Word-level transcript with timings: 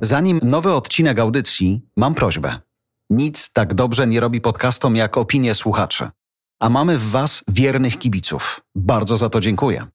Zanim 0.00 0.40
nowy 0.42 0.72
odcinek 0.72 1.18
audycji, 1.18 1.82
mam 1.96 2.14
prośbę. 2.14 2.60
Nic 3.10 3.52
tak 3.52 3.74
dobrze 3.74 4.06
nie 4.06 4.20
robi 4.20 4.40
podcastom 4.40 4.96
jak 4.96 5.16
opinie 5.16 5.54
słuchaczy. 5.54 6.10
A 6.60 6.68
mamy 6.68 6.98
w 6.98 7.10
Was 7.10 7.44
wiernych 7.48 7.98
kibiców. 7.98 8.60
Bardzo 8.74 9.16
za 9.16 9.28
to 9.28 9.40
dziękuję. 9.40 9.86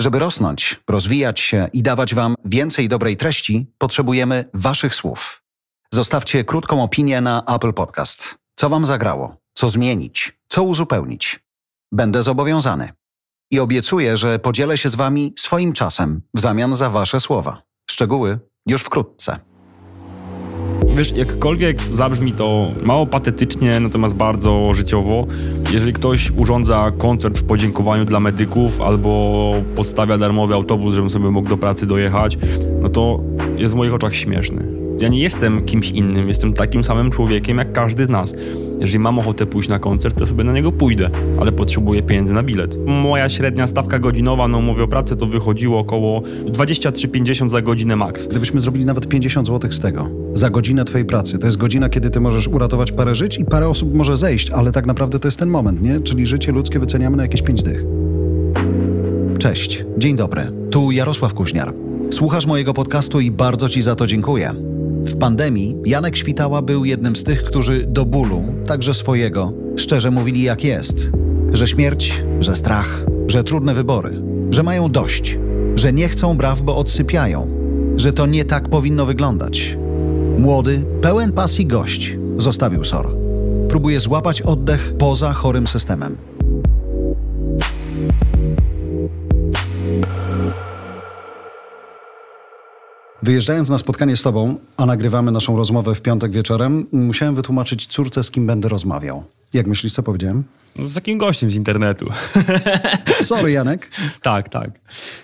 Żeby 0.00 0.18
rosnąć, 0.18 0.80
rozwijać 0.90 1.40
się 1.40 1.68
i 1.72 1.82
dawać 1.82 2.14
Wam 2.14 2.34
więcej 2.44 2.88
dobrej 2.88 3.16
treści, 3.16 3.66
potrzebujemy 3.78 4.44
Waszych 4.54 4.94
słów. 4.94 5.42
Zostawcie 5.92 6.44
krótką 6.44 6.82
opinię 6.82 7.20
na 7.20 7.44
Apple 7.44 7.72
Podcast. 7.72 8.38
Co 8.56 8.68
Wam 8.68 8.84
zagrało? 8.84 9.36
Co 9.52 9.70
zmienić? 9.70 10.38
Co 10.48 10.62
uzupełnić? 10.62 11.40
Będę 11.92 12.22
zobowiązany. 12.22 12.92
I 13.50 13.60
obiecuję, 13.60 14.16
że 14.16 14.38
podzielę 14.38 14.76
się 14.76 14.88
z 14.88 14.94
Wami 14.94 15.34
swoim 15.38 15.72
czasem 15.72 16.22
w 16.34 16.40
zamian 16.40 16.74
za 16.76 16.90
Wasze 16.90 17.20
słowa. 17.20 17.62
Szczegóły 17.90 18.38
już 18.66 18.82
wkrótce. 18.82 19.38
Wiesz, 20.96 21.12
jakkolwiek 21.16 21.80
zabrzmi 21.80 22.32
to 22.32 22.70
mało 22.82 23.06
patetycznie, 23.06 23.80
natomiast 23.80 24.14
bardzo 24.14 24.74
życiowo, 24.74 25.26
jeżeli 25.72 25.92
ktoś 25.92 26.30
urządza 26.30 26.92
koncert 26.98 27.38
w 27.38 27.44
podziękowaniu 27.44 28.04
dla 28.04 28.20
medyków 28.20 28.80
albo 28.80 29.52
podstawia 29.74 30.18
darmowy 30.18 30.54
autobus, 30.54 30.94
żebym 30.94 31.10
sobie 31.10 31.30
mógł 31.30 31.48
do 31.48 31.56
pracy 31.56 31.86
dojechać, 31.86 32.38
no 32.80 32.88
to 32.88 33.20
jest 33.56 33.72
w 33.72 33.76
moich 33.76 33.94
oczach 33.94 34.14
śmieszny. 34.14 34.66
Ja 35.00 35.08
nie 35.08 35.18
jestem 35.18 35.64
kimś 35.64 35.90
innym, 35.90 36.28
jestem 36.28 36.52
takim 36.52 36.84
samym 36.84 37.10
człowiekiem 37.10 37.58
jak 37.58 37.72
każdy 37.72 38.04
z 38.04 38.08
nas. 38.08 38.34
Jeżeli 38.80 38.98
mam 38.98 39.18
ochotę 39.18 39.46
pójść 39.46 39.68
na 39.68 39.78
koncert, 39.78 40.18
to 40.18 40.26
sobie 40.26 40.44
na 40.44 40.52
niego 40.52 40.72
pójdę, 40.72 41.10
ale 41.40 41.52
potrzebuję 41.52 42.02
pieniędzy 42.02 42.34
na 42.34 42.42
bilet. 42.42 42.78
Moja 42.86 43.28
średnia 43.28 43.66
stawka 43.66 43.98
godzinowa 43.98 44.48
na 44.48 44.58
umowie 44.58 44.82
o 44.82 44.88
pracę 44.88 45.16
to 45.16 45.26
wychodziło 45.26 45.78
około 45.78 46.20
23,50 46.20 47.48
za 47.48 47.62
godzinę 47.62 47.96
max. 47.96 48.26
Gdybyśmy 48.26 48.60
zrobili 48.60 48.84
nawet 48.84 49.08
50 49.08 49.46
zł 49.46 49.72
z 49.72 49.80
tego, 49.80 50.08
za 50.32 50.50
godzinę 50.50 50.84
Twojej 50.84 51.04
pracy, 51.04 51.38
to 51.38 51.46
jest 51.46 51.56
godzina, 51.56 51.88
kiedy 51.88 52.10
Ty 52.10 52.20
możesz 52.20 52.48
uratować 52.48 52.92
parę 52.92 53.14
żyć 53.14 53.38
i 53.38 53.44
parę 53.44 53.68
osób 53.68 53.94
może 53.94 54.16
zejść, 54.16 54.50
ale 54.50 54.72
tak 54.72 54.86
naprawdę 54.86 55.18
to 55.18 55.28
jest 55.28 55.38
ten 55.38 55.48
moment, 55.48 55.82
nie? 55.82 56.00
Czyli 56.00 56.26
życie 56.26 56.52
ludzkie 56.52 56.78
wyceniamy 56.78 57.16
na 57.16 57.22
jakieś 57.22 57.42
5 57.42 57.62
dych. 57.62 57.84
Cześć, 59.38 59.84
dzień 59.98 60.16
dobry. 60.16 60.42
Tu 60.70 60.90
Jarosław 60.90 61.34
Kuźniar. 61.34 61.74
Słuchasz 62.10 62.46
mojego 62.46 62.74
podcastu 62.74 63.20
i 63.20 63.30
bardzo 63.30 63.68
Ci 63.68 63.82
za 63.82 63.94
to 63.94 64.06
dziękuję. 64.06 64.73
W 65.04 65.16
pandemii 65.16 65.76
Janek 65.84 66.16
Świtała 66.16 66.62
był 66.62 66.84
jednym 66.84 67.16
z 67.16 67.24
tych, 67.24 67.44
którzy 67.44 67.86
do 67.86 68.04
bólu, 68.04 68.42
także 68.66 68.94
swojego, 68.94 69.52
szczerze 69.76 70.10
mówili 70.10 70.42
jak 70.42 70.64
jest. 70.64 71.10
Że 71.52 71.66
śmierć, 71.66 72.24
że 72.40 72.56
strach, 72.56 73.04
że 73.26 73.44
trudne 73.44 73.74
wybory, 73.74 74.22
że 74.50 74.62
mają 74.62 74.90
dość, 74.90 75.38
że 75.74 75.92
nie 75.92 76.08
chcą 76.08 76.36
braw, 76.36 76.62
bo 76.62 76.76
odsypiają, 76.76 77.50
że 77.96 78.12
to 78.12 78.26
nie 78.26 78.44
tak 78.44 78.68
powinno 78.68 79.06
wyglądać. 79.06 79.78
Młody, 80.38 80.84
pełen 81.00 81.32
pasji 81.32 81.66
gość 81.66 82.18
zostawił 82.36 82.84
SOR. 82.84 83.16
Próbuje 83.68 84.00
złapać 84.00 84.42
oddech 84.42 84.94
poza 84.98 85.32
chorym 85.32 85.66
systemem. 85.66 86.16
Wyjeżdżając 93.24 93.70
na 93.70 93.78
spotkanie 93.78 94.16
z 94.16 94.22
Tobą, 94.22 94.56
a 94.76 94.86
nagrywamy 94.86 95.32
naszą 95.32 95.56
rozmowę 95.56 95.94
w 95.94 96.02
piątek 96.02 96.32
wieczorem, 96.32 96.86
musiałem 96.92 97.34
wytłumaczyć 97.34 97.86
córce, 97.86 98.24
z 98.24 98.30
kim 98.30 98.46
będę 98.46 98.68
rozmawiał. 98.68 99.24
Jak 99.54 99.66
myślisz, 99.66 99.92
co 99.92 100.02
powiedziałem? 100.02 100.44
No, 100.76 100.88
z 100.88 100.94
takim 100.94 101.18
gościem 101.18 101.50
z 101.50 101.54
internetu. 101.54 102.06
Sorry, 103.22 103.52
Janek. 103.52 103.90
tak, 104.22 104.48
tak. 104.48 104.70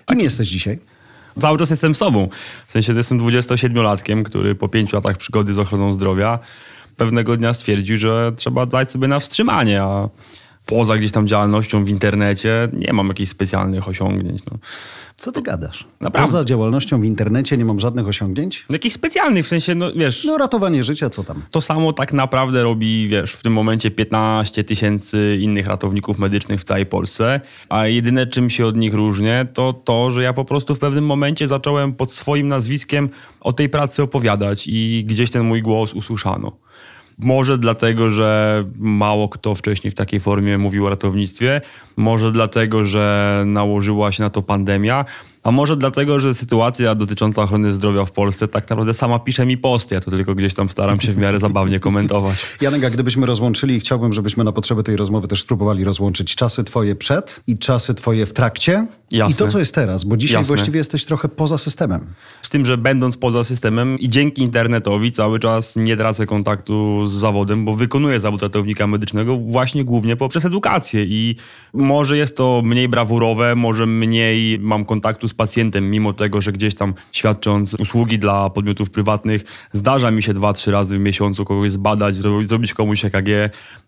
Kim 0.07 0.21
jesteś 0.21 0.49
dzisiaj? 0.49 0.79
Cały 1.41 1.59
czas 1.59 1.71
jestem 1.71 1.95
sobą. 1.95 2.29
W 2.67 2.73
sensie, 2.73 2.93
jestem 2.93 3.21
27-latkiem, 3.21 4.23
który 4.23 4.55
po 4.55 4.69
pięciu 4.69 4.97
latach 4.97 5.17
przygody 5.17 5.55
z 5.55 5.59
ochroną 5.59 5.93
zdrowia 5.93 6.39
pewnego 6.97 7.37
dnia 7.37 7.55
stwierdził, 7.55 7.99
że 7.99 8.33
trzeba 8.37 8.67
dać 8.67 8.91
sobie 8.91 9.09
na 9.09 9.19
wstrzymanie, 9.19 9.83
a 9.83 10.09
poza 10.67 10.97
gdzieś 10.97 11.13
tam 11.13 11.29
działalnością 11.29 11.85
w 11.85 11.89
internecie 11.89 12.69
nie 12.73 12.93
mam 12.93 13.09
jakichś 13.09 13.31
specjalnych 13.31 13.89
osiągnięć. 13.89 14.45
No. 14.45 14.59
Co 15.21 15.33
ty 15.33 15.43
gadasz? 15.43 15.85
Naprawdę. 16.01 16.27
Poza 16.33 16.45
działalnością 16.45 17.01
w 17.01 17.05
internecie 17.05 17.57
nie 17.57 17.65
mam 17.65 17.81
żadnych 17.81 18.09
osiągnięć? 18.09 18.67
Jakichś 18.71 18.95
specjalnych, 18.95 19.45
w 19.45 19.49
sensie, 19.49 19.75
no 19.75 19.93
wiesz... 19.93 20.25
No 20.25 20.39
ratowanie 20.39 20.83
życia, 20.83 21.11
co 21.11 21.25
tam? 21.25 21.43
To 21.51 21.61
samo 21.61 21.93
tak 21.93 22.13
naprawdę 22.13 22.63
robi, 22.63 23.09
wiesz, 23.09 23.33
w 23.33 23.43
tym 23.43 23.53
momencie 23.53 23.91
15 23.91 24.65
tysięcy 24.65 25.39
innych 25.41 25.67
ratowników 25.67 26.19
medycznych 26.19 26.61
w 26.61 26.65
całej 26.65 26.87
Polsce, 26.87 27.41
a 27.69 27.87
jedyne 27.87 28.27
czym 28.27 28.51
się 28.51 28.67
od 28.67 28.77
nich 28.77 28.95
różnię, 28.95 29.47
to 29.53 29.73
to, 29.73 30.11
że 30.11 30.23
ja 30.23 30.33
po 30.33 30.45
prostu 30.45 30.75
w 30.75 30.79
pewnym 30.79 31.07
momencie 31.07 31.49
zacząłem 31.49 31.93
pod 31.93 32.13
swoim 32.13 32.49
nazwiskiem 32.49 33.09
o 33.41 33.53
tej 33.53 33.69
pracy 33.69 34.03
opowiadać 34.03 34.65
i 34.67 35.05
gdzieś 35.09 35.31
ten 35.31 35.45
mój 35.45 35.63
głos 35.63 35.95
usłyszano. 35.95 36.57
Może 37.23 37.59
dlatego, 37.59 38.13
że 38.13 38.65
mało 38.79 39.29
kto 39.29 39.55
wcześniej 39.55 39.91
w 39.91 39.95
takiej 39.95 40.21
formie 40.21 40.59
mówił 40.59 40.87
o 40.87 40.91
ratownictwie, 40.91 41.61
może 42.01 42.33
dlatego, 42.33 42.87
że 42.87 43.43
nałożyła 43.47 44.13
się 44.13 44.23
na 44.23 44.31
to 44.31 44.43
pandemia, 44.43 45.05
a 45.43 45.51
może 45.51 45.77
dlatego, 45.77 46.21
że 46.21 46.35
sytuacja 46.35 46.95
dotycząca 46.95 47.43
ochrony 47.43 47.73
zdrowia 47.73 48.05
w 48.05 48.13
Polsce 48.13 48.49
tak 48.49 48.71
naprawdę 48.71 48.95
sama 48.95 49.19
pisze 49.19 49.47
mi 49.47 49.59
posty. 49.59 49.95
Ja 49.95 50.01
to 50.01 50.11
tylko 50.11 50.35
gdzieś 50.35 50.55
tam 50.55 50.69
staram 50.69 51.01
się 51.01 51.13
w 51.13 51.17
miarę 51.17 51.39
zabawnie 51.39 51.81
komentować. 51.81 52.47
Janek, 52.61 52.85
a 52.85 52.91
gdybyśmy 52.91 53.27
rozłączyli, 53.27 53.81
chciałbym, 53.81 54.13
żebyśmy 54.13 54.45
na 54.45 54.53
potrzeby 54.53 54.83
tej 54.83 54.97
rozmowy 54.97 55.29
też 55.29 55.41
spróbowali 55.41 55.85
rozłączyć 55.85 56.35
czasy 56.35 56.65
twoje 56.65 56.95
przed 56.95 57.41
i 57.47 57.59
czasy 57.59 57.95
twoje 57.95 58.27
w 58.27 58.33
trakcie 58.33 58.87
Jasne. 59.11 59.35
i 59.35 59.37
to, 59.37 59.47
co 59.47 59.59
jest 59.59 59.75
teraz, 59.75 60.05
bo 60.05 60.17
dzisiaj 60.17 60.41
Jasne. 60.41 60.49
właściwie 60.49 60.79
jesteś 60.79 61.05
trochę 61.05 61.29
poza 61.29 61.59
systemem. 61.59 62.07
Z 62.43 62.49
tym, 62.49 62.67
że 62.67 62.79
będąc 62.79 63.17
poza 63.17 63.45
systemem 63.45 63.99
i 63.99 64.09
dzięki 64.09 64.43
internetowi 64.43 65.13
cały 65.13 65.41
czas 65.41 65.77
nie 65.77 65.97
tracę 65.97 66.27
kontaktu 66.27 67.07
z 67.07 67.13
zawodem, 67.13 67.65
bo 67.65 67.75
wykonuję 67.75 68.21
zawód 68.21 68.43
ratownika 68.43 68.87
medycznego 68.87 69.37
właśnie 69.37 69.85
głównie 69.85 70.17
poprzez 70.17 70.45
edukację 70.45 71.05
i 71.05 71.37
może 71.91 72.17
jest 72.17 72.37
to 72.37 72.63
mniej 72.65 72.89
brawurowe, 72.89 73.55
może 73.55 73.87
mniej 73.87 74.59
mam 74.59 74.85
kontaktu 74.85 75.29
z 75.29 75.35
pacjentem, 75.35 75.91
mimo 75.91 76.13
tego, 76.13 76.41
że 76.41 76.53
gdzieś 76.53 76.75
tam 76.75 76.95
świadcząc 77.13 77.75
usługi 77.75 78.19
dla 78.19 78.51
podmiotów 78.51 78.91
prywatnych, 78.91 79.45
zdarza 79.73 80.11
mi 80.11 80.23
się 80.23 80.35
dwa, 80.35 80.53
trzy 80.53 80.71
razy 80.71 80.99
w 80.99 81.01
miesiącu 81.01 81.45
kogoś 81.45 81.73
zbadać, 81.73 82.17
zrobić, 82.17 82.75
komuś 82.75 83.05
EKG, 83.05 83.29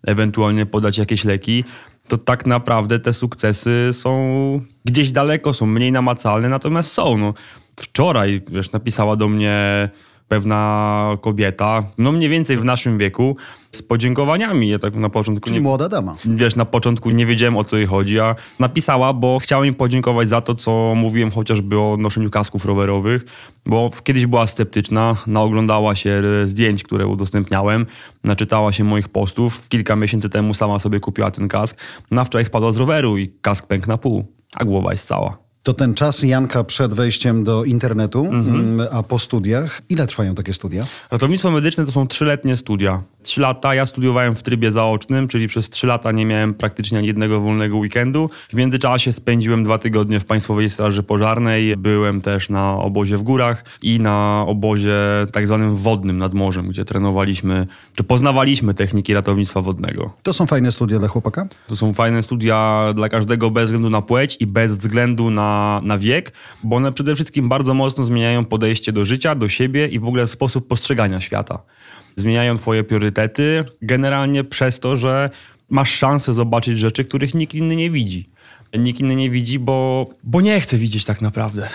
ewentualnie 0.07 0.65
podać 0.65 0.97
jakieś 0.97 1.23
leki, 1.23 1.63
to 2.07 2.17
tak 2.17 2.45
naprawdę 2.45 2.99
te 2.99 3.13
sukcesy 3.13 3.89
są 3.91 4.11
gdzieś 4.85 5.11
daleko, 5.11 5.53
są 5.53 5.65
mniej 5.65 5.91
namacalne, 5.91 6.49
natomiast 6.49 6.91
są. 6.91 7.17
No, 7.17 7.33
wczoraj, 7.75 8.41
wiesz, 8.47 8.71
napisała 8.71 9.15
do 9.15 9.27
mnie 9.27 9.89
pewna 10.27 11.17
kobieta, 11.21 11.83
no 11.97 12.11
mniej 12.11 12.29
więcej 12.29 12.57
w 12.57 12.65
naszym 12.65 12.97
wieku, 12.97 13.35
z 13.71 13.81
podziękowaniami. 13.81 14.69
Ja 14.69 14.79
tak 14.79 14.95
na 14.95 15.09
początku 15.09 15.45
Czyli 15.45 15.57
nie, 15.57 15.61
młoda 15.61 15.89
dama. 15.89 16.15
wiesz, 16.25 16.55
na 16.55 16.65
początku 16.65 17.09
nie 17.09 17.25
wiedziałem 17.25 17.57
o 17.57 17.63
co 17.63 17.77
jej 17.77 17.85
chodzi, 17.85 18.19
a 18.19 18.35
napisała, 18.59 19.13
bo 19.13 19.39
chciała 19.39 19.63
mi 19.63 19.73
podziękować 19.73 20.29
za 20.29 20.41
to, 20.41 20.55
co 20.55 20.93
mówiłem 20.95 21.31
chociażby 21.31 21.79
o 21.79 21.97
noszeniu 21.99 22.29
kasków 22.29 22.65
rowerowych, 22.65 23.25
bo 23.65 23.91
kiedyś 24.03 24.25
była 24.25 24.47
sceptyczna, 24.47 25.15
naoglądała 25.27 25.95
się 25.95 26.21
zdjęć, 26.45 26.83
które 26.83 27.07
udostępniałem, 27.07 27.85
naczytała 28.23 28.71
się 28.71 28.83
moich 28.83 29.09
postów. 29.09 29.69
Kilka 29.69 29.95
miesięcy 29.95 30.29
temu 30.29 30.53
sama 30.53 30.79
sobie 30.79 30.99
kupiła 30.99 31.31
ten 31.31 31.47
kask. 31.47 31.79
Na 32.11 32.23
wczoraj 32.25 32.45
spadła 32.45 32.71
z 32.71 32.77
roweru 32.77 33.17
i 33.17 33.33
kask 33.41 33.67
pękł 33.67 33.87
na 33.87 33.97
pół, 33.97 34.25
a 34.55 34.65
głowa 34.65 34.91
jest 34.91 35.07
cała. 35.07 35.42
To 35.63 35.73
ten 35.73 35.93
czas 35.93 36.23
Janka 36.23 36.63
przed 36.63 36.93
wejściem 36.93 37.43
do 37.43 37.63
internetu, 37.63 38.25
Mhm. 38.31 38.55
mm, 38.55 38.87
a 38.91 39.03
po 39.03 39.19
studiach. 39.19 39.81
Ile 39.89 40.07
trwają 40.07 40.35
takie 40.35 40.53
studia? 40.53 40.85
Ratownictwo 41.11 41.51
medyczne 41.51 41.85
to 41.85 41.91
są 41.91 42.07
trzyletnie 42.07 42.57
studia. 42.57 43.01
Trzy 43.23 43.41
lata 43.41 43.75
ja 43.75 43.85
studiowałem 43.85 44.35
w 44.35 44.43
trybie 44.43 44.71
zaocznym, 44.71 45.27
czyli 45.27 45.47
przez 45.47 45.69
trzy 45.69 45.87
lata 45.87 46.11
nie 46.11 46.25
miałem 46.25 46.53
praktycznie 46.53 46.97
ani 46.97 47.07
jednego 47.07 47.39
wolnego 47.41 47.77
weekendu. 47.77 48.29
W 48.49 48.53
międzyczasie 48.53 49.13
spędziłem 49.13 49.63
dwa 49.63 49.77
tygodnie 49.77 50.19
w 50.19 50.25
Państwowej 50.25 50.69
Straży 50.69 51.03
Pożarnej. 51.03 51.77
Byłem 51.77 52.21
też 52.21 52.49
na 52.49 52.77
obozie 52.77 53.17
w 53.17 53.23
górach 53.23 53.63
i 53.81 53.99
na 53.99 54.45
obozie 54.47 54.95
tak 55.31 55.47
zwanym 55.47 55.75
wodnym 55.75 56.17
nad 56.17 56.33
morzem, 56.33 56.67
gdzie 56.67 56.85
trenowaliśmy, 56.85 57.67
czy 57.95 58.03
poznawaliśmy 58.03 58.73
techniki 58.73 59.13
ratownictwa 59.13 59.61
wodnego. 59.61 60.13
To 60.23 60.33
są 60.33 60.45
fajne 60.45 60.71
studia 60.71 60.99
dla 60.99 61.07
chłopaka? 61.07 61.47
To 61.67 61.75
są 61.75 61.93
fajne 61.93 62.23
studia 62.23 62.85
dla 62.95 63.09
każdego 63.09 63.51
bez 63.51 63.65
względu 63.65 63.89
na 63.89 64.01
płeć 64.01 64.37
i 64.39 64.47
bez 64.47 64.77
względu 64.77 65.29
na, 65.29 65.52
na 65.83 65.97
wiek, 65.97 66.33
bo 66.63 66.75
one 66.75 66.93
przede 66.93 67.15
wszystkim 67.15 67.49
bardzo 67.49 67.73
mocno 67.73 68.03
zmieniają 68.03 68.45
podejście 68.45 68.91
do 68.91 69.05
życia, 69.05 69.35
do 69.35 69.49
siebie 69.49 69.87
i 69.87 69.99
w 69.99 70.05
ogóle 70.05 70.27
sposób 70.27 70.67
postrzegania 70.67 71.21
świata. 71.21 71.59
Zmieniają 72.15 72.57
twoje 72.57 72.83
priorytety 72.83 73.65
generalnie 73.81 74.43
przez 74.43 74.79
to, 74.79 74.97
że 74.97 75.29
masz 75.69 75.91
szansę 75.91 76.33
zobaczyć 76.33 76.79
rzeczy, 76.79 77.05
których 77.05 77.33
nikt 77.33 77.53
inny 77.53 77.75
nie 77.75 77.91
widzi. 77.91 78.29
Nikt 78.79 78.99
inny 78.99 79.15
nie 79.15 79.29
widzi, 79.29 79.59
bo, 79.59 80.07
bo 80.23 80.41
nie 80.41 80.61
chce 80.61 80.77
widzieć 80.77 81.05
tak 81.05 81.21
naprawdę. 81.21 81.67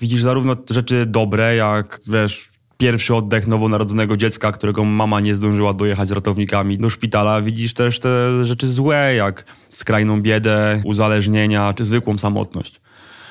Widzisz 0.00 0.22
zarówno 0.22 0.56
rzeczy 0.70 1.06
dobre, 1.06 1.56
jak 1.56 2.00
wiesz, 2.06 2.48
pierwszy 2.78 3.14
oddech 3.14 3.46
nowonarodzonego 3.46 4.16
dziecka, 4.16 4.52
którego 4.52 4.84
mama 4.84 5.20
nie 5.20 5.34
zdążyła 5.34 5.74
dojechać 5.74 6.10
ratownikami 6.10 6.78
do 6.78 6.90
szpitala. 6.90 7.42
Widzisz 7.42 7.74
też 7.74 8.00
te 8.00 8.44
rzeczy 8.44 8.68
złe, 8.68 9.14
jak 9.14 9.44
skrajną 9.68 10.22
biedę, 10.22 10.82
uzależnienia 10.84 11.74
czy 11.74 11.84
zwykłą 11.84 12.18
samotność. 12.18 12.80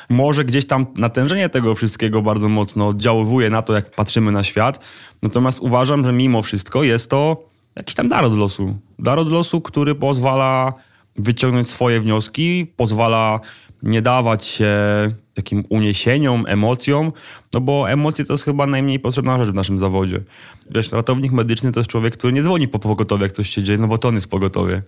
Może 0.09 0.45
gdzieś 0.45 0.67
tam 0.67 0.85
natężenie 0.95 1.49
tego 1.49 1.75
wszystkiego 1.75 2.21
bardzo 2.21 2.49
mocno 2.49 2.87
oddziaływuje 2.87 3.49
na 3.49 3.61
to, 3.61 3.73
jak 3.73 3.91
patrzymy 3.91 4.31
na 4.31 4.43
świat. 4.43 4.79
Natomiast 5.21 5.59
uważam, 5.59 6.03
że 6.03 6.13
mimo 6.13 6.41
wszystko 6.41 6.83
jest 6.83 7.09
to 7.09 7.43
jakiś 7.75 7.95
tam 7.95 8.09
dar 8.09 8.25
od 8.25 8.37
losu. 8.37 8.77
Dar 8.99 9.19
od 9.19 9.31
losu, 9.31 9.61
który 9.61 9.95
pozwala 9.95 10.73
wyciągnąć 11.15 11.67
swoje 11.67 12.01
wnioski, 12.01 12.67
pozwala 12.75 13.39
nie 13.83 14.01
dawać 14.01 14.45
się 14.45 14.71
takim 15.33 15.63
uniesieniom, 15.69 16.45
emocjom, 16.47 17.11
no 17.53 17.61
bo 17.61 17.89
emocje 17.89 18.25
to 18.25 18.33
jest 18.33 18.43
chyba 18.43 18.67
najmniej 18.67 18.99
potrzebna 18.99 19.37
rzecz 19.37 19.49
w 19.49 19.53
naszym 19.53 19.79
zawodzie. 19.79 20.21
Wiesz, 20.71 20.91
ratownik 20.91 21.31
medyczny 21.31 21.71
to 21.71 21.79
jest 21.79 21.89
człowiek, 21.89 22.17
który 22.17 22.33
nie 22.33 22.43
dzwoni 22.43 22.67
po 22.67 22.79
pogotowie, 22.79 23.23
jak 23.23 23.31
coś 23.31 23.49
się 23.49 23.63
dzieje, 23.63 23.77
no 23.77 23.87
bo 23.87 23.97
to 23.97 24.07
on 24.07 24.15
jest 24.15 24.29
pogotowie. 24.29 24.81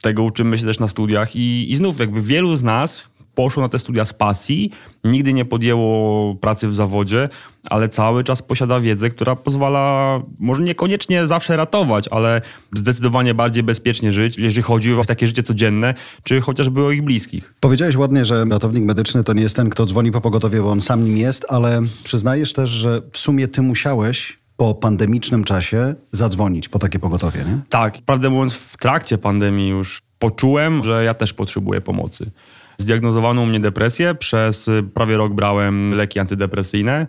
Tego 0.00 0.22
uczymy 0.22 0.58
się 0.58 0.64
też 0.64 0.80
na 0.80 0.88
studiach 0.88 1.36
i, 1.36 1.72
i 1.72 1.76
znów 1.76 2.00
jakby 2.00 2.22
wielu 2.22 2.56
z 2.56 2.62
nas 2.62 3.08
poszło 3.40 3.62
na 3.62 3.68
te 3.68 3.78
studia 3.78 4.04
z 4.04 4.12
pasji, 4.12 4.70
nigdy 5.04 5.32
nie 5.32 5.44
podjęło 5.44 6.34
pracy 6.34 6.68
w 6.68 6.74
zawodzie, 6.74 7.28
ale 7.70 7.88
cały 7.88 8.24
czas 8.24 8.42
posiada 8.42 8.80
wiedzę, 8.80 9.10
która 9.10 9.36
pozwala 9.36 10.22
może 10.38 10.62
niekoniecznie 10.62 11.26
zawsze 11.26 11.56
ratować, 11.56 12.08
ale 12.08 12.40
zdecydowanie 12.76 13.34
bardziej 13.34 13.62
bezpiecznie 13.62 14.12
żyć, 14.12 14.38
jeżeli 14.38 14.62
chodzi 14.62 14.94
o 14.94 15.04
takie 15.04 15.26
życie 15.26 15.42
codzienne, 15.42 15.94
czy 16.24 16.40
chociażby 16.40 16.84
o 16.84 16.90
ich 16.90 17.02
bliskich. 17.02 17.54
Powiedziałeś 17.60 17.96
ładnie, 17.96 18.24
że 18.24 18.44
ratownik 18.44 18.84
medyczny 18.84 19.24
to 19.24 19.32
nie 19.32 19.42
jest 19.42 19.56
ten, 19.56 19.70
kto 19.70 19.86
dzwoni 19.86 20.12
po 20.12 20.20
pogotowie, 20.20 20.62
bo 20.62 20.70
on 20.70 20.80
sam 20.80 21.04
nim 21.04 21.16
jest, 21.16 21.46
ale 21.48 21.80
przyznajesz 22.04 22.52
też, 22.52 22.70
że 22.70 23.02
w 23.12 23.18
sumie 23.18 23.48
ty 23.48 23.62
musiałeś 23.62 24.38
po 24.56 24.74
pandemicznym 24.74 25.44
czasie 25.44 25.94
zadzwonić 26.12 26.68
po 26.68 26.78
takie 26.78 26.98
pogotowie, 26.98 27.44
nie? 27.44 27.58
Tak, 27.68 27.98
prawdę 28.06 28.30
mówiąc, 28.30 28.54
w 28.54 28.76
trakcie 28.76 29.18
pandemii 29.18 29.68
już 29.68 30.02
poczułem, 30.18 30.84
że 30.84 31.04
ja 31.04 31.14
też 31.14 31.32
potrzebuję 31.32 31.80
pomocy. 31.80 32.30
Zdiagnozowano 32.80 33.42
u 33.42 33.46
mnie 33.46 33.60
depresję, 33.60 34.14
przez 34.14 34.70
prawie 34.94 35.16
rok 35.16 35.32
brałem 35.32 35.90
leki 35.94 36.18
antydepresyjne. 36.18 37.06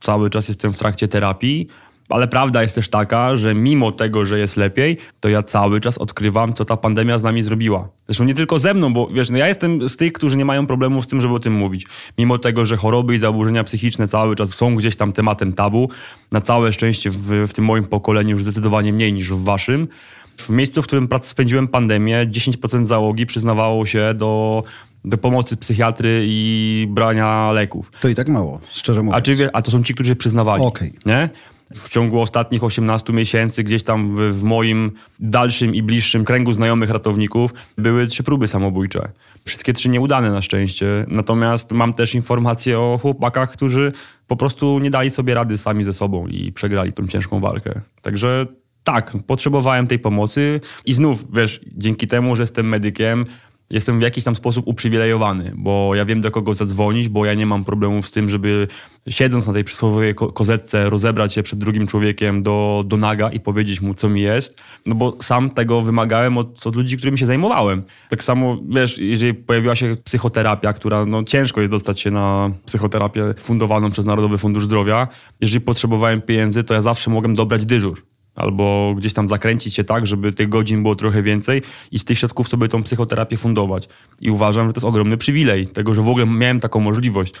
Cały 0.00 0.30
czas 0.30 0.48
jestem 0.48 0.72
w 0.72 0.76
trakcie 0.76 1.08
terapii. 1.08 1.68
Ale 2.08 2.28
prawda 2.28 2.62
jest 2.62 2.74
też 2.74 2.88
taka, 2.88 3.36
że 3.36 3.54
mimo 3.54 3.92
tego, 3.92 4.26
że 4.26 4.38
jest 4.38 4.56
lepiej, 4.56 4.98
to 5.20 5.28
ja 5.28 5.42
cały 5.42 5.80
czas 5.80 5.98
odkrywam, 5.98 6.54
co 6.54 6.64
ta 6.64 6.76
pandemia 6.76 7.18
z 7.18 7.22
nami 7.22 7.42
zrobiła. 7.42 7.88
Zresztą 8.06 8.24
nie 8.24 8.34
tylko 8.34 8.58
ze 8.58 8.74
mną, 8.74 8.92
bo 8.92 9.06
wiesz, 9.06 9.30
no 9.30 9.38
ja 9.38 9.48
jestem 9.48 9.88
z 9.88 9.96
tych, 9.96 10.12
którzy 10.12 10.36
nie 10.36 10.44
mają 10.44 10.66
problemów 10.66 11.04
z 11.04 11.08
tym, 11.08 11.20
żeby 11.20 11.34
o 11.34 11.40
tym 11.40 11.52
mówić. 11.52 11.86
Mimo 12.18 12.38
tego, 12.38 12.66
że 12.66 12.76
choroby 12.76 13.14
i 13.14 13.18
zaburzenia 13.18 13.64
psychiczne 13.64 14.08
cały 14.08 14.36
czas 14.36 14.50
są 14.50 14.74
gdzieś 14.74 14.96
tam 14.96 15.12
tematem 15.12 15.52
tabu, 15.52 15.90
na 16.32 16.40
całe 16.40 16.72
szczęście 16.72 17.10
w, 17.10 17.46
w 17.48 17.52
tym 17.52 17.64
moim 17.64 17.84
pokoleniu 17.84 18.30
już 18.30 18.42
zdecydowanie 18.42 18.92
mniej 18.92 19.12
niż 19.12 19.32
w 19.32 19.44
waszym. 19.44 19.88
W 20.36 20.50
miejscu, 20.50 20.82
w 20.82 20.86
którym 20.86 21.08
spędziłem 21.22 21.68
pandemię, 21.68 22.26
10% 22.26 22.86
załogi 22.86 23.26
przyznawało 23.26 23.86
się 23.86 24.14
do 24.14 24.62
do 25.04 25.18
pomocy 25.18 25.56
psychiatry 25.56 26.24
i 26.26 26.86
brania 26.90 27.52
leków. 27.52 27.92
To 28.00 28.08
i 28.08 28.14
tak 28.14 28.28
mało, 28.28 28.60
szczerze 28.70 29.02
mówiąc. 29.02 29.18
A, 29.18 29.22
czy, 29.22 29.52
a 29.52 29.62
to 29.62 29.70
są 29.70 29.82
ci, 29.82 29.94
którzy 29.94 30.10
się 30.10 30.16
przyznawali. 30.16 30.62
Okej. 30.62 30.92
Nie? 31.06 31.28
W 31.74 31.88
ciągu 31.88 32.20
ostatnich 32.20 32.64
18 32.64 33.12
miesięcy, 33.12 33.64
gdzieś 33.64 33.82
tam 33.82 34.16
w, 34.16 34.40
w 34.40 34.42
moim 34.42 34.92
dalszym 35.20 35.74
i 35.74 35.82
bliższym 35.82 36.24
kręgu 36.24 36.52
znajomych 36.52 36.90
ratowników, 36.90 37.54
były 37.78 38.06
trzy 38.06 38.22
próby 38.22 38.48
samobójcze. 38.48 39.08
Wszystkie 39.44 39.72
trzy 39.72 39.88
nieudane 39.88 40.30
na 40.30 40.42
szczęście. 40.42 40.86
Natomiast 41.08 41.72
mam 41.72 41.92
też 41.92 42.14
informacje 42.14 42.80
o 42.80 42.98
chłopakach, 43.02 43.52
którzy 43.52 43.92
po 44.26 44.36
prostu 44.36 44.78
nie 44.78 44.90
dali 44.90 45.10
sobie 45.10 45.34
rady 45.34 45.58
sami 45.58 45.84
ze 45.84 45.94
sobą 45.94 46.26
i 46.26 46.52
przegrali 46.52 46.92
tą 46.92 47.06
ciężką 47.06 47.40
walkę. 47.40 47.80
Także 48.02 48.46
tak, 48.84 49.12
potrzebowałem 49.26 49.86
tej 49.86 49.98
pomocy 49.98 50.60
i 50.86 50.92
znów, 50.92 51.24
wiesz, 51.32 51.60
dzięki 51.76 52.08
temu, 52.08 52.36
że 52.36 52.42
jestem 52.42 52.68
medykiem, 52.68 53.26
jestem 53.70 53.98
w 53.98 54.02
jakiś 54.02 54.24
tam 54.24 54.36
sposób 54.36 54.66
uprzywilejowany, 54.66 55.52
bo 55.56 55.94
ja 55.94 56.04
wiem 56.04 56.20
do 56.20 56.30
kogo 56.30 56.54
zadzwonić, 56.54 57.08
bo 57.08 57.24
ja 57.24 57.34
nie 57.34 57.46
mam 57.46 57.64
problemów 57.64 58.08
z 58.08 58.10
tym, 58.10 58.28
żeby 58.28 58.68
siedząc 59.08 59.46
na 59.46 59.52
tej 59.52 59.64
przysłowiowej 59.64 60.14
ko 60.14 60.32
kozetce 60.32 60.90
rozebrać 60.90 61.34
się 61.34 61.42
przed 61.42 61.58
drugim 61.58 61.86
człowiekiem 61.86 62.42
do, 62.42 62.84
do 62.86 62.96
naga 62.96 63.30
i 63.30 63.40
powiedzieć 63.40 63.80
mu, 63.80 63.94
co 63.94 64.08
mi 64.08 64.20
jest, 64.20 64.56
no 64.86 64.94
bo 64.94 65.16
sam 65.22 65.50
tego 65.50 65.82
wymagałem 65.82 66.38
od, 66.38 66.66
od 66.66 66.76
ludzi, 66.76 66.96
którymi 66.96 67.18
się 67.18 67.26
zajmowałem. 67.26 67.82
Tak 68.10 68.24
samo, 68.24 68.58
wiesz, 68.68 68.98
jeżeli 68.98 69.34
pojawiła 69.34 69.76
się 69.76 69.96
psychoterapia, 70.04 70.72
która, 70.72 71.06
no 71.06 71.24
ciężko 71.24 71.60
jest 71.60 71.70
dostać 71.70 72.00
się 72.00 72.10
na 72.10 72.50
psychoterapię 72.66 73.34
fundowaną 73.38 73.90
przez 73.90 74.04
Narodowy 74.04 74.38
Fundusz 74.38 74.64
Zdrowia, 74.64 75.08
jeżeli 75.40 75.60
potrzebowałem 75.60 76.22
pieniędzy, 76.22 76.64
to 76.64 76.74
ja 76.74 76.82
zawsze 76.82 77.10
mogłem 77.10 77.34
dobrać 77.34 77.66
dyżur 77.66 78.13
albo 78.34 78.94
gdzieś 78.96 79.12
tam 79.12 79.28
zakręcić 79.28 79.74
się 79.74 79.84
tak, 79.84 80.06
żeby 80.06 80.32
tych 80.32 80.48
godzin 80.48 80.82
było 80.82 80.96
trochę 80.96 81.22
więcej 81.22 81.62
i 81.92 81.98
z 81.98 82.04
tych 82.04 82.18
środków 82.18 82.48
sobie 82.48 82.68
tą 82.68 82.82
psychoterapię 82.82 83.36
fundować. 83.36 83.88
I 84.20 84.30
uważam, 84.30 84.66
że 84.66 84.72
to 84.72 84.78
jest 84.78 84.86
ogromny 84.86 85.16
przywilej 85.16 85.66
tego, 85.66 85.94
że 85.94 86.02
w 86.02 86.08
ogóle 86.08 86.26
miałem 86.26 86.60
taką 86.60 86.80
możliwość. 86.80 87.34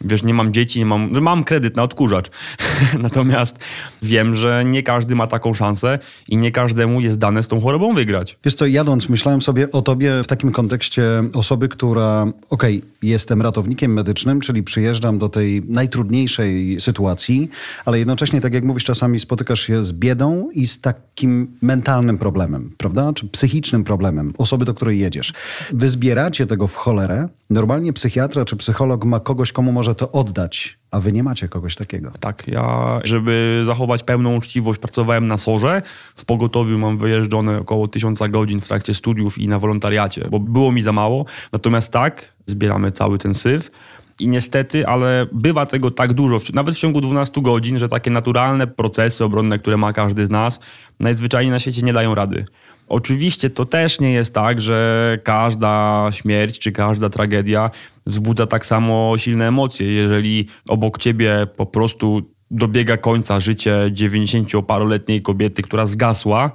Wiesz, 0.00 0.22
nie 0.22 0.34
mam 0.34 0.52
dzieci, 0.52 0.78
nie 0.78 0.86
mam, 0.86 1.12
no 1.12 1.20
mam 1.20 1.44
kredyt 1.44 1.76
na 1.76 1.82
odkurzacz. 1.82 2.30
Natomiast 2.98 3.58
wiem, 4.02 4.36
że 4.36 4.64
nie 4.64 4.82
każdy 4.82 5.14
ma 5.14 5.26
taką 5.26 5.54
szansę 5.54 5.98
i 6.28 6.36
nie 6.36 6.52
każdemu 6.52 7.00
jest 7.00 7.18
dane 7.18 7.42
z 7.42 7.48
tą 7.48 7.60
chorobą 7.60 7.94
wygrać. 7.94 8.38
Wiesz 8.44 8.54
co, 8.54 8.66
jadąc, 8.66 9.08
myślałem 9.08 9.42
sobie 9.42 9.72
o 9.72 9.82
tobie 9.82 10.22
w 10.22 10.26
takim 10.26 10.52
kontekście 10.52 11.02
osoby, 11.32 11.68
która, 11.68 12.26
okej, 12.50 12.78
okay, 12.78 12.90
jestem 13.02 13.42
ratownikiem 13.42 13.92
medycznym, 13.92 14.40
czyli 14.40 14.62
przyjeżdżam 14.62 15.18
do 15.18 15.28
tej 15.28 15.62
najtrudniejszej 15.68 16.80
sytuacji, 16.80 17.50
ale 17.84 17.98
jednocześnie, 17.98 18.40
tak 18.40 18.54
jak 18.54 18.64
mówisz, 18.64 18.84
czasami 18.84 19.20
spotykasz 19.20 19.60
się 19.60 19.84
z 19.84 19.92
biedą 19.92 20.50
i 20.50 20.66
z 20.66 20.80
takim 20.80 21.56
mentalnym 21.62 22.18
problemem, 22.18 22.74
prawda? 22.76 23.12
Czy 23.12 23.28
psychicznym 23.28 23.84
problemem 23.84 24.32
osoby, 24.38 24.64
do 24.64 24.74
której 24.74 24.98
jedziesz. 24.98 25.32
Wy 25.72 25.88
zbieracie 25.88 26.46
tego 26.46 26.66
w 26.66 26.76
cholerę. 26.76 27.28
Normalnie 27.50 27.92
psychiatra 27.92 28.44
czy 28.44 28.56
psycholog 28.56 29.04
ma 29.04 29.20
kogoś, 29.20 29.52
komu 29.52 29.72
może 29.72 29.94
to 29.94 30.10
oddać, 30.10 30.78
a 30.90 31.00
wy 31.00 31.12
nie 31.12 31.22
macie 31.22 31.48
kogoś 31.48 31.76
takiego. 31.76 32.12
Tak, 32.20 32.48
ja, 32.48 33.00
żeby 33.04 33.62
zachować 33.66 34.02
pełną 34.02 34.36
uczciwość, 34.36 34.80
pracowałem 34.80 35.26
na 35.26 35.38
sorze. 35.38 35.82
W 36.16 36.24
pogotowiu 36.24 36.78
mam 36.78 36.98
wyjeżdżone 36.98 37.58
około 37.58 37.88
tysiąca 37.88 38.28
godzin 38.28 38.60
w 38.60 38.66
trakcie 38.66 38.94
studiów 38.94 39.38
i 39.38 39.48
na 39.48 39.58
wolontariacie, 39.58 40.28
bo 40.30 40.40
było 40.40 40.72
mi 40.72 40.82
za 40.82 40.92
mało. 40.92 41.24
Natomiast 41.52 41.92
tak, 41.92 42.32
zbieramy 42.46 42.92
cały 42.92 43.18
ten 43.18 43.34
syf. 43.34 43.70
I 44.18 44.28
niestety, 44.28 44.86
ale 44.86 45.26
bywa 45.32 45.66
tego 45.66 45.90
tak 45.90 46.12
dużo, 46.12 46.38
nawet 46.54 46.74
w 46.74 46.78
ciągu 46.78 47.00
12 47.00 47.42
godzin, 47.42 47.78
że 47.78 47.88
takie 47.88 48.10
naturalne 48.10 48.66
procesy 48.66 49.24
obronne, 49.24 49.58
które 49.58 49.76
ma 49.76 49.92
każdy 49.92 50.26
z 50.26 50.30
nas, 50.30 50.60
najzwyczajniej 51.00 51.50
na 51.50 51.58
świecie 51.58 51.82
nie 51.82 51.92
dają 51.92 52.14
rady. 52.14 52.44
Oczywiście 52.88 53.50
to 53.50 53.64
też 53.64 54.00
nie 54.00 54.12
jest 54.12 54.34
tak, 54.34 54.60
że 54.60 55.18
każda 55.24 56.06
śmierć 56.12 56.58
czy 56.58 56.72
każda 56.72 57.10
tragedia 57.10 57.70
wzbudza 58.06 58.46
tak 58.46 58.66
samo 58.66 59.18
silne 59.18 59.48
emocje. 59.48 59.92
Jeżeli 59.92 60.48
obok 60.68 60.98
ciebie 60.98 61.46
po 61.56 61.66
prostu 61.66 62.22
dobiega 62.50 62.96
końca 62.96 63.40
życie 63.40 63.90
90-paroletniej 63.92 65.22
kobiety, 65.22 65.62
która 65.62 65.86
zgasła, 65.86 66.50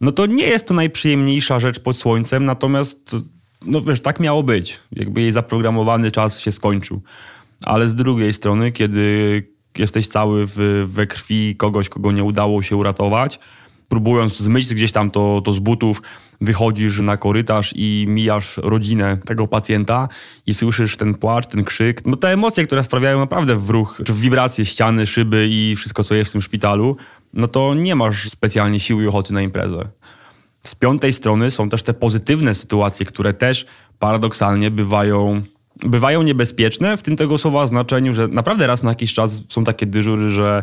no 0.00 0.12
to 0.12 0.26
nie 0.26 0.46
jest 0.46 0.68
to 0.68 0.74
najprzyjemniejsza 0.74 1.60
rzecz 1.60 1.80
pod 1.80 1.96
słońcem, 1.96 2.44
natomiast 2.44 3.16
no 3.66 3.80
wiesz, 3.80 4.00
tak 4.00 4.20
miało 4.20 4.42
być. 4.42 4.80
Jakby 4.92 5.20
jej 5.20 5.32
zaprogramowany 5.32 6.10
czas 6.10 6.40
się 6.40 6.52
skończył. 6.52 7.02
Ale 7.62 7.88
z 7.88 7.94
drugiej 7.94 8.32
strony, 8.32 8.72
kiedy 8.72 9.42
jesteś 9.78 10.08
cały 10.08 10.46
w, 10.46 10.84
we 10.86 11.06
krwi 11.06 11.56
kogoś, 11.56 11.88
kogo 11.88 12.12
nie 12.12 12.24
udało 12.24 12.62
się 12.62 12.76
uratować, 12.76 13.38
próbując 13.88 14.38
zmyć 14.38 14.74
gdzieś 14.74 14.92
tam 14.92 15.10
to, 15.10 15.42
to 15.44 15.52
z 15.52 15.58
butów, 15.58 16.02
wychodzisz 16.40 17.00
na 17.00 17.16
korytarz 17.16 17.72
i 17.76 18.06
mijasz 18.08 18.56
rodzinę 18.56 19.18
tego 19.26 19.46
pacjenta 19.46 20.08
i 20.46 20.54
słyszysz 20.54 20.96
ten 20.96 21.14
płacz, 21.14 21.46
ten 21.46 21.64
krzyk. 21.64 22.06
No 22.06 22.16
te 22.16 22.28
emocje, 22.28 22.66
które 22.66 22.84
sprawiają 22.84 23.18
naprawdę 23.18 23.56
w 23.56 23.70
ruch, 23.70 24.00
czy 24.04 24.12
w 24.12 24.20
wibracje 24.20 24.64
ściany, 24.64 25.06
szyby 25.06 25.48
i 25.50 25.76
wszystko, 25.76 26.04
co 26.04 26.14
jest 26.14 26.30
w 26.30 26.32
tym 26.32 26.42
szpitalu, 26.42 26.96
no 27.32 27.48
to 27.48 27.74
nie 27.74 27.94
masz 27.94 28.30
specjalnie 28.30 28.80
siły 28.80 29.04
i 29.04 29.06
ochoty 29.06 29.32
na 29.32 29.42
imprezę. 29.42 29.88
Z 30.62 30.74
piątej 30.74 31.12
strony 31.12 31.50
są 31.50 31.68
też 31.68 31.82
te 31.82 31.94
pozytywne 31.94 32.54
sytuacje, 32.54 33.06
które 33.06 33.34
też 33.34 33.66
paradoksalnie 33.98 34.70
bywają 34.70 35.42
bywają 35.84 36.22
niebezpieczne, 36.22 36.96
w 36.96 37.02
tym 37.02 37.16
tego 37.16 37.38
słowa 37.38 37.66
znaczeniu, 37.66 38.14
że 38.14 38.28
naprawdę 38.28 38.66
raz 38.66 38.82
na 38.82 38.90
jakiś 38.90 39.14
czas 39.14 39.42
są 39.48 39.64
takie 39.64 39.86
dyżury, 39.86 40.32
że 40.32 40.62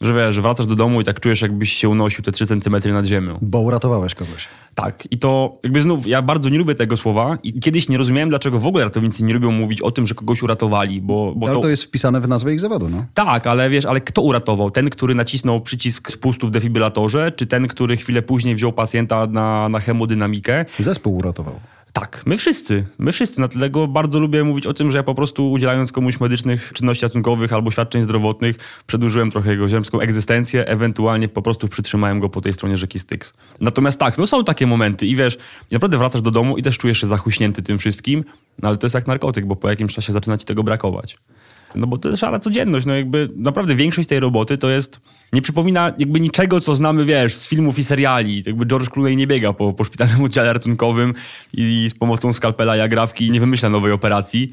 że 0.00 0.14
wiesz, 0.14 0.34
że 0.34 0.42
wracasz 0.42 0.66
do 0.66 0.74
domu 0.74 1.00
i 1.00 1.04
tak 1.04 1.20
czujesz, 1.20 1.42
jakbyś 1.42 1.72
się 1.72 1.88
unosił 1.88 2.24
te 2.24 2.32
3 2.32 2.46
centymetry 2.46 2.92
nad 2.92 3.06
ziemią. 3.06 3.38
Bo 3.42 3.60
uratowałeś 3.60 4.14
kogoś. 4.14 4.48
Tak. 4.74 5.08
I 5.10 5.18
to 5.18 5.58
jakby 5.62 5.82
znów, 5.82 6.06
ja 6.06 6.22
bardzo 6.22 6.48
nie 6.48 6.58
lubię 6.58 6.74
tego 6.74 6.96
słowa 6.96 7.38
i 7.42 7.60
kiedyś 7.60 7.88
nie 7.88 7.98
rozumiałem, 7.98 8.28
dlaczego 8.28 8.58
w 8.58 8.66
ogóle 8.66 8.84
ratownicy 8.84 9.24
nie 9.24 9.34
lubią 9.34 9.52
mówić 9.52 9.82
o 9.82 9.90
tym, 9.90 10.06
że 10.06 10.14
kogoś 10.14 10.42
uratowali, 10.42 11.00
bo... 11.00 11.34
bo 11.36 11.46
ale 11.46 11.56
to... 11.56 11.62
to 11.62 11.68
jest 11.68 11.84
wpisane 11.84 12.20
w 12.20 12.28
nazwę 12.28 12.54
ich 12.54 12.60
zawodu, 12.60 12.88
no. 12.88 13.04
Tak, 13.14 13.46
ale 13.46 13.70
wiesz, 13.70 13.84
ale 13.84 14.00
kto 14.00 14.22
uratował? 14.22 14.70
Ten, 14.70 14.90
który 14.90 15.14
nacisnął 15.14 15.60
przycisk 15.60 16.10
spustu 16.10 16.46
w 16.46 16.50
defibrylatorze, 16.50 17.32
czy 17.32 17.46
ten, 17.46 17.68
który 17.68 17.96
chwilę 17.96 18.22
później 18.22 18.54
wziął 18.54 18.72
pacjenta 18.72 19.26
na, 19.26 19.68
na 19.68 19.80
hemodynamikę? 19.80 20.64
Zespół 20.78 21.16
uratował. 21.16 21.60
Tak, 22.00 22.22
my 22.26 22.36
wszyscy, 22.36 22.84
my 22.98 23.12
wszyscy. 23.12 23.48
Dlatego 23.48 23.88
bardzo 23.88 24.18
lubię 24.18 24.44
mówić 24.44 24.66
o 24.66 24.74
tym, 24.74 24.90
że 24.90 24.98
ja 24.98 25.02
po 25.02 25.14
prostu 25.14 25.52
udzielając 25.52 25.92
komuś 25.92 26.20
medycznych 26.20 26.72
czynności 26.72 27.02
ratunkowych 27.02 27.52
albo 27.52 27.70
świadczeń 27.70 28.02
zdrowotnych, 28.02 28.82
przedłużyłem 28.86 29.30
trochę 29.30 29.50
jego 29.50 29.68
ziemską 29.68 30.00
egzystencję, 30.00 30.66
ewentualnie 30.66 31.28
po 31.28 31.42
prostu 31.42 31.68
przytrzymałem 31.68 32.20
go 32.20 32.28
po 32.28 32.40
tej 32.40 32.52
stronie 32.52 32.76
rzeki 32.76 32.98
Styx. 32.98 33.32
Natomiast 33.60 34.00
tak, 34.00 34.18
no 34.18 34.26
są 34.26 34.44
takie 34.44 34.66
momenty 34.66 35.06
i 35.06 35.16
wiesz, 35.16 35.38
naprawdę 35.70 35.98
wracasz 35.98 36.22
do 36.22 36.30
domu 36.30 36.58
i 36.58 36.62
też 36.62 36.78
czujesz 36.78 37.00
się 37.00 37.06
zachuśnięty 37.06 37.62
tym 37.62 37.78
wszystkim, 37.78 38.24
no 38.62 38.68
ale 38.68 38.76
to 38.76 38.86
jest 38.86 38.94
jak 38.94 39.06
narkotyk, 39.06 39.46
bo 39.46 39.56
po 39.56 39.70
jakimś 39.70 39.94
czasie 39.94 40.12
zaczyna 40.12 40.38
ci 40.38 40.46
tego 40.46 40.62
brakować. 40.62 41.18
No 41.74 41.86
bo 41.86 41.98
to 41.98 42.08
jest 42.08 42.20
szara 42.20 42.38
codzienność. 42.38 42.86
No 42.86 42.94
jakby 42.94 43.28
naprawdę 43.36 43.74
większość 43.74 44.08
tej 44.08 44.20
roboty 44.20 44.58
to 44.58 44.70
jest... 44.70 45.00
Nie 45.32 45.42
przypomina 45.42 45.92
jakby 45.98 46.20
niczego, 46.20 46.60
co 46.60 46.76
znamy, 46.76 47.04
wiesz, 47.04 47.34
z 47.34 47.48
filmów 47.48 47.78
i 47.78 47.84
seriali. 47.84 48.42
Jakby 48.46 48.66
George 48.66 48.88
Clooney 48.88 49.16
nie 49.16 49.26
biega 49.26 49.52
po, 49.52 49.72
po 49.72 49.84
szpitalnym 49.84 50.22
oddziale 50.22 50.52
ratunkowym 50.52 51.14
i 51.54 51.86
z 51.90 51.94
pomocą 51.94 52.32
skalpela 52.32 52.76
i 52.76 52.80
agrafki 52.80 53.30
nie 53.30 53.40
wymyśla 53.40 53.68
nowej 53.68 53.92
operacji. 53.92 54.52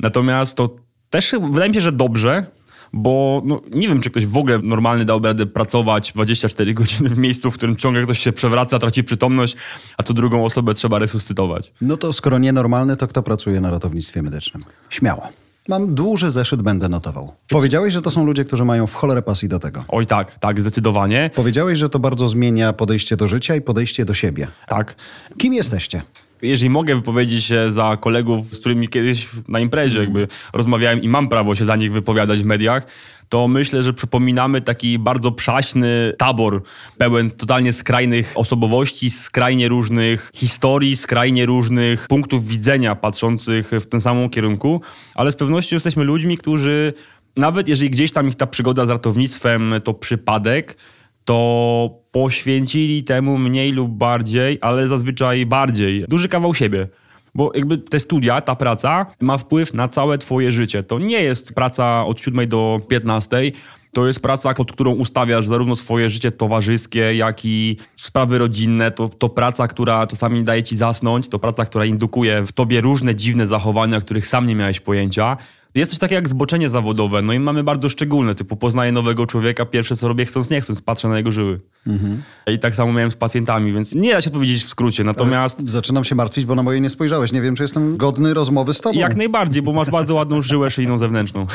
Natomiast 0.00 0.56
to 0.56 0.76
też 1.10 1.34
wydaje 1.52 1.68
mi 1.68 1.74
się, 1.74 1.80
że 1.80 1.92
dobrze, 1.92 2.46
bo 2.92 3.42
no, 3.44 3.60
nie 3.70 3.88
wiem, 3.88 4.00
czy 4.00 4.10
ktoś 4.10 4.26
w 4.26 4.36
ogóle 4.36 4.58
normalny 4.58 5.04
dałby 5.04 5.28
radę 5.28 5.46
pracować 5.46 6.12
24 6.12 6.74
godziny 6.80 7.08
w 7.08 7.18
miejscu, 7.18 7.50
w 7.50 7.54
którym 7.54 7.76
ciągle 7.76 8.02
ktoś 8.02 8.18
się 8.18 8.32
przewraca, 8.32 8.78
traci 8.78 9.04
przytomność, 9.04 9.56
a 9.96 10.02
to 10.02 10.14
drugą 10.14 10.44
osobę 10.44 10.74
trzeba 10.74 10.98
resuscytować. 10.98 11.72
No 11.80 11.96
to 11.96 12.12
skoro 12.12 12.38
nienormalny, 12.38 12.96
to 12.96 13.08
kto 13.08 13.22
pracuje 13.22 13.60
na 13.60 13.70
ratownictwie 13.70 14.22
medycznym? 14.22 14.64
Śmiało. 14.90 15.28
Mam 15.68 15.94
duży 15.94 16.30
zeszyt, 16.30 16.62
będę 16.62 16.88
notował. 16.88 17.32
Powiedziałeś, 17.48 17.94
że 17.94 18.02
to 18.02 18.10
są 18.10 18.26
ludzie, 18.26 18.44
którzy 18.44 18.64
mają 18.64 18.86
w 18.86 18.94
cholerę 18.94 19.22
pasji 19.22 19.48
do 19.48 19.58
tego. 19.58 19.84
Oj 19.88 20.06
tak, 20.06 20.38
tak, 20.38 20.60
zdecydowanie. 20.60 21.30
Powiedziałeś, 21.34 21.78
że 21.78 21.88
to 21.88 21.98
bardzo 21.98 22.28
zmienia 22.28 22.72
podejście 22.72 23.16
do 23.16 23.26
życia 23.26 23.56
i 23.56 23.60
podejście 23.60 24.04
do 24.04 24.14
siebie. 24.14 24.48
Tak. 24.68 24.94
Kim 25.38 25.54
jesteście? 25.54 26.02
jeżeli 26.42 26.70
mogę 26.70 26.94
wypowiedzieć 26.94 27.44
się 27.44 27.72
za 27.72 27.98
kolegów, 28.00 28.54
z 28.54 28.60
którymi 28.60 28.88
kiedyś 28.88 29.28
na 29.48 29.60
imprezie 29.60 29.98
jakby 29.98 30.28
rozmawiałem 30.52 31.02
i 31.02 31.08
mam 31.08 31.28
prawo 31.28 31.54
się 31.54 31.64
za 31.64 31.76
nich 31.76 31.92
wypowiadać 31.92 32.42
w 32.42 32.44
mediach, 32.44 32.86
to 33.28 33.48
myślę, 33.48 33.82
że 33.82 33.92
przypominamy 33.92 34.60
taki 34.60 34.98
bardzo 34.98 35.32
przaśny 35.32 36.12
tabor, 36.18 36.62
pełen 36.98 37.30
totalnie 37.30 37.72
skrajnych 37.72 38.32
osobowości, 38.34 39.10
skrajnie 39.10 39.68
różnych 39.68 40.30
historii, 40.34 40.96
skrajnie 40.96 41.46
różnych 41.46 42.06
punktów 42.08 42.46
widzenia 42.46 42.94
patrzących 42.94 43.70
w 43.70 43.86
tym 43.86 44.00
samym 44.00 44.30
kierunku, 44.30 44.80
ale 45.14 45.32
z 45.32 45.36
pewnością 45.36 45.76
jesteśmy 45.76 46.04
ludźmi, 46.04 46.38
którzy 46.38 46.92
nawet 47.36 47.68
jeżeli 47.68 47.90
gdzieś 47.90 48.12
tam 48.12 48.28
ich 48.28 48.34
ta 48.34 48.46
przygoda 48.46 48.86
z 48.86 48.90
ratownictwem 48.90 49.74
to 49.84 49.94
przypadek, 49.94 50.76
to 51.24 51.90
poświęcili 52.10 53.04
temu 53.04 53.38
mniej 53.38 53.72
lub 53.72 53.90
bardziej, 53.90 54.58
ale 54.60 54.88
zazwyczaj 54.88 55.46
bardziej. 55.46 56.04
Duży 56.08 56.28
kawał 56.28 56.54
siebie. 56.54 56.88
Bo 57.36 57.50
jakby 57.54 57.78
te 57.78 58.00
studia, 58.00 58.40
ta 58.40 58.54
praca 58.54 59.06
ma 59.20 59.38
wpływ 59.38 59.74
na 59.74 59.88
całe 59.88 60.18
twoje 60.18 60.52
życie. 60.52 60.82
To 60.82 60.98
nie 60.98 61.22
jest 61.22 61.54
praca 61.54 62.06
od 62.06 62.20
7 62.20 62.48
do 62.48 62.80
15. 62.88 63.52
To 63.92 64.06
jest 64.06 64.20
praca, 64.20 64.54
pod 64.54 64.72
którą 64.72 64.92
ustawiasz 64.92 65.46
zarówno 65.46 65.76
swoje 65.76 66.10
życie 66.10 66.32
towarzyskie, 66.32 67.16
jak 67.16 67.44
i 67.44 67.76
sprawy 67.96 68.38
rodzinne. 68.38 68.90
To, 68.90 69.08
to 69.08 69.28
praca, 69.28 69.68
która 69.68 70.06
czasami 70.06 70.44
daje 70.44 70.62
ci 70.62 70.76
zasnąć. 70.76 71.28
To 71.28 71.38
praca, 71.38 71.64
która 71.64 71.84
indukuje 71.84 72.46
w 72.46 72.52
tobie 72.52 72.80
różne 72.80 73.14
dziwne 73.14 73.46
zachowania, 73.46 74.00
których 74.00 74.26
sam 74.26 74.46
nie 74.46 74.54
miałeś 74.54 74.80
pojęcia. 74.80 75.36
Jest 75.76 75.90
coś 75.90 75.98
takiego 75.98 76.14
jak 76.14 76.28
zboczenie 76.28 76.68
zawodowe, 76.68 77.22
no 77.22 77.32
i 77.32 77.38
mamy 77.38 77.64
bardzo 77.64 77.88
szczególne, 77.88 78.34
typu 78.34 78.56
poznaję 78.56 78.92
nowego 78.92 79.26
człowieka, 79.26 79.66
pierwsze 79.66 79.96
co 79.96 80.08
robię 80.08 80.24
chcąc 80.24 80.50
nie 80.50 80.60
chcąc, 80.60 80.82
patrzę 80.82 81.08
na 81.08 81.16
jego 81.16 81.32
żyły. 81.32 81.60
Mhm. 81.86 82.22
I 82.46 82.58
tak 82.58 82.76
samo 82.76 82.92
miałem 82.92 83.10
z 83.10 83.16
pacjentami, 83.16 83.72
więc 83.72 83.94
nie 83.94 84.12
da 84.12 84.20
się 84.20 84.30
powiedzieć 84.30 84.64
w 84.64 84.68
skrócie, 84.68 85.04
natomiast... 85.04 85.60
Ale 85.60 85.70
zaczynam 85.70 86.04
się 86.04 86.14
martwić, 86.14 86.44
bo 86.44 86.54
na 86.54 86.62
moje 86.62 86.80
nie 86.80 86.90
spojrzałeś. 86.90 87.32
Nie 87.32 87.42
wiem, 87.42 87.56
czy 87.56 87.62
jestem 87.62 87.96
godny 87.96 88.34
rozmowy 88.34 88.74
z 88.74 88.80
tobą. 88.80 88.98
Jak 88.98 89.16
najbardziej, 89.16 89.62
bo 89.62 89.72
masz 89.72 89.90
bardzo 89.90 90.14
ładną 90.14 90.42
żyłę 90.42 90.70
szyjną 90.70 90.98
zewnętrzną. 90.98 91.46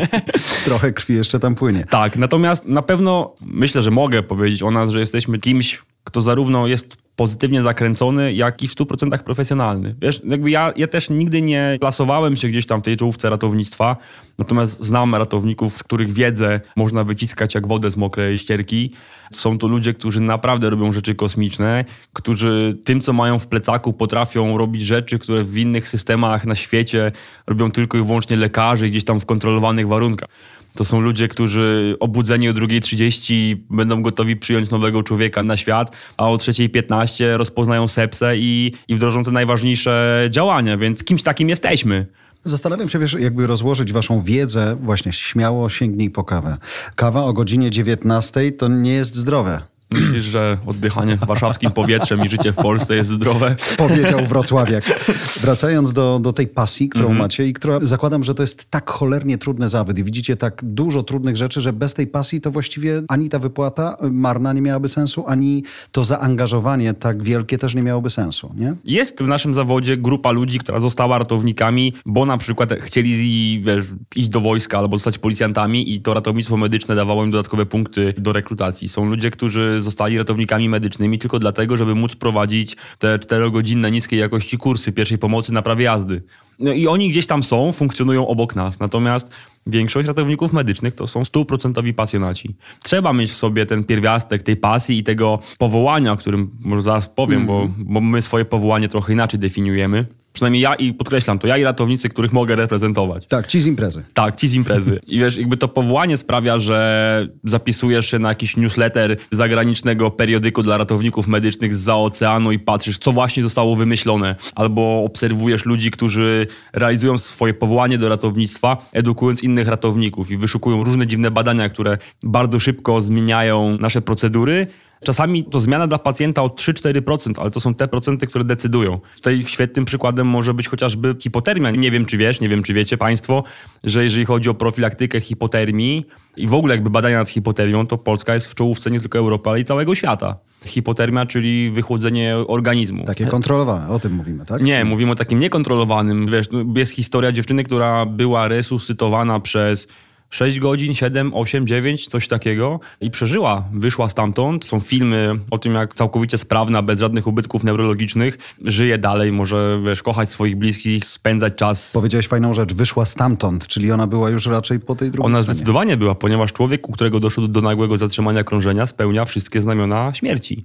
Trochę 0.64 0.92
krwi 0.92 1.14
jeszcze 1.14 1.40
tam 1.40 1.54
płynie. 1.54 1.86
Tak, 1.90 2.16
natomiast 2.16 2.68
na 2.68 2.82
pewno 2.82 3.34
myślę, 3.40 3.82
że 3.82 3.90
mogę 3.90 4.22
powiedzieć 4.22 4.62
o 4.62 4.70
nas, 4.70 4.90
że 4.90 5.00
jesteśmy 5.00 5.38
kimś, 5.38 5.82
kto 6.04 6.22
zarówno 6.22 6.66
jest 6.66 7.05
pozytywnie 7.16 7.62
zakręcony, 7.62 8.32
jak 8.32 8.62
i 8.62 8.68
w 8.68 8.74
100% 8.74 9.18
profesjonalny. 9.18 9.94
Wiesz, 10.02 10.22
jakby 10.24 10.50
ja, 10.50 10.72
ja 10.76 10.86
też 10.86 11.10
nigdy 11.10 11.42
nie 11.42 11.76
plasowałem 11.80 12.36
się 12.36 12.48
gdzieś 12.48 12.66
tam 12.66 12.80
w 12.80 12.84
tej 12.84 12.96
czołówce 12.96 13.30
ratownictwa, 13.30 13.96
natomiast 14.38 14.84
znam 14.84 15.14
ratowników, 15.14 15.78
z 15.78 15.82
których 15.82 16.12
wiedzę 16.12 16.60
można 16.76 17.04
wyciskać 17.04 17.54
jak 17.54 17.66
wodę 17.66 17.90
z 17.90 17.96
mokrej 17.96 18.38
ścierki. 18.38 18.90
Są 19.32 19.58
to 19.58 19.66
ludzie, 19.66 19.94
którzy 19.94 20.20
naprawdę 20.20 20.70
robią 20.70 20.92
rzeczy 20.92 21.14
kosmiczne, 21.14 21.84
którzy 22.12 22.78
tym, 22.84 23.00
co 23.00 23.12
mają 23.12 23.38
w 23.38 23.46
plecaku, 23.46 23.92
potrafią 23.92 24.58
robić 24.58 24.82
rzeczy, 24.82 25.18
które 25.18 25.44
w 25.44 25.58
innych 25.58 25.88
systemach 25.88 26.44
na 26.46 26.54
świecie 26.54 27.12
robią 27.46 27.70
tylko 27.70 27.98
i 27.98 28.02
wyłącznie 28.02 28.36
lekarze 28.36 28.88
gdzieś 28.88 29.04
tam 29.04 29.20
w 29.20 29.26
kontrolowanych 29.26 29.88
warunkach. 29.88 30.28
To 30.76 30.84
są 30.84 31.00
ludzie, 31.00 31.28
którzy 31.28 31.96
obudzeni 32.00 32.48
o 32.48 32.52
2.30 32.52 33.56
będą 33.70 34.02
gotowi 34.02 34.36
przyjąć 34.36 34.70
nowego 34.70 35.02
człowieka 35.02 35.42
na 35.42 35.56
świat, 35.56 35.96
a 36.16 36.28
o 36.28 36.36
3.15 36.36 37.36
rozpoznają 37.36 37.88
sepsę 37.88 38.38
i, 38.38 38.72
i 38.88 38.94
wdrożą 38.94 39.24
te 39.24 39.30
najważniejsze 39.30 40.26
działania, 40.30 40.78
więc 40.78 41.04
kimś 41.04 41.22
takim 41.22 41.48
jesteśmy. 41.48 42.06
Zastanawiam 42.44 42.88
się, 42.88 42.98
wiesz, 42.98 43.16
jakby 43.20 43.46
rozłożyć 43.46 43.92
waszą 43.92 44.20
wiedzę, 44.20 44.76
właśnie 44.82 45.12
śmiało 45.12 45.68
sięgnij 45.68 46.10
po 46.10 46.24
kawę. 46.24 46.56
Kawa 46.96 47.24
o 47.24 47.32
godzinie 47.32 47.70
19 47.70 48.52
to 48.52 48.68
nie 48.68 48.92
jest 48.92 49.16
zdrowe. 49.16 49.75
Myślisz, 49.90 50.24
że 50.24 50.58
oddychanie 50.66 51.16
warszawskim 51.16 51.70
powietrzem 51.70 52.24
i 52.24 52.28
życie 52.28 52.52
w 52.52 52.56
Polsce 52.56 52.96
jest 52.96 53.10
zdrowe? 53.10 53.56
Powiedział 53.76 54.26
Wrocławiak. 54.26 54.84
Wracając 55.42 55.92
do, 55.92 56.18
do 56.22 56.32
tej 56.32 56.46
pasji, 56.46 56.88
którą 56.88 57.04
mm 57.04 57.16
-hmm. 57.16 57.20
macie 57.20 57.46
i 57.46 57.52
która 57.52 57.78
zakładam, 57.82 58.24
że 58.24 58.34
to 58.34 58.42
jest 58.42 58.70
tak 58.70 58.90
cholernie 58.90 59.38
trudny 59.38 59.68
zawód 59.68 59.98
i 59.98 60.04
widzicie 60.04 60.36
tak 60.36 60.60
dużo 60.64 61.02
trudnych 61.02 61.36
rzeczy, 61.36 61.60
że 61.60 61.72
bez 61.72 61.94
tej 61.94 62.06
pasji 62.06 62.40
to 62.40 62.50
właściwie 62.50 63.02
ani 63.08 63.28
ta 63.28 63.38
wypłata 63.38 63.96
marna 64.10 64.52
nie 64.52 64.62
miałaby 64.62 64.88
sensu, 64.88 65.24
ani 65.26 65.64
to 65.92 66.04
zaangażowanie 66.04 66.94
tak 66.94 67.22
wielkie 67.22 67.58
też 67.58 67.74
nie 67.74 67.82
miałoby 67.82 68.10
sensu, 68.10 68.54
nie? 68.56 68.74
Jest 68.84 69.22
w 69.22 69.26
naszym 69.26 69.54
zawodzie 69.54 69.96
grupa 69.96 70.30
ludzi, 70.30 70.58
która 70.58 70.80
została 70.80 71.18
ratownikami, 71.18 71.92
bo 72.06 72.26
na 72.26 72.38
przykład 72.38 72.72
chcieli 72.80 73.60
wiesz, 73.60 73.86
iść 74.16 74.28
do 74.28 74.40
wojska 74.40 74.78
albo 74.78 74.98
zostać 74.98 75.18
policjantami 75.18 75.94
i 75.94 76.00
to 76.00 76.14
ratownictwo 76.14 76.56
medyczne 76.56 76.94
dawało 76.94 77.24
im 77.24 77.30
dodatkowe 77.30 77.66
punkty 77.66 78.14
do 78.18 78.32
rekrutacji. 78.32 78.88
Są 78.88 79.04
ludzie, 79.04 79.30
którzy 79.30 79.75
zostali 79.80 80.18
ratownikami 80.18 80.68
medycznymi 80.68 81.18
tylko 81.18 81.38
dlatego, 81.38 81.76
żeby 81.76 81.94
móc 81.94 82.16
prowadzić 82.16 82.76
te 82.98 83.18
czterogodzinne 83.18 83.90
niskiej 83.90 84.20
jakości 84.20 84.58
kursy 84.58 84.92
pierwszej 84.92 85.18
pomocy 85.18 85.52
na 85.52 85.62
prawie 85.62 85.84
jazdy. 85.84 86.22
No 86.58 86.72
i 86.72 86.86
oni 86.86 87.08
gdzieś 87.08 87.26
tam 87.26 87.42
są, 87.42 87.72
funkcjonują 87.72 88.28
obok 88.28 88.56
nas. 88.56 88.80
Natomiast 88.80 89.30
większość 89.66 90.08
ratowników 90.08 90.52
medycznych 90.52 90.94
to 90.94 91.06
są 91.06 91.24
stuprocentowi 91.24 91.94
pasjonaci. 91.94 92.54
Trzeba 92.82 93.12
mieć 93.12 93.30
w 93.30 93.36
sobie 93.36 93.66
ten 93.66 93.84
pierwiastek 93.84 94.42
tej 94.42 94.56
pasji 94.56 94.98
i 94.98 95.04
tego 95.04 95.38
powołania, 95.58 96.12
o 96.12 96.16
którym 96.16 96.50
może 96.64 96.82
zaraz 96.82 97.08
powiem, 97.08 97.36
mm. 97.36 97.46
bo, 97.46 97.62
mhm. 97.62 97.86
bo 97.88 98.00
my 98.00 98.22
swoje 98.22 98.44
powołanie 98.44 98.88
trochę 98.88 99.12
inaczej 99.12 99.40
definiujemy 99.40 100.06
przynajmniej 100.36 100.62
ja 100.62 100.74
i 100.74 100.92
podkreślam 100.92 101.38
to, 101.38 101.46
ja 101.46 101.56
i 101.56 101.64
ratownicy, 101.64 102.08
których 102.08 102.32
mogę 102.32 102.56
reprezentować. 102.56 103.26
Tak, 103.26 103.46
ci 103.46 103.60
z 103.60 103.66
imprezy. 103.66 104.02
Tak, 104.14 104.36
ci 104.36 104.48
z 104.48 104.54
imprezy. 104.54 105.00
I 105.06 105.18
wiesz, 105.18 105.36
jakby 105.36 105.56
to 105.56 105.68
powołanie 105.68 106.16
sprawia, 106.16 106.58
że 106.58 107.28
zapisujesz 107.44 108.10
się 108.10 108.18
na 108.18 108.28
jakiś 108.28 108.56
newsletter 108.56 109.16
zagranicznego 109.32 110.10
periodyku 110.10 110.62
dla 110.62 110.76
ratowników 110.76 111.26
medycznych 111.26 111.74
z 111.74 111.80
za 111.80 111.96
oceanu 111.96 112.52
i 112.52 112.58
patrzysz, 112.58 112.98
co 112.98 113.12
właśnie 113.12 113.42
zostało 113.42 113.76
wymyślone. 113.76 114.36
Albo 114.54 115.04
obserwujesz 115.04 115.66
ludzi, 115.66 115.90
którzy 115.90 116.46
realizują 116.72 117.18
swoje 117.18 117.54
powołanie 117.54 117.98
do 117.98 118.08
ratownictwa, 118.08 118.76
edukując 118.92 119.42
innych 119.42 119.68
ratowników 119.68 120.30
i 120.30 120.36
wyszukują 120.36 120.84
różne 120.84 121.06
dziwne 121.06 121.30
badania, 121.30 121.68
które 121.68 121.98
bardzo 122.22 122.58
szybko 122.58 123.02
zmieniają 123.02 123.78
nasze 123.80 124.02
procedury 124.02 124.66
Czasami 125.04 125.44
to 125.44 125.60
zmiana 125.60 125.86
dla 125.86 125.98
pacjenta 125.98 126.42
o 126.42 126.48
3-4%, 126.48 127.40
ale 127.40 127.50
to 127.50 127.60
są 127.60 127.74
te 127.74 127.88
procenty, 127.88 128.26
które 128.26 128.44
decydują. 128.44 129.00
Tutaj 129.16 129.44
świetnym 129.46 129.84
przykładem 129.84 130.26
może 130.26 130.54
być 130.54 130.68
chociażby 130.68 131.16
hipotermia. 131.20 131.70
Nie 131.70 131.90
wiem, 131.90 132.06
czy 132.06 132.16
wiesz, 132.16 132.40
nie 132.40 132.48
wiem, 132.48 132.62
czy 132.62 132.74
wiecie 132.74 132.96
Państwo, 132.96 133.42
że 133.84 134.04
jeżeli 134.04 134.24
chodzi 134.24 134.48
o 134.48 134.54
profilaktykę 134.54 135.20
hipotermii 135.20 136.06
i 136.36 136.46
w 136.46 136.54
ogóle 136.54 136.74
jakby 136.74 136.90
badania 136.90 137.18
nad 137.18 137.28
hipotermią, 137.28 137.86
to 137.86 137.98
Polska 137.98 138.34
jest 138.34 138.46
w 138.46 138.54
czołówce 138.54 138.90
nie 138.90 139.00
tylko 139.00 139.18
Europy, 139.18 139.50
ale 139.50 139.60
i 139.60 139.64
całego 139.64 139.94
świata. 139.94 140.36
Hipotermia, 140.64 141.26
czyli 141.26 141.70
wychłodzenie 141.70 142.36
organizmu. 142.36 143.04
Takie 143.04 143.26
kontrolowane, 143.26 143.88
o 143.88 143.98
tym 143.98 144.12
mówimy, 144.12 144.44
tak? 144.44 144.62
Nie, 144.62 144.84
mówimy 144.84 145.12
o 145.12 145.14
takim 145.14 145.38
niekontrolowanym. 145.38 146.26
Wiesz, 146.26 146.46
jest 146.76 146.92
historia 146.92 147.32
dziewczyny, 147.32 147.64
która 147.64 148.06
była 148.06 148.48
resuscytowana 148.48 149.40
przez 149.40 149.88
6 150.30 150.58
godzin, 150.60 150.94
7, 150.94 151.34
8, 151.34 151.66
9, 151.66 152.06
coś 152.08 152.28
takiego 152.28 152.80
i 153.00 153.10
przeżyła. 153.10 153.64
Wyszła 153.72 154.08
stamtąd. 154.08 154.64
Są 154.64 154.80
filmy 154.80 155.32
o 155.50 155.58
tym, 155.58 155.74
jak 155.74 155.94
całkowicie 155.94 156.38
sprawna, 156.38 156.82
bez 156.82 157.00
żadnych 157.00 157.26
ubytków 157.26 157.64
neurologicznych, 157.64 158.38
żyje 158.64 158.98
dalej, 158.98 159.32
może 159.32 159.80
wiesz, 159.86 160.02
kochać 160.02 160.30
swoich 160.30 160.56
bliskich, 160.56 161.04
spędzać 161.04 161.54
czas. 161.54 161.92
Powiedziałeś 161.92 162.28
fajną 162.28 162.54
rzecz, 162.54 162.74
wyszła 162.74 163.04
stamtąd, 163.04 163.66
czyli 163.66 163.92
ona 163.92 164.06
była 164.06 164.30
już 164.30 164.46
raczej 164.46 164.80
po 164.80 164.94
tej 164.94 165.10
drugiej 165.10 165.26
Ona 165.26 165.38
stronie. 165.38 165.54
zdecydowanie 165.54 165.96
była, 165.96 166.14
ponieważ 166.14 166.52
człowiek, 166.52 166.88
u 166.88 166.92
którego 166.92 167.20
doszło 167.20 167.48
do 167.48 167.60
nagłego 167.60 167.98
zatrzymania 167.98 168.44
krążenia, 168.44 168.86
spełnia 168.86 169.24
wszystkie 169.24 169.60
znamiona 169.60 170.14
śmierci. 170.14 170.64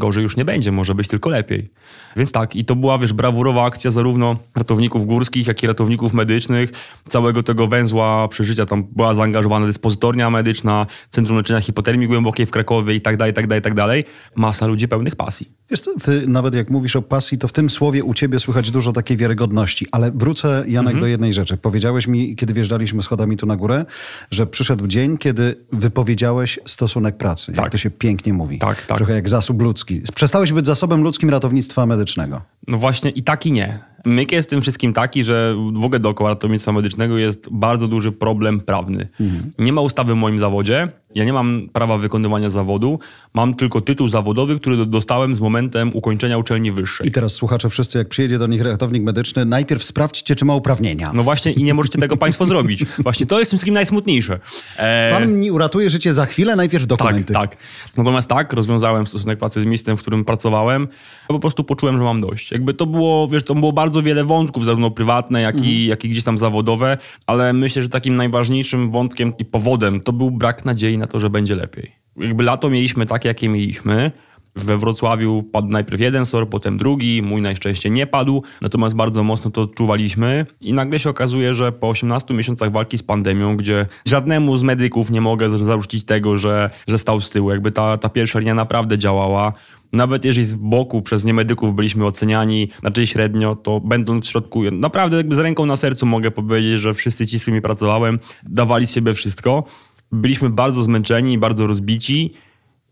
Gorzej 0.00 0.22
już 0.22 0.36
nie 0.36 0.44
będzie, 0.44 0.72
może 0.72 0.94
być 0.94 1.08
tylko 1.08 1.30
lepiej. 1.30 1.70
Więc 2.16 2.32
tak, 2.32 2.56
i 2.56 2.64
to 2.64 2.76
była, 2.76 2.98
wiesz, 2.98 3.12
brawurowa 3.12 3.64
akcja 3.64 3.90
zarówno 3.90 4.36
ratowników 4.56 5.06
górskich, 5.06 5.46
jak 5.46 5.62
i 5.62 5.66
ratowników 5.66 6.14
medycznych, 6.14 6.72
całego 7.04 7.42
tego 7.42 7.66
węzła 7.66 8.28
przeżycia. 8.28 8.66
Tam 8.66 8.84
była 8.84 9.14
zaangażowana 9.14 9.66
dyspozytornia 9.66 10.30
medyczna, 10.30 10.86
Centrum 11.10 11.38
Leczenia 11.38 11.60
Hipotermii 11.60 12.08
Głębokiej 12.08 12.46
w 12.46 12.50
Krakowie 12.50 12.94
i 12.94 13.00
tak 13.00 13.16
dalej, 13.16 13.34
tak 13.34 13.46
dalej, 13.46 13.62
tak 13.62 13.74
dalej. 13.74 14.04
Masa 14.36 14.66
ludzi 14.66 14.88
pełnych 14.88 15.16
pasji. 15.16 15.59
Wiesz 15.70 15.80
co, 15.80 15.94
ty 16.04 16.26
nawet 16.26 16.54
jak 16.54 16.70
mówisz 16.70 16.96
o 16.96 17.02
pasji, 17.02 17.38
to 17.38 17.48
w 17.48 17.52
tym 17.52 17.70
słowie 17.70 18.04
u 18.04 18.14
ciebie 18.14 18.38
słychać 18.40 18.70
dużo 18.70 18.92
takiej 18.92 19.16
wiarygodności. 19.16 19.86
Ale 19.92 20.10
wrócę, 20.14 20.64
Janek, 20.66 21.00
do 21.00 21.06
jednej 21.06 21.34
rzeczy. 21.34 21.56
Powiedziałeś 21.56 22.06
mi, 22.06 22.36
kiedy 22.36 22.54
wjeżdżaliśmy 22.54 23.02
schodami 23.02 23.36
tu 23.36 23.46
na 23.46 23.56
górę, 23.56 23.84
że 24.30 24.46
przyszedł 24.46 24.86
dzień, 24.86 25.18
kiedy 25.18 25.54
wypowiedziałeś 25.72 26.58
stosunek 26.66 27.16
pracy. 27.16 27.52
Jak 27.52 27.60
Tak. 27.60 27.72
to 27.72 27.78
się 27.78 27.90
pięknie 27.90 28.32
mówi. 28.32 28.58
Tak, 28.58 28.86
tak. 28.86 28.96
Trochę 28.96 29.14
jak 29.14 29.28
zasób 29.28 29.62
ludzki. 29.62 30.00
Przestałeś 30.14 30.52
być 30.52 30.66
zasobem 30.66 31.02
ludzkim 31.02 31.30
ratownictwa 31.30 31.86
medycznego. 31.86 32.40
No 32.68 32.78
właśnie 32.78 33.10
i 33.10 33.22
tak 33.22 33.46
i 33.46 33.52
nie. 33.52 33.78
Myk 34.04 34.32
jest 34.32 34.50
tym 34.50 34.60
wszystkim 34.60 34.92
taki, 34.92 35.24
że 35.24 35.54
w 35.74 35.84
ogóle 35.84 36.00
dookoła 36.00 36.30
ratownictwa 36.30 36.72
medycznego 36.72 37.18
jest 37.18 37.48
bardzo 37.50 37.88
duży 37.88 38.12
problem 38.12 38.60
prawny. 38.60 39.08
Nie 39.58 39.72
ma 39.72 39.80
ustawy 39.80 40.12
w 40.12 40.16
moim 40.16 40.38
zawodzie, 40.38 40.88
ja 41.14 41.24
nie 41.24 41.32
mam 41.32 41.68
prawa 41.72 41.98
wykonywania 41.98 42.50
zawodu, 42.50 42.98
mam 43.34 43.54
tylko 43.54 43.80
tytuł 43.80 44.08
zawodowy, 44.08 44.60
który 44.60 44.76
do- 44.76 44.86
dostałem 44.86 45.34
z 45.34 45.40
momentem 45.40 45.90
ukończenia 45.94 46.38
uczelni 46.38 46.72
wyższej. 46.72 47.08
I 47.08 47.12
teraz 47.12 47.32
słuchacze 47.32 47.68
wszyscy, 47.68 47.98
jak 47.98 48.08
przyjedzie 48.08 48.38
do 48.38 48.46
nich 48.46 48.62
ratownik 48.62 49.02
medyczny, 49.02 49.44
najpierw 49.44 49.84
sprawdźcie, 49.84 50.36
czy 50.36 50.44
ma 50.44 50.54
uprawnienia. 50.54 51.10
No 51.14 51.22
właśnie 51.22 51.52
i 51.52 51.62
nie 51.64 51.74
możecie 51.74 51.98
tego 51.98 52.16
państwo 52.16 52.46
zrobić. 52.46 52.84
Właśnie 52.98 53.26
to 53.26 53.38
jest 53.38 53.50
tym 53.50 53.56
wszystkim 53.58 53.74
najsmutniejsze. 53.74 54.40
E, 54.76 55.10
Pan 55.12 55.32
mi 55.38 55.50
uratuje 55.50 55.90
życie 55.90 56.14
za 56.14 56.26
chwilę, 56.26 56.56
najpierw 56.56 56.84
Tak, 56.86 56.88
dokumenty. 56.98 57.32
tak. 57.32 57.56
Natomiast 57.96 58.28
tak, 58.28 58.52
rozwiązałem 58.52 59.06
stosunek 59.06 59.38
pracy 59.38 59.60
z 59.60 59.64
miejscem, 59.64 59.96
w 59.96 60.00
którym 60.00 60.24
pracowałem. 60.24 60.82
Ja 61.22 61.26
po 61.34 61.38
prostu 61.40 61.64
poczułem, 61.64 61.96
że 61.98 62.02
mam 62.04 62.20
dość. 62.20 62.52
Jakby 62.52 62.74
to 62.74 62.86
było, 62.86 63.28
wiesz, 63.28 63.42
to 63.44 63.54
było 63.54 63.72
bardzo 63.72 64.02
wiele 64.02 64.24
wątków, 64.24 64.64
zarówno 64.64 64.90
prywatne, 64.90 65.40
jak, 65.40 65.56
i, 65.64 65.86
jak 65.86 66.04
i 66.04 66.08
gdzieś 66.08 66.24
tam 66.24 66.38
zawodowe, 66.38 66.98
ale 67.26 67.52
myślę, 67.52 67.82
że 67.82 67.88
takim 67.88 68.16
najważniejszym 68.16 68.90
wątkiem 68.90 69.32
i 69.38 69.44
powodem 69.44 70.00
to 70.00 70.12
był 70.12 70.30
brak 70.30 70.64
nadziei 70.64 70.98
na 71.00 71.06
to, 71.06 71.20
że 71.20 71.30
będzie 71.30 71.56
lepiej. 71.56 71.92
Jakby 72.16 72.42
lato 72.42 72.70
mieliśmy 72.70 73.06
takie, 73.06 73.28
jakie 73.28 73.48
mieliśmy. 73.48 74.10
We 74.56 74.78
Wrocławiu 74.78 75.42
padł 75.42 75.68
najpierw 75.68 76.00
jeden 76.00 76.26
SOR, 76.26 76.48
potem 76.48 76.78
drugi. 76.78 77.22
Mój 77.22 77.42
najszczęście 77.42 77.90
nie 77.90 78.06
padł, 78.06 78.42
natomiast 78.62 78.94
bardzo 78.94 79.22
mocno 79.22 79.50
to 79.50 79.62
odczuwaliśmy. 79.62 80.46
I 80.60 80.72
nagle 80.72 80.98
się 80.98 81.10
okazuje, 81.10 81.54
że 81.54 81.72
po 81.72 81.88
18 81.88 82.34
miesiącach 82.34 82.72
walki 82.72 82.98
z 82.98 83.02
pandemią, 83.02 83.56
gdzie 83.56 83.86
żadnemu 84.04 84.56
z 84.56 84.62
medyków 84.62 85.10
nie 85.10 85.20
mogę 85.20 85.58
zarzucić 85.58 86.04
tego, 86.04 86.38
że, 86.38 86.70
że 86.88 86.98
stał 86.98 87.20
z 87.20 87.30
tyłu, 87.30 87.50
jakby 87.50 87.72
ta, 87.72 87.98
ta 87.98 88.08
pierwsza 88.08 88.38
linia 88.38 88.54
naprawdę 88.54 88.98
działała. 88.98 89.52
Nawet 89.92 90.24
jeżeli 90.24 90.46
z 90.46 90.54
boku 90.54 91.02
przez 91.02 91.24
niemedyków 91.24 91.74
byliśmy 91.74 92.06
oceniani, 92.06 92.68
znaczy 92.80 93.06
średnio, 93.06 93.56
to 93.56 93.80
będąc 93.80 94.26
w 94.26 94.30
środku, 94.30 94.62
naprawdę 94.70 95.16
jakby 95.16 95.34
z 95.34 95.38
ręką 95.38 95.66
na 95.66 95.76
sercu 95.76 96.06
mogę 96.06 96.30
powiedzieć, 96.30 96.80
że 96.80 96.94
wszyscy 96.94 97.26
ci, 97.26 97.38
z 97.38 97.42
którymi 97.42 97.62
pracowałem, 97.62 98.18
dawali 98.42 98.86
z 98.86 98.94
siebie 98.94 99.14
wszystko. 99.14 99.64
Byliśmy 100.12 100.50
bardzo 100.50 100.82
zmęczeni, 100.82 101.38
bardzo 101.38 101.66
rozbici 101.66 102.34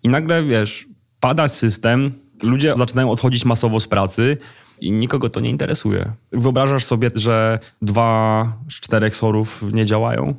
i 0.02 0.08
nagle, 0.08 0.44
wiesz, 0.44 0.86
pada 1.20 1.48
system, 1.48 2.12
ludzie 2.42 2.74
zaczynają 2.76 3.10
odchodzić 3.10 3.44
masowo 3.44 3.80
z 3.80 3.86
pracy 3.86 4.36
i 4.80 4.92
nikogo 4.92 5.30
to 5.30 5.40
nie 5.40 5.50
interesuje. 5.50 6.12
Wyobrażasz 6.32 6.84
sobie, 6.84 7.10
że 7.14 7.58
dwa 7.82 8.52
z 8.70 8.74
czterech 8.74 9.16
sorów 9.16 9.64
nie 9.72 9.86
działają? 9.86 10.34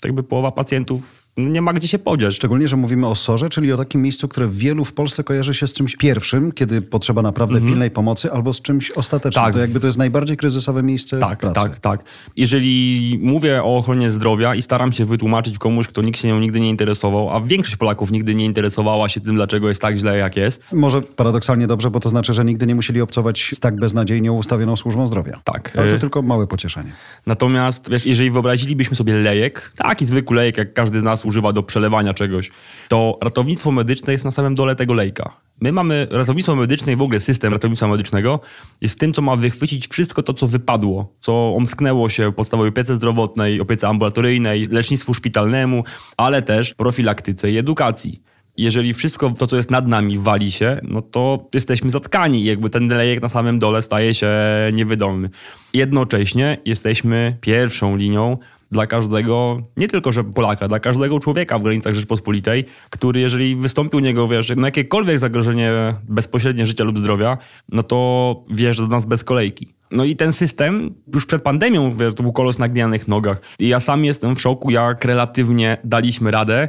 Tak 0.00 0.04
jakby 0.04 0.22
połowa 0.22 0.52
pacjentów 0.52 1.23
nie 1.36 1.62
ma 1.62 1.72
gdzie 1.72 1.88
się 1.88 1.98
podziać. 1.98 2.34
Szczególnie, 2.34 2.68
że 2.68 2.76
mówimy 2.76 3.06
o 3.06 3.14
SOR-ze, 3.14 3.48
czyli 3.48 3.72
o 3.72 3.76
takim 3.76 4.02
miejscu, 4.02 4.28
które 4.28 4.48
wielu 4.48 4.84
w 4.84 4.92
Polsce 4.92 5.24
kojarzy 5.24 5.54
się 5.54 5.66
z 5.68 5.72
czymś 5.72 5.96
pierwszym, 5.96 6.52
kiedy 6.52 6.82
potrzeba 6.82 7.22
naprawdę 7.22 7.60
pilnej 7.60 7.90
pomocy, 7.90 8.32
albo 8.32 8.52
z 8.52 8.62
czymś 8.62 8.90
ostatecznym. 8.90 9.44
Mhm. 9.44 9.52
Tak. 9.52 9.54
To 9.54 9.60
jakby 9.60 9.80
to 9.80 9.86
jest 9.86 9.98
najbardziej 9.98 10.36
kryzysowe 10.36 10.82
miejsce 10.82 11.20
Tak, 11.20 11.38
pracy. 11.38 11.54
tak, 11.54 11.80
tak. 11.80 12.00
Jeżeli 12.36 13.18
mówię 13.22 13.62
o 13.62 13.76
ochronie 13.76 14.10
zdrowia 14.10 14.54
i 14.54 14.62
staram 14.62 14.92
się 14.92 15.04
wytłumaczyć 15.04 15.58
komuś, 15.58 15.88
kto 15.88 16.02
nikt 16.02 16.20
się 16.20 16.28
nią 16.28 16.38
nigdy 16.40 16.60
nie 16.60 16.68
interesował, 16.68 17.30
a 17.30 17.40
większość 17.40 17.76
Polaków 17.76 18.10
nigdy 18.10 18.34
nie 18.34 18.44
interesowała 18.44 19.08
się 19.08 19.20
tym, 19.20 19.34
dlaczego 19.34 19.68
jest 19.68 19.82
tak 19.82 19.96
źle, 19.96 20.18
jak 20.18 20.36
jest. 20.36 20.62
Może 20.72 21.02
paradoksalnie 21.02 21.66
dobrze, 21.66 21.90
bo 21.90 22.00
to 22.00 22.08
znaczy, 22.08 22.34
że 22.34 22.44
nigdy 22.44 22.66
nie 22.66 22.74
musieli 22.74 23.00
obcować 23.00 23.48
z 23.52 23.60
tak 23.60 23.76
beznadziejnie 23.76 24.32
ustawioną 24.32 24.76
służbą 24.76 25.06
zdrowia. 25.06 25.40
Tak. 25.44 25.72
Ale 25.76 25.90
to 25.90 25.96
Y, 25.96 25.98
tylko 25.98 26.22
małe 26.22 26.46
pocieszenie. 26.46 26.92
Natomiast, 27.26 27.90
wiesz, 27.90 28.06
jeżeli 28.06 28.30
wyobrazilibyśmy 28.30 28.96
sobie 28.96 29.14
lejek, 29.14 29.72
taki 29.76 30.04
zwykły 30.04 30.36
lejek, 30.36 30.56
jak 30.56 30.72
każdy 30.74 31.00
z 31.00 31.02
nas 31.02 31.23
używa 31.26 31.52
do 31.52 31.62
przelewania 31.62 32.14
czegoś, 32.14 32.50
to 32.88 33.18
ratownictwo 33.22 33.70
medyczne 33.70 34.12
jest 34.12 34.24
na 34.24 34.30
samym 34.30 34.54
dole 34.54 34.76
tego 34.76 34.94
lejka. 34.94 35.44
My 35.60 35.72
mamy 35.72 36.06
ratownictwo 36.10 36.56
medyczne 36.56 36.92
i 36.92 36.96
w 36.96 37.02
ogóle 37.02 37.20
system 37.20 37.52
ratownictwa 37.52 37.88
medycznego 37.88 38.40
jest 38.80 39.00
tym, 39.00 39.12
co 39.12 39.22
ma 39.22 39.36
wychwycić 39.36 39.88
wszystko 39.88 40.22
to, 40.22 40.34
co 40.34 40.46
wypadło, 40.46 41.14
co 41.20 41.54
omsknęło 41.56 42.08
się 42.08 42.32
podstawowej 42.32 42.68
opiece 42.68 42.94
zdrowotnej, 42.94 43.60
opiece 43.60 43.88
ambulatoryjnej, 43.88 44.66
lecznictwu 44.66 45.14
szpitalnemu, 45.14 45.84
ale 46.16 46.42
też 46.42 46.74
profilaktyce 46.74 47.50
i 47.50 47.58
edukacji. 47.58 48.22
Jeżeli 48.56 48.94
wszystko 48.94 49.30
to, 49.30 49.46
co 49.46 49.56
jest 49.56 49.70
nad 49.70 49.88
nami, 49.88 50.18
wali 50.18 50.52
się, 50.52 50.80
no 50.82 51.02
to 51.02 51.48
jesteśmy 51.54 51.90
zatkani 51.90 52.44
jakby 52.44 52.70
ten 52.70 52.88
lejek 52.88 53.22
na 53.22 53.28
samym 53.28 53.58
dole 53.58 53.82
staje 53.82 54.14
się 54.14 54.30
niewydolny. 54.72 55.30
Jednocześnie 55.72 56.58
jesteśmy 56.64 57.36
pierwszą 57.40 57.96
linią 57.96 58.38
dla 58.74 58.86
każdego, 58.86 59.62
nie 59.76 59.88
tylko 59.88 60.12
że 60.12 60.24
Polaka, 60.24 60.68
dla 60.68 60.80
każdego 60.80 61.20
człowieka 61.20 61.58
w 61.58 61.62
granicach 61.62 61.94
Rzeczpospolitej, 61.94 62.64
który 62.90 63.20
jeżeli 63.20 63.56
wystąpi 63.56 63.96
u 63.96 64.00
niego, 64.00 64.28
wiesz, 64.28 64.52
no 64.56 64.66
jakiekolwiek 64.66 65.18
zagrożenie 65.18 65.72
bezpośrednie 66.08 66.66
życia 66.66 66.84
lub 66.84 66.98
zdrowia, 66.98 67.38
no 67.72 67.82
to 67.82 68.42
wjeżdża 68.50 68.82
do 68.82 68.88
nas 68.88 69.06
bez 69.06 69.24
kolejki. 69.24 69.74
No 69.90 70.04
i 70.04 70.16
ten 70.16 70.32
system 70.32 70.94
już 71.14 71.26
przed 71.26 71.42
pandemią 71.42 71.92
wiesz, 71.92 72.14
to 72.14 72.22
był 72.22 72.32
kolos 72.32 72.58
na 72.58 72.68
gnianych 72.68 73.08
nogach. 73.08 73.40
I 73.58 73.68
ja 73.68 73.80
sam 73.80 74.04
jestem 74.04 74.36
w 74.36 74.40
szoku, 74.40 74.70
jak 74.70 75.04
relatywnie 75.04 75.76
daliśmy 75.84 76.30
radę, 76.30 76.68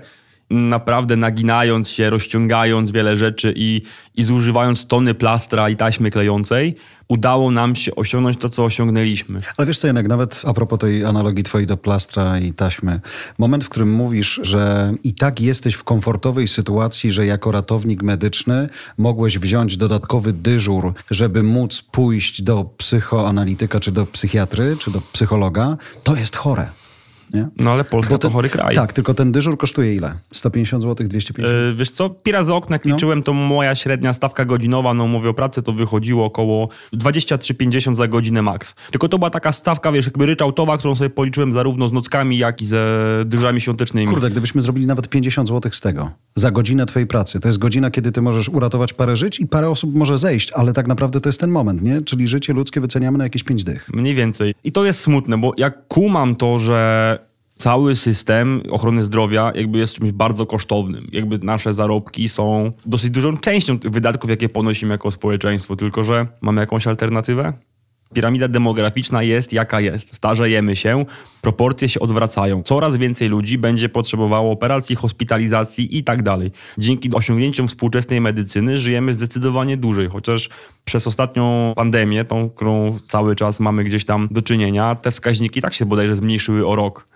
naprawdę 0.55 1.15
naginając 1.15 1.89
się, 1.89 2.09
rozciągając 2.09 2.91
wiele 2.91 3.17
rzeczy 3.17 3.53
i, 3.55 3.81
i 4.15 4.23
zużywając 4.23 4.87
tony 4.87 5.13
plastra 5.13 5.69
i 5.69 5.75
taśmy 5.75 6.11
klejącej, 6.11 6.75
udało 7.07 7.51
nam 7.51 7.75
się 7.75 7.95
osiągnąć 7.95 8.37
to, 8.37 8.49
co 8.49 8.63
osiągnęliśmy. 8.63 9.39
Ale 9.57 9.67
wiesz 9.67 9.79
co, 9.79 9.87
Janek, 9.87 10.07
nawet 10.07 10.41
a 10.47 10.53
propos 10.53 10.79
tej 10.79 11.05
analogii 11.05 11.43
twojej 11.43 11.67
do 11.67 11.77
plastra 11.77 12.39
i 12.39 12.53
taśmy, 12.53 12.99
moment, 13.37 13.63
w 13.63 13.69
którym 13.69 13.91
mówisz, 13.91 14.39
że 14.43 14.93
i 15.03 15.13
tak 15.13 15.41
jesteś 15.41 15.73
w 15.73 15.83
komfortowej 15.83 16.47
sytuacji, 16.47 17.11
że 17.11 17.25
jako 17.25 17.51
ratownik 17.51 18.03
medyczny 18.03 18.69
mogłeś 18.97 19.39
wziąć 19.39 19.77
dodatkowy 19.77 20.33
dyżur, 20.33 20.93
żeby 21.11 21.43
móc 21.43 21.81
pójść 21.81 22.41
do 22.41 22.63
psychoanalityka, 22.77 23.79
czy 23.79 23.91
do 23.91 24.05
psychiatry, 24.05 24.77
czy 24.79 24.91
do 24.91 25.01
psychologa, 25.01 25.77
to 26.03 26.15
jest 26.15 26.35
chore. 26.35 26.84
Nie? 27.33 27.47
No 27.57 27.71
ale 27.71 27.83
Polska 27.83 28.11
to 28.13 28.17
ten- 28.17 28.31
chory 28.31 28.49
kraj. 28.49 28.75
Tak, 28.75 28.93
tylko 28.93 29.13
ten 29.13 29.31
dyżur 29.31 29.57
kosztuje 29.57 29.95
ile? 29.95 30.13
150 30.31 30.83
zł, 30.83 31.07
250? 31.07 31.69
Yy, 31.69 31.75
Wiesz 31.75 31.91
co, 31.91 32.09
pi 32.09 32.31
razy 32.31 32.53
okna 32.53 32.75
jak 32.75 32.85
liczyłem, 32.85 33.23
to 33.23 33.33
moja 33.33 33.75
średnia 33.75 34.13
stawka 34.13 34.45
godzinowa 34.45 34.93
na 34.93 35.03
umowie 35.03 35.29
o 35.29 35.33
pracę 35.33 35.61
to 35.61 35.73
wychodziło 35.73 36.25
około 36.25 36.69
23,50 36.93 37.95
za 37.95 38.07
godzinę 38.07 38.41
max. 38.41 38.75
Tylko 38.91 39.09
to 39.09 39.17
była 39.17 39.29
taka 39.29 39.51
stawka, 39.51 39.91
wiesz, 39.91 40.05
jakby 40.05 40.25
ryczałtowa, 40.25 40.77
którą 40.77 40.95
sobie 40.95 41.09
policzyłem 41.09 41.53
zarówno 41.53 41.87
z 41.87 41.93
nockami, 41.93 42.37
jak 42.37 42.61
i 42.61 42.65
ze 42.65 42.85
dyżurami 43.25 43.61
świątecznymi. 43.61 44.07
Kurde, 44.07 44.29
gdybyśmy 44.29 44.61
zrobili 44.61 44.87
nawet 44.87 45.09
50 45.09 45.49
zł 45.49 45.71
z 45.73 45.81
tego, 45.81 46.11
za 46.35 46.51
godzinę 46.51 46.85
twojej 46.85 47.07
pracy, 47.07 47.39
to 47.39 47.47
jest 47.47 47.57
godzina, 47.57 47.91
kiedy 47.91 48.11
ty 48.11 48.21
możesz 48.21 48.49
uratować 48.49 48.93
parę 48.93 49.15
żyć 49.15 49.39
i 49.39 49.47
parę 49.47 49.69
osób 49.69 49.95
może 49.95 50.17
zejść, 50.17 50.51
ale 50.51 50.73
tak 50.73 50.87
naprawdę 50.87 51.21
to 51.21 51.29
jest 51.29 51.39
ten 51.39 51.49
moment, 51.49 51.81
nie? 51.81 52.01
Czyli 52.01 52.27
życie 52.27 52.53
ludzkie 52.53 52.81
wyceniamy 52.81 53.17
na 53.17 53.23
jakieś 53.23 53.43
pięć 53.43 53.63
dych. 53.63 53.89
Mniej 53.93 54.15
więcej. 54.15 54.55
I 54.63 54.71
to 54.71 54.85
jest 54.85 55.01
smutne, 55.01 55.37
bo 55.37 55.53
jak 55.57 55.87
kumam 55.87 56.35
to, 56.35 56.59
że 56.59 57.19
cały 57.57 57.95
system 57.95 58.61
ochrony 58.69 59.03
zdrowia 59.03 59.51
jakby 59.55 59.77
jest 59.77 59.95
czymś 59.95 60.11
bardzo 60.11 60.45
kosztownym. 60.45 61.07
Jakby 61.11 61.37
nasze 61.37 61.73
zarobki 61.73 62.29
są 62.29 62.71
dosyć 62.85 63.09
dużą 63.09 63.37
częścią 63.37 63.79
tych 63.79 63.91
wydatków, 63.91 64.29
jakie 64.29 64.49
ponosimy 64.49 64.91
jako 64.91 65.11
społeczeństwo, 65.11 65.75
tylko 65.75 66.03
że 66.03 66.27
mamy 66.41 66.61
jakąś 66.61 66.87
alternatywę? 66.87 67.53
Piramida 68.13 68.47
demograficzna 68.47 69.23
jest 69.23 69.53
jaka 69.53 69.81
jest. 69.81 70.15
Starzejemy 70.15 70.75
się, 70.75 71.05
proporcje 71.41 71.89
się 71.89 71.99
odwracają. 71.99 72.63
Coraz 72.63 72.97
więcej 72.97 73.29
ludzi 73.29 73.57
będzie 73.57 73.89
potrzebowało 73.89 74.51
operacji, 74.51 74.95
hospitalizacji 74.95 75.97
i 75.97 76.03
tak 76.03 76.23
dalej. 76.23 76.51
Dzięki 76.77 77.09
osiągnięciom 77.13 77.67
współczesnej 77.67 78.21
medycyny 78.21 78.79
żyjemy 78.79 79.13
zdecydowanie 79.13 79.77
dłużej, 79.77 80.07
chociaż 80.07 80.49
przez 80.85 81.07
ostatnią 81.07 81.73
pandemię, 81.75 82.25
tą, 82.25 82.49
którą 82.49 82.97
cały 83.07 83.35
czas 83.35 83.59
mamy 83.59 83.83
gdzieś 83.83 84.05
tam 84.05 84.27
do 84.31 84.41
czynienia, 84.41 84.95
te 84.95 85.11
wskaźniki 85.11 85.61
tak 85.61 85.73
się 85.73 85.85
bodajże 85.85 86.15
zmniejszyły 86.15 86.67
o 86.67 86.75
rok. 86.75 87.14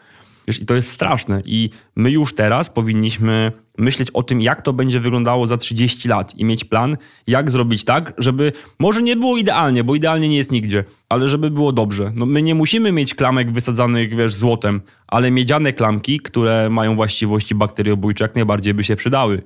Wiesz, 0.49 0.61
I 0.61 0.65
to 0.65 0.75
jest 0.75 0.91
straszne. 0.91 1.41
I 1.45 1.69
my 1.95 2.11
już 2.11 2.35
teraz 2.35 2.69
powinniśmy 2.69 3.51
myśleć 3.77 4.11
o 4.11 4.23
tym, 4.23 4.41
jak 4.41 4.61
to 4.61 4.73
będzie 4.73 4.99
wyglądało 4.99 5.47
za 5.47 5.57
30 5.57 6.07
lat 6.07 6.35
i 6.37 6.45
mieć 6.45 6.65
plan, 6.65 6.97
jak 7.27 7.51
zrobić 7.51 7.83
tak, 7.83 8.13
żeby 8.17 8.51
może 8.79 9.01
nie 9.01 9.15
było 9.15 9.37
idealnie, 9.37 9.83
bo 9.83 9.95
idealnie 9.95 10.29
nie 10.29 10.37
jest 10.37 10.51
nigdzie, 10.51 10.83
ale 11.09 11.27
żeby 11.27 11.51
było 11.51 11.71
dobrze. 11.71 12.11
No, 12.15 12.25
my 12.25 12.41
nie 12.41 12.55
musimy 12.55 12.91
mieć 12.91 13.15
klamek 13.15 13.51
wysadzanych, 13.51 14.15
wiesz, 14.15 14.33
złotem, 14.33 14.81
ale 15.07 15.31
miedziane 15.31 15.73
klamki, 15.73 16.19
które 16.19 16.69
mają 16.69 16.95
właściwości 16.95 17.55
bakteriobójcze, 17.55 18.23
jak 18.23 18.35
najbardziej 18.35 18.73
by 18.73 18.83
się 18.83 18.95
przydały. 18.95 19.41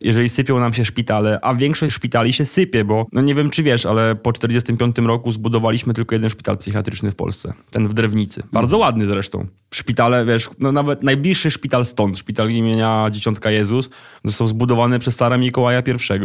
Jeżeli 0.00 0.28
sypią 0.28 0.60
nam 0.60 0.72
się 0.72 0.84
szpitale, 0.84 1.38
a 1.42 1.54
większość 1.54 1.92
szpitali 1.92 2.32
się 2.32 2.46
sypie, 2.46 2.84
bo 2.84 3.06
no 3.12 3.20
nie 3.20 3.34
wiem 3.34 3.50
czy 3.50 3.62
wiesz, 3.62 3.86
ale 3.86 4.14
po 4.14 4.32
45 4.32 4.98
roku 4.98 5.32
zbudowaliśmy 5.32 5.94
tylko 5.94 6.14
jeden 6.14 6.30
szpital 6.30 6.58
psychiatryczny 6.58 7.10
w 7.10 7.14
Polsce, 7.14 7.52
ten 7.70 7.88
w 7.88 7.94
Drewnicy. 7.94 8.42
Bardzo 8.52 8.78
ładny 8.78 9.06
zresztą. 9.06 9.46
Szpitale, 9.74 10.24
wiesz, 10.24 10.50
no 10.58 10.72
nawet 10.72 11.02
najbliższy 11.02 11.50
szpital 11.50 11.84
stąd, 11.84 12.18
szpital 12.18 12.50
imienia 12.50 13.08
Dzieciątka 13.10 13.50
Jezus, 13.50 13.90
został 14.24 14.46
zbudowany 14.46 14.98
przez 14.98 15.14
Stara 15.14 15.38
Mikołaja 15.38 15.80
I. 15.80 16.18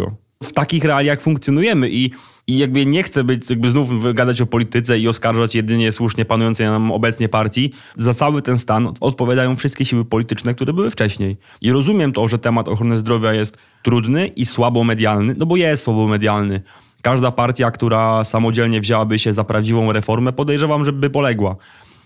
W 0.44 0.54
takich 0.54 0.84
realiach 0.84 1.22
funkcjonujemy 1.22 1.90
i 1.90 2.12
i 2.48 2.58
jakby 2.58 2.86
nie 2.86 3.04
chcę 3.04 3.24
być, 3.24 3.50
jakby 3.50 3.70
znów 3.70 4.14
gadać 4.14 4.42
o 4.42 4.46
polityce 4.46 5.00
i 5.00 5.08
oskarżać 5.08 5.56
jedynie 5.56 5.92
słusznie 5.92 6.26
panującej 6.26 6.68
nam 6.68 6.92
obecnie 6.92 7.30
partii. 7.30 7.72
Za 7.96 8.14
cały 8.14 8.42
ten 8.42 8.60
stan 8.60 8.94
odpowiadają 9.00 9.56
wszystkie 9.56 9.86
siły 9.86 10.06
polityczne, 10.06 10.54
które 10.56 10.74
były 10.74 10.90
wcześniej. 10.90 11.38
I 11.62 11.72
rozumiem 11.72 12.12
to, 12.12 12.28
że 12.28 12.40
temat 12.40 12.68
ochrony 12.68 12.98
zdrowia 12.98 13.34
jest 13.34 13.58
trudny 13.84 14.28
i 14.28 14.46
słabo 14.46 14.84
medialny, 14.84 15.36
no 15.38 15.46
bo 15.46 15.56
jest 15.56 15.84
słabo 15.84 16.08
medialny. 16.08 16.62
Każda 17.02 17.32
partia, 17.32 17.72
która 17.72 18.24
samodzielnie 18.24 18.82
wzięłaby 18.82 19.20
się 19.20 19.34
za 19.34 19.44
prawdziwą 19.44 19.92
reformę, 19.92 20.34
podejrzewam, 20.34 20.86
żeby 20.86 21.10
poległa. 21.10 21.56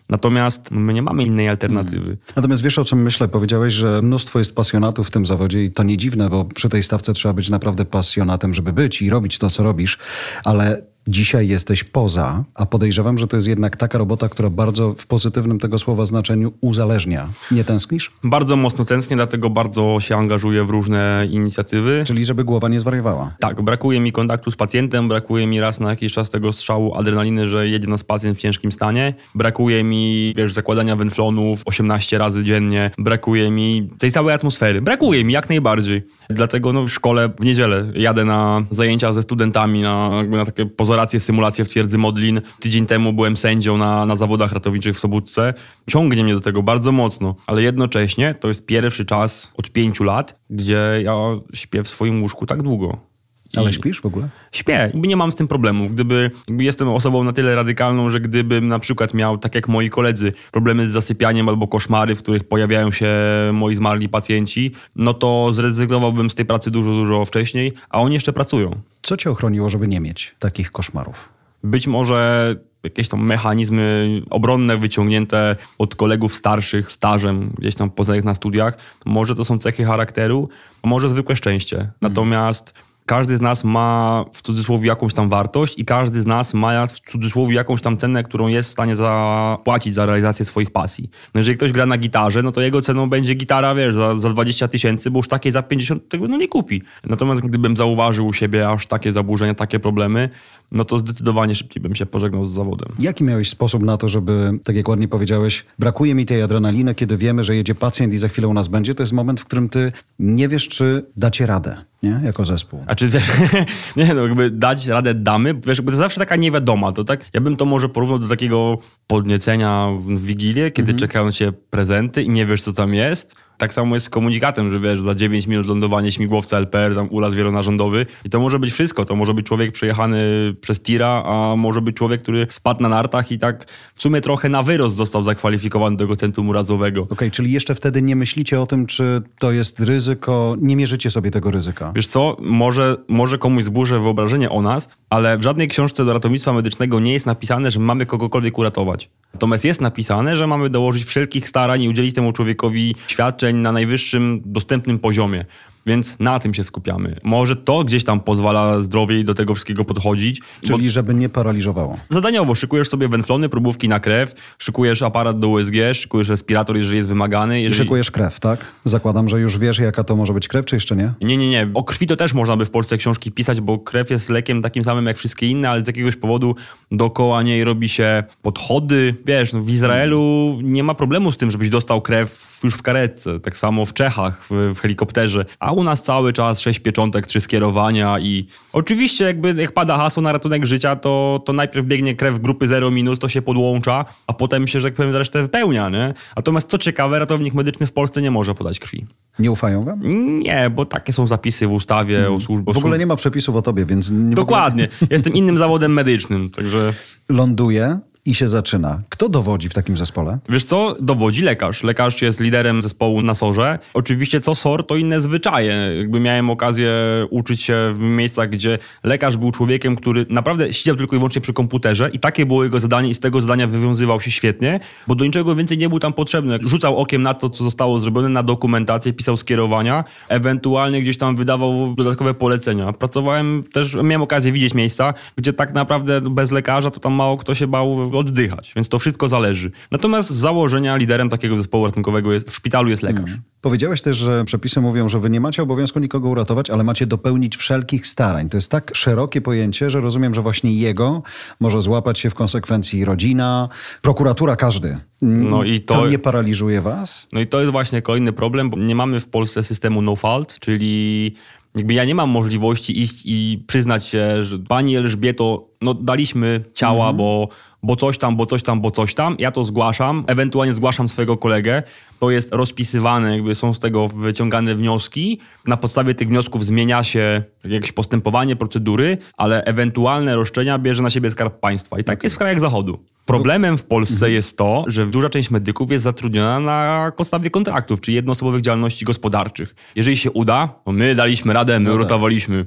Natomiast 0.09 0.71
my 0.71 0.93
nie 0.93 1.01
mamy 1.01 1.23
innej 1.23 1.49
alternatywy. 1.49 2.05
Hmm. 2.05 2.17
Natomiast 2.35 2.63
wiesz 2.63 2.79
o 2.79 2.85
czym 2.85 3.01
myślę? 3.01 3.27
Powiedziałeś, 3.27 3.73
że 3.73 4.01
mnóstwo 4.01 4.39
jest 4.39 4.55
pasjonatów 4.55 5.07
w 5.07 5.11
tym 5.11 5.25
zawodzie 5.25 5.63
i 5.63 5.71
to 5.71 5.83
nie 5.83 5.97
dziwne, 5.97 6.29
bo 6.29 6.45
przy 6.45 6.69
tej 6.69 6.83
stawce 6.83 7.13
trzeba 7.13 7.33
być 7.33 7.49
naprawdę 7.49 7.85
pasjonatem, 7.85 8.53
żeby 8.53 8.73
być 8.73 9.01
i 9.01 9.09
robić 9.09 9.37
to, 9.37 9.49
co 9.49 9.63
robisz, 9.63 9.97
ale 10.43 10.88
Dzisiaj 11.09 11.47
jesteś 11.47 11.83
poza, 11.83 12.43
a 12.55 12.65
podejrzewam, 12.65 13.17
że 13.17 13.27
to 13.27 13.35
jest 13.35 13.47
jednak 13.47 13.77
taka 13.77 13.97
robota, 13.97 14.29
która 14.29 14.49
bardzo 14.49 14.93
w 14.93 15.07
pozytywnym 15.07 15.59
tego 15.59 15.77
słowa 15.77 16.05
znaczeniu 16.05 16.53
uzależnia. 16.61 17.29
Nie 17.51 17.63
tęsknisz? 17.63 18.11
Bardzo 18.23 18.55
mocno 18.55 18.85
tęsknię, 18.85 19.15
dlatego 19.15 19.49
bardzo 19.49 19.97
się 19.99 20.17
angażuję 20.17 20.63
w 20.63 20.69
różne 20.69 21.27
inicjatywy. 21.31 22.03
Czyli 22.05 22.25
żeby 22.25 22.43
głowa 22.43 22.69
nie 22.69 22.79
zwariowała. 22.79 23.35
Tak, 23.39 23.61
brakuje 23.61 23.99
mi 23.99 24.11
kontaktu 24.11 24.51
z 24.51 24.55
pacjentem, 24.55 25.07
brakuje 25.07 25.47
mi 25.47 25.59
raz 25.59 25.79
na 25.79 25.89
jakiś 25.89 26.13
czas 26.13 26.29
tego 26.29 26.53
strzału 26.53 26.95
adrenaliny, 26.95 27.49
że 27.49 27.67
jedzie 27.67 27.87
nas 27.87 28.03
pacjent 28.03 28.37
w 28.37 28.41
ciężkim 28.41 28.71
stanie. 28.71 29.13
Brakuje 29.35 29.83
mi, 29.83 30.33
wiesz, 30.37 30.53
zakładania 30.53 30.95
wenflonów 30.95 31.61
18 31.65 32.17
razy 32.17 32.43
dziennie. 32.43 32.91
Brakuje 32.97 33.51
mi 33.51 33.89
tej 33.99 34.11
całej 34.11 34.35
atmosfery. 34.35 34.81
Brakuje 34.81 35.23
mi 35.23 35.33
jak 35.33 35.49
najbardziej. 35.49 36.03
Dlatego 36.29 36.73
no, 36.73 36.83
w 36.83 36.89
szkole 36.89 37.29
w 37.39 37.43
niedzielę 37.43 37.85
jadę 37.95 38.25
na 38.25 38.61
zajęcia 38.71 39.13
ze 39.13 39.21
studentami, 39.21 39.81
na, 39.81 40.23
na 40.23 40.45
takie 40.45 40.65
pozoracje, 40.99 41.19
symulacje 41.19 41.65
w 41.65 41.69
twierdzy 41.69 41.97
Modlin. 41.97 42.41
Tydzień 42.59 42.85
temu 42.85 43.13
byłem 43.13 43.37
sędzią 43.37 43.77
na, 43.77 44.05
na 44.05 44.15
zawodach 44.15 44.51
ratowniczych 44.51 44.95
w 44.95 44.99
Sobótce. 44.99 45.53
Ciągnie 45.89 46.23
mnie 46.23 46.33
do 46.33 46.41
tego 46.41 46.63
bardzo 46.63 46.91
mocno, 46.91 47.35
ale 47.47 47.61
jednocześnie 47.61 48.35
to 48.39 48.47
jest 48.47 48.65
pierwszy 48.65 49.05
czas 49.05 49.51
od 49.57 49.69
pięciu 49.69 50.03
lat, 50.03 50.39
gdzie 50.49 51.01
ja 51.03 51.15
śpię 51.53 51.83
w 51.83 51.87
swoim 51.87 52.21
łóżku 52.21 52.45
tak 52.45 52.63
długo. 52.63 53.08
Ale 53.57 53.73
śpisz 53.73 54.01
w 54.01 54.05
ogóle? 54.05 54.29
Śpię. 54.51 54.91
Nie 54.93 55.15
mam 55.15 55.31
z 55.31 55.35
tym 55.35 55.47
problemów. 55.47 55.93
Gdyby 55.93 56.31
jestem 56.49 56.89
osobą 56.89 57.23
na 57.23 57.33
tyle 57.33 57.55
radykalną, 57.55 58.09
że 58.09 58.19
gdybym 58.19 58.67
na 58.67 58.79
przykład 58.79 59.13
miał, 59.13 59.37
tak 59.37 59.55
jak 59.55 59.67
moi 59.67 59.89
koledzy, 59.89 60.31
problemy 60.51 60.87
z 60.87 60.91
zasypianiem 60.91 61.49
albo 61.49 61.67
koszmary, 61.67 62.15
w 62.15 62.19
których 62.19 62.43
pojawiają 62.43 62.91
się 62.91 63.07
moi 63.53 63.75
zmarli 63.75 64.09
pacjenci, 64.09 64.71
no 64.95 65.13
to 65.13 65.49
zrezygnowałbym 65.53 66.29
z 66.29 66.35
tej 66.35 66.45
pracy 66.45 66.71
dużo, 66.71 66.91
dużo 66.91 67.25
wcześniej, 67.25 67.73
a 67.89 68.01
oni 68.01 68.13
jeszcze 68.13 68.33
pracują. 68.33 68.75
Co 69.01 69.17
cię 69.17 69.31
ochroniło, 69.31 69.69
żeby 69.69 69.87
nie 69.87 69.99
mieć 69.99 70.35
takich 70.39 70.71
koszmarów? 70.71 71.29
Być 71.63 71.87
może 71.87 72.55
jakieś 72.83 73.09
tam 73.09 73.25
mechanizmy 73.25 74.21
obronne 74.29 74.77
wyciągnięte 74.77 75.55
od 75.77 75.95
kolegów 75.95 76.35
starszych, 76.35 76.91
stażem, 76.91 77.53
gdzieś 77.57 77.75
tam 77.75 77.89
poznanych 77.89 78.23
na 78.23 78.35
studiach. 78.35 78.77
Może 79.05 79.35
to 79.35 79.45
są 79.45 79.57
cechy 79.57 79.85
charakteru, 79.85 80.49
może 80.83 81.09
zwykłe 81.09 81.35
szczęście. 81.35 81.75
Mhm. 81.75 81.93
Natomiast 82.01 82.73
każdy 83.09 83.37
z 83.37 83.41
nas 83.41 83.63
ma 83.63 84.25
w 84.33 84.41
cudzysłowie 84.41 84.87
jakąś 84.87 85.13
tam 85.13 85.29
wartość 85.29 85.79
i 85.79 85.85
każdy 85.85 86.21
z 86.21 86.25
nas 86.25 86.53
ma 86.53 86.87
w 86.87 86.99
cudzysłowie 86.99 87.55
jakąś 87.55 87.81
tam 87.81 87.97
cenę, 87.97 88.23
którą 88.23 88.47
jest 88.47 88.69
w 88.69 88.71
stanie 88.71 88.95
zapłacić 88.95 89.95
za 89.95 90.05
realizację 90.05 90.45
swoich 90.45 90.71
pasji. 90.71 91.09
No 91.33 91.39
jeżeli 91.39 91.57
ktoś 91.57 91.71
gra 91.71 91.85
na 91.85 91.97
gitarze, 91.97 92.43
no 92.43 92.51
to 92.51 92.61
jego 92.61 92.81
ceną 92.81 93.09
będzie 93.09 93.33
gitara, 93.33 93.75
wiesz, 93.75 93.95
za, 93.95 94.15
za 94.15 94.29
20 94.29 94.67
tysięcy, 94.67 95.11
bo 95.11 95.19
już 95.19 95.27
takiej 95.27 95.51
za 95.51 95.63
50 95.63 96.09
tego 96.09 96.27
no 96.27 96.37
nie 96.37 96.47
kupi. 96.47 96.81
Natomiast 97.03 97.41
gdybym 97.41 97.77
zauważył 97.77 98.27
u 98.27 98.33
siebie 98.33 98.69
aż 98.69 98.87
takie 98.87 99.13
zaburzenia, 99.13 99.53
takie 99.53 99.79
problemy, 99.79 100.29
no 100.71 100.85
to 100.85 100.97
zdecydowanie 100.97 101.55
szybciej 101.55 101.83
bym 101.83 101.95
się 101.95 102.05
pożegnał 102.05 102.45
z 102.45 102.53
zawodem. 102.53 102.87
Jaki 102.99 103.23
miałeś 103.23 103.49
sposób 103.49 103.83
na 103.83 103.97
to, 103.97 104.09
żeby, 104.09 104.51
tak 104.63 104.75
jak 104.75 104.89
ładnie 104.89 105.07
powiedziałeś, 105.07 105.65
brakuje 105.79 106.15
mi 106.15 106.25
tej 106.25 106.41
adrenaliny, 106.41 106.95
kiedy 106.95 107.17
wiemy, 107.17 107.43
że 107.43 107.55
jedzie 107.55 107.75
pacjent 107.75 108.13
i 108.13 108.17
za 108.17 108.27
chwilę 108.27 108.47
u 108.47 108.53
nas 108.53 108.67
będzie, 108.67 108.95
to 108.95 109.03
jest 109.03 109.13
moment, 109.13 109.41
w 109.41 109.45
którym 109.45 109.69
ty 109.69 109.91
nie 110.19 110.47
wiesz, 110.47 110.67
czy 110.67 111.05
dacie 111.17 111.45
radę, 111.45 111.77
nie? 112.03 112.21
Jako 112.25 112.45
zespół. 112.45 112.83
A 112.87 112.95
czy 112.95 113.09
nie 113.97 114.13
no, 114.13 114.21
jakby 114.21 114.51
dać 114.51 114.87
radę 114.87 115.13
damy, 115.13 115.53
wiesz, 115.53 115.81
to 115.85 115.91
zawsze 115.91 116.19
taka 116.19 116.35
niewiadoma, 116.35 116.91
to 116.91 117.03
tak, 117.03 117.25
ja 117.33 117.41
bym 117.41 117.55
to 117.55 117.65
może 117.65 117.89
porównał 117.89 118.19
do 118.19 118.27
takiego 118.27 118.77
podniecenia 119.07 119.87
w 119.99 120.21
Wigilię, 120.21 120.71
kiedy 120.71 120.91
mhm. 120.91 120.99
czekają 120.99 121.31
cię 121.31 121.51
prezenty 121.69 122.23
i 122.23 122.29
nie 122.29 122.45
wiesz, 122.45 122.63
co 122.63 122.73
tam 122.73 122.93
jest, 122.93 123.35
tak 123.59 123.73
samo 123.73 123.95
jest 123.95 124.05
z 124.05 124.09
komunikatem, 124.09 124.71
że 124.71 124.79
wiesz, 124.79 125.01
za 125.01 125.15
9 125.15 125.47
minut 125.47 125.67
lądowanie 125.67 126.11
śmigłowca 126.11 126.57
LPR, 126.57 126.95
tam 126.95 127.07
ulas 127.11 127.33
wielonarządowy 127.33 128.05
i 128.25 128.29
to 128.29 128.39
może 128.39 128.59
być 128.59 128.73
wszystko. 128.73 129.05
To 129.05 129.15
może 129.15 129.33
być 129.33 129.45
człowiek 129.45 129.71
przejechany 129.71 130.19
przez 130.61 130.81
tira, 130.81 131.23
a 131.25 131.55
może 131.55 131.81
być 131.81 131.95
człowiek, 131.95 132.21
który 132.21 132.47
spadł 132.49 132.83
na 132.83 132.89
nartach 132.89 133.31
i 133.31 133.39
tak 133.39 133.65
w 133.93 134.01
sumie 134.01 134.21
trochę 134.21 134.49
na 134.49 134.63
wyrost 134.63 134.97
został 134.97 135.23
zakwalifikowany 135.23 135.97
do 135.97 136.03
tego 136.03 136.15
centrum 136.15 136.49
urazowego. 136.49 137.01
Okej, 137.01 137.13
okay, 137.13 137.31
czyli 137.31 137.51
jeszcze 137.51 137.75
wtedy 137.75 138.01
nie 138.01 138.15
myślicie 138.15 138.61
o 138.61 138.65
tym, 138.65 138.85
czy 138.85 139.21
to 139.39 139.51
jest 139.51 139.79
ryzyko, 139.79 140.55
nie 140.61 140.75
mierzycie 140.75 141.11
sobie 141.11 141.31
tego 141.31 141.51
ryzyka. 141.51 141.91
Wiesz 141.95 142.07
co, 142.07 142.37
może, 142.39 142.97
może 143.07 143.37
komuś 143.37 143.63
zburzę 143.63 143.99
wyobrażenie 143.99 144.49
o 144.49 144.61
nas, 144.61 144.89
ale 145.09 145.37
w 145.37 145.41
żadnej 145.41 145.67
książce 145.67 146.05
do 146.05 146.13
ratownictwa 146.13 146.53
medycznego 146.53 146.99
nie 146.99 147.13
jest 147.13 147.25
napisane, 147.25 147.71
że 147.71 147.79
mamy 147.79 148.05
kogokolwiek 148.05 148.57
uratować. 148.57 149.09
Natomiast 149.33 149.65
jest 149.65 149.81
napisane, 149.81 150.37
że 150.37 150.47
mamy 150.47 150.69
dołożyć 150.69 151.05
wszelkich 151.05 151.49
starań 151.49 151.81
i 151.81 151.89
udzielić 151.89 152.15
temu 152.15 152.33
człowiekowi 152.33 152.95
świadczeń 153.07 153.48
na 153.55 153.71
najwyższym 153.71 154.41
dostępnym 154.45 154.99
poziomie. 154.99 155.45
Więc 155.85 156.19
na 156.19 156.39
tym 156.39 156.53
się 156.53 156.63
skupiamy. 156.63 157.15
Może 157.23 157.55
to 157.55 157.83
gdzieś 157.83 158.03
tam 158.03 158.19
pozwala 158.19 158.81
zdrowiej 158.81 159.23
do 159.23 159.33
tego 159.33 159.53
wszystkiego 159.55 159.85
podchodzić. 159.85 160.41
Czyli 160.61 160.83
bo... 160.83 160.89
żeby 160.89 161.13
nie 161.13 161.29
paraliżowało. 161.29 161.97
Zadaniowo 162.09 162.55
szykujesz 162.55 162.89
sobie 162.89 163.07
węflony, 163.07 163.49
próbówki 163.49 163.89
na 163.89 163.99
krew, 163.99 164.33
szykujesz 164.57 165.01
aparat 165.01 165.39
do 165.39 165.47
USG, 165.47 165.73
szykujesz 165.93 166.29
respirator, 166.29 166.77
jeżeli 166.77 166.97
jest 166.97 167.09
wymagany. 167.09 167.61
Jeżeli... 167.61 167.81
I 167.81 167.83
szykujesz 167.83 168.11
krew, 168.11 168.39
tak? 168.39 168.65
Zakładam, 168.85 169.29
że 169.29 169.39
już 169.39 169.57
wiesz, 169.57 169.79
jaka 169.79 170.03
to 170.03 170.15
może 170.15 170.33
być 170.33 170.47
krew, 170.47 170.65
czy 170.65 170.75
jeszcze 170.75 170.95
nie? 170.95 171.13
Nie, 171.21 171.37
nie, 171.37 171.49
nie. 171.49 171.71
O 171.73 171.83
krwi 171.83 172.07
to 172.07 172.15
też 172.15 172.33
można 172.33 172.57
by 172.57 172.65
w 172.65 172.71
Polsce 172.71 172.97
książki 172.97 173.31
pisać, 173.31 173.61
bo 173.61 173.79
krew 173.79 174.09
jest 174.09 174.29
lekiem 174.29 174.61
takim 174.61 174.83
samym 174.83 175.05
jak 175.05 175.17
wszystkie 175.17 175.47
inne, 175.47 175.69
ale 175.69 175.83
z 175.83 175.87
jakiegoś 175.87 176.15
powodu 176.15 176.55
dookoła 176.91 177.43
niej 177.43 177.63
robi 177.63 177.89
się 177.89 178.23
podchody. 178.41 179.15
Wiesz, 179.25 179.53
no 179.53 179.61
w 179.61 179.69
Izraelu 179.69 180.57
nie 180.63 180.83
ma 180.83 180.93
problemu 180.93 181.31
z 181.31 181.37
tym, 181.37 181.51
żebyś 181.51 181.69
dostał 181.69 182.01
krew 182.01 182.59
już 182.63 182.73
w 182.75 182.81
karetce. 182.81 183.39
Tak 183.39 183.57
samo 183.57 183.85
w 183.85 183.93
Czechach, 183.93 184.45
w, 184.49 184.73
w 184.75 184.79
helikopterze. 184.79 185.45
A 185.59 185.71
u 185.79 185.83
nas 185.83 186.03
cały 186.03 186.33
czas 186.33 186.59
sześć 186.59 186.79
pieczątek, 186.79 187.25
trzy 187.25 187.41
skierowania 187.41 188.19
i 188.19 188.45
oczywiście 188.73 189.25
jakby 189.25 189.53
jak 189.53 189.71
pada 189.71 189.97
hasło 189.97 190.23
na 190.23 190.31
ratunek 190.31 190.65
życia, 190.65 190.95
to, 190.95 191.43
to 191.45 191.53
najpierw 191.53 191.85
biegnie 191.85 192.15
krew 192.15 192.41
grupy 192.41 192.67
0 192.67 192.91
minus, 192.91 193.19
to 193.19 193.29
się 193.29 193.41
podłącza, 193.41 194.05
a 194.27 194.33
potem 194.33 194.67
się, 194.67 194.79
że 194.79 194.87
tak 194.87 194.95
powiem, 194.95 195.15
resztę 195.15 195.41
wypełnia, 195.41 195.89
nie? 195.89 196.13
Natomiast 196.35 196.69
co 196.69 196.77
ciekawe, 196.77 197.19
ratownik 197.19 197.53
medyczny 197.53 197.87
w 197.87 197.91
Polsce 197.91 198.21
nie 198.21 198.31
może 198.31 198.55
podać 198.55 198.79
krwi. 198.79 199.05
Nie 199.39 199.51
ufają 199.51 199.85
wam? 199.85 199.99
Nie, 200.39 200.69
bo 200.69 200.85
takie 200.85 201.13
są 201.13 201.27
zapisy 201.27 201.67
w 201.67 201.71
ustawie 201.71 202.15
hmm. 202.15 202.35
o 202.35 202.39
służbie. 202.39 202.73
W 202.73 202.77
ogóle 202.77 202.97
nie 202.97 203.05
ma 203.05 203.15
przepisów 203.15 203.55
o 203.55 203.61
tobie, 203.61 203.85
więc... 203.85 204.11
Dokładnie. 204.29 204.83
Ogóle... 204.83 205.07
Jestem 205.11 205.33
innym 205.33 205.57
zawodem 205.57 205.93
medycznym, 205.93 206.49
także... 206.49 206.93
Ląduje 207.29 207.99
i 208.25 208.35
się 208.35 208.47
zaczyna. 208.47 209.01
Kto 209.09 209.29
dowodzi 209.29 209.69
w 209.69 209.73
takim 209.73 209.97
zespole? 209.97 210.39
Wiesz 210.49 210.65
co? 210.65 210.95
Dowodzi 210.99 211.41
lekarz. 211.41 211.83
Lekarz 211.83 212.21
jest 212.21 212.39
liderem 212.39 212.81
zespołu 212.81 213.21
na 213.21 213.35
sorze. 213.35 213.79
Oczywiście 213.93 214.39
co 214.39 214.55
SOR 214.55 214.87
to 214.87 214.95
inne 214.95 215.21
zwyczaje. 215.21 215.73
Jakby 215.97 216.19
miałem 216.19 216.49
okazję 216.49 216.91
uczyć 217.29 217.61
się 217.61 217.75
w 217.93 217.99
miejscach, 217.99 218.49
gdzie 218.49 218.77
lekarz 219.03 219.37
był 219.37 219.51
człowiekiem, 219.51 219.95
który 219.95 220.25
naprawdę 220.29 220.73
siedział 220.73 220.95
tylko 220.95 221.15
i 221.15 221.19
wyłącznie 221.19 221.41
przy 221.41 221.53
komputerze 221.53 222.09
i 222.13 222.19
takie 222.19 222.45
było 222.45 222.63
jego 222.63 222.79
zadanie 222.79 223.09
i 223.09 223.15
z 223.15 223.19
tego 223.19 223.41
zadania 223.41 223.67
wywiązywał 223.67 224.21
się 224.21 224.31
świetnie, 224.31 224.79
bo 225.07 225.15
do 225.15 225.25
niczego 225.25 225.55
więcej 225.55 225.77
nie 225.77 225.89
był 225.89 225.99
tam 225.99 226.13
potrzebny. 226.13 226.59
Rzucał 226.61 226.97
okiem 226.97 227.21
na 227.21 227.33
to, 227.33 227.49
co 227.49 227.63
zostało 227.63 227.99
zrobione, 227.99 228.29
na 228.29 228.43
dokumentację, 228.43 229.13
pisał 229.13 229.37
skierowania, 229.37 230.03
ewentualnie 230.29 231.01
gdzieś 231.01 231.17
tam 231.17 231.35
wydawał 231.35 231.93
dodatkowe 231.97 232.33
polecenia. 232.33 232.93
Pracowałem 232.93 233.63
też, 233.73 233.93
miałem 233.93 234.21
okazję 234.21 234.51
widzieć 234.51 234.73
miejsca, 234.73 235.13
gdzie 235.35 235.53
tak 235.53 235.73
naprawdę 235.73 236.21
bez 236.21 236.51
lekarza 236.51 236.91
to 236.91 236.99
tam 236.99 237.13
mało 237.13 237.37
kto 237.37 237.55
się 237.55 237.67
bał 237.67 238.08
oddychać, 238.17 238.71
więc 238.75 238.89
to 238.89 238.99
wszystko 238.99 239.27
zależy. 239.27 239.71
Natomiast 239.91 240.29
z 240.29 240.35
założenia 240.35 240.95
liderem 240.95 241.29
takiego 241.29 241.57
zespołu 241.57 241.85
ratunkowego 241.85 242.33
jest, 242.33 242.51
w 242.51 242.55
szpitalu 242.55 242.89
jest 242.89 243.03
lekarz. 243.03 243.25
Hmm. 243.25 243.41
Powiedziałeś 243.61 244.01
też, 244.01 244.17
że 244.17 244.45
przepisy 244.45 244.81
mówią, 244.81 245.07
że 245.07 245.19
wy 245.19 245.29
nie 245.29 245.39
macie 245.39 245.63
obowiązku 245.63 245.99
nikogo 245.99 246.29
uratować, 246.29 246.69
ale 246.69 246.83
macie 246.83 247.05
dopełnić 247.05 247.57
wszelkich 247.57 248.07
starań. 248.07 248.49
To 248.49 248.57
jest 248.57 248.71
tak 248.71 248.91
szerokie 248.95 249.41
pojęcie, 249.41 249.89
że 249.89 250.01
rozumiem, 250.01 250.33
że 250.33 250.41
właśnie 250.41 250.73
jego 250.73 251.23
może 251.59 251.81
złapać 251.81 252.19
się 252.19 252.29
w 252.29 252.35
konsekwencji 252.35 253.05
rodzina, 253.05 253.69
prokuratura, 254.01 254.55
każdy. 254.55 254.97
No 255.21 255.63
i 255.63 255.81
to, 255.81 255.93
to 255.93 256.07
nie 256.07 256.19
paraliżuje 256.19 256.81
was? 256.81 257.27
No 257.33 257.39
i 257.39 257.47
to 257.47 257.59
jest 257.59 257.71
właśnie 257.71 258.01
kolejny 258.01 258.33
problem, 258.33 258.69
bo 258.69 258.77
nie 258.77 258.95
mamy 258.95 259.19
w 259.19 259.29
Polsce 259.29 259.63
systemu 259.63 260.01
no 260.01 260.15
fault, 260.15 260.59
czyli 260.59 261.35
Jakby 261.75 261.93
ja 261.93 262.05
nie 262.05 262.15
mam 262.15 262.29
możliwości 262.29 263.01
iść 263.01 263.21
i 263.25 263.63
przyznać 263.67 264.05
się, 264.05 264.43
że 264.43 264.59
pani 264.59 264.95
Elżbieto, 264.95 265.67
no 265.81 265.93
daliśmy 265.93 266.63
ciała, 266.73 267.13
bo, 267.13 267.49
bo 267.83 267.95
coś 267.95 268.17
tam, 268.17 268.35
bo 268.35 268.45
coś 268.45 268.63
tam, 268.63 268.81
bo 268.81 268.91
coś 268.91 269.13
tam. 269.13 269.35
Ja 269.39 269.51
to 269.51 269.63
zgłaszam, 269.63 270.23
ewentualnie 270.27 270.73
zgłaszam 270.73 271.09
swojego 271.09 271.37
kolegę. 271.37 271.83
To 272.19 272.31
jest 272.31 272.51
rozpisywane, 272.51 273.31
jakby 273.31 273.55
są 273.55 273.73
z 273.73 273.79
tego 273.79 274.07
wyciągane 274.07 274.75
wnioski. 274.75 275.39
Na 275.67 275.77
podstawie 275.77 276.13
tych 276.13 276.27
wniosków 276.27 276.65
zmienia 276.65 277.03
się 277.03 277.43
jakieś 277.65 277.91
postępowanie, 277.91 278.55
procedury, 278.55 279.17
ale 279.37 279.63
ewentualne 279.63 280.35
roszczenia 280.35 280.79
bierze 280.79 281.03
na 281.03 281.09
siebie 281.09 281.29
Skarb 281.29 281.59
Państwa. 281.59 281.99
I 281.99 282.03
tak 282.03 282.23
jest 282.23 282.35
w 282.35 282.39
krajach 282.39 282.59
Zachodu. 282.59 282.99
Problemem 283.25 283.77
w 283.77 283.83
Polsce 283.83 284.31
jest 284.31 284.57
to, 284.57 284.83
że 284.87 285.05
duża 285.05 285.29
część 285.29 285.49
medyków 285.49 285.91
jest 285.91 286.03
zatrudniona 286.03 286.59
na 286.59 287.11
podstawie 287.17 287.49
kontraktów, 287.49 288.01
czy 288.01 288.11
jednoosobowych 288.11 288.61
działalności 288.61 289.05
gospodarczych. 289.05 289.75
Jeżeli 289.95 290.17
się 290.17 290.31
uda, 290.31 290.69
to 290.85 290.91
my 290.91 291.15
daliśmy 291.15 291.53
radę, 291.53 291.79
my 291.79 291.89
No 291.89 291.95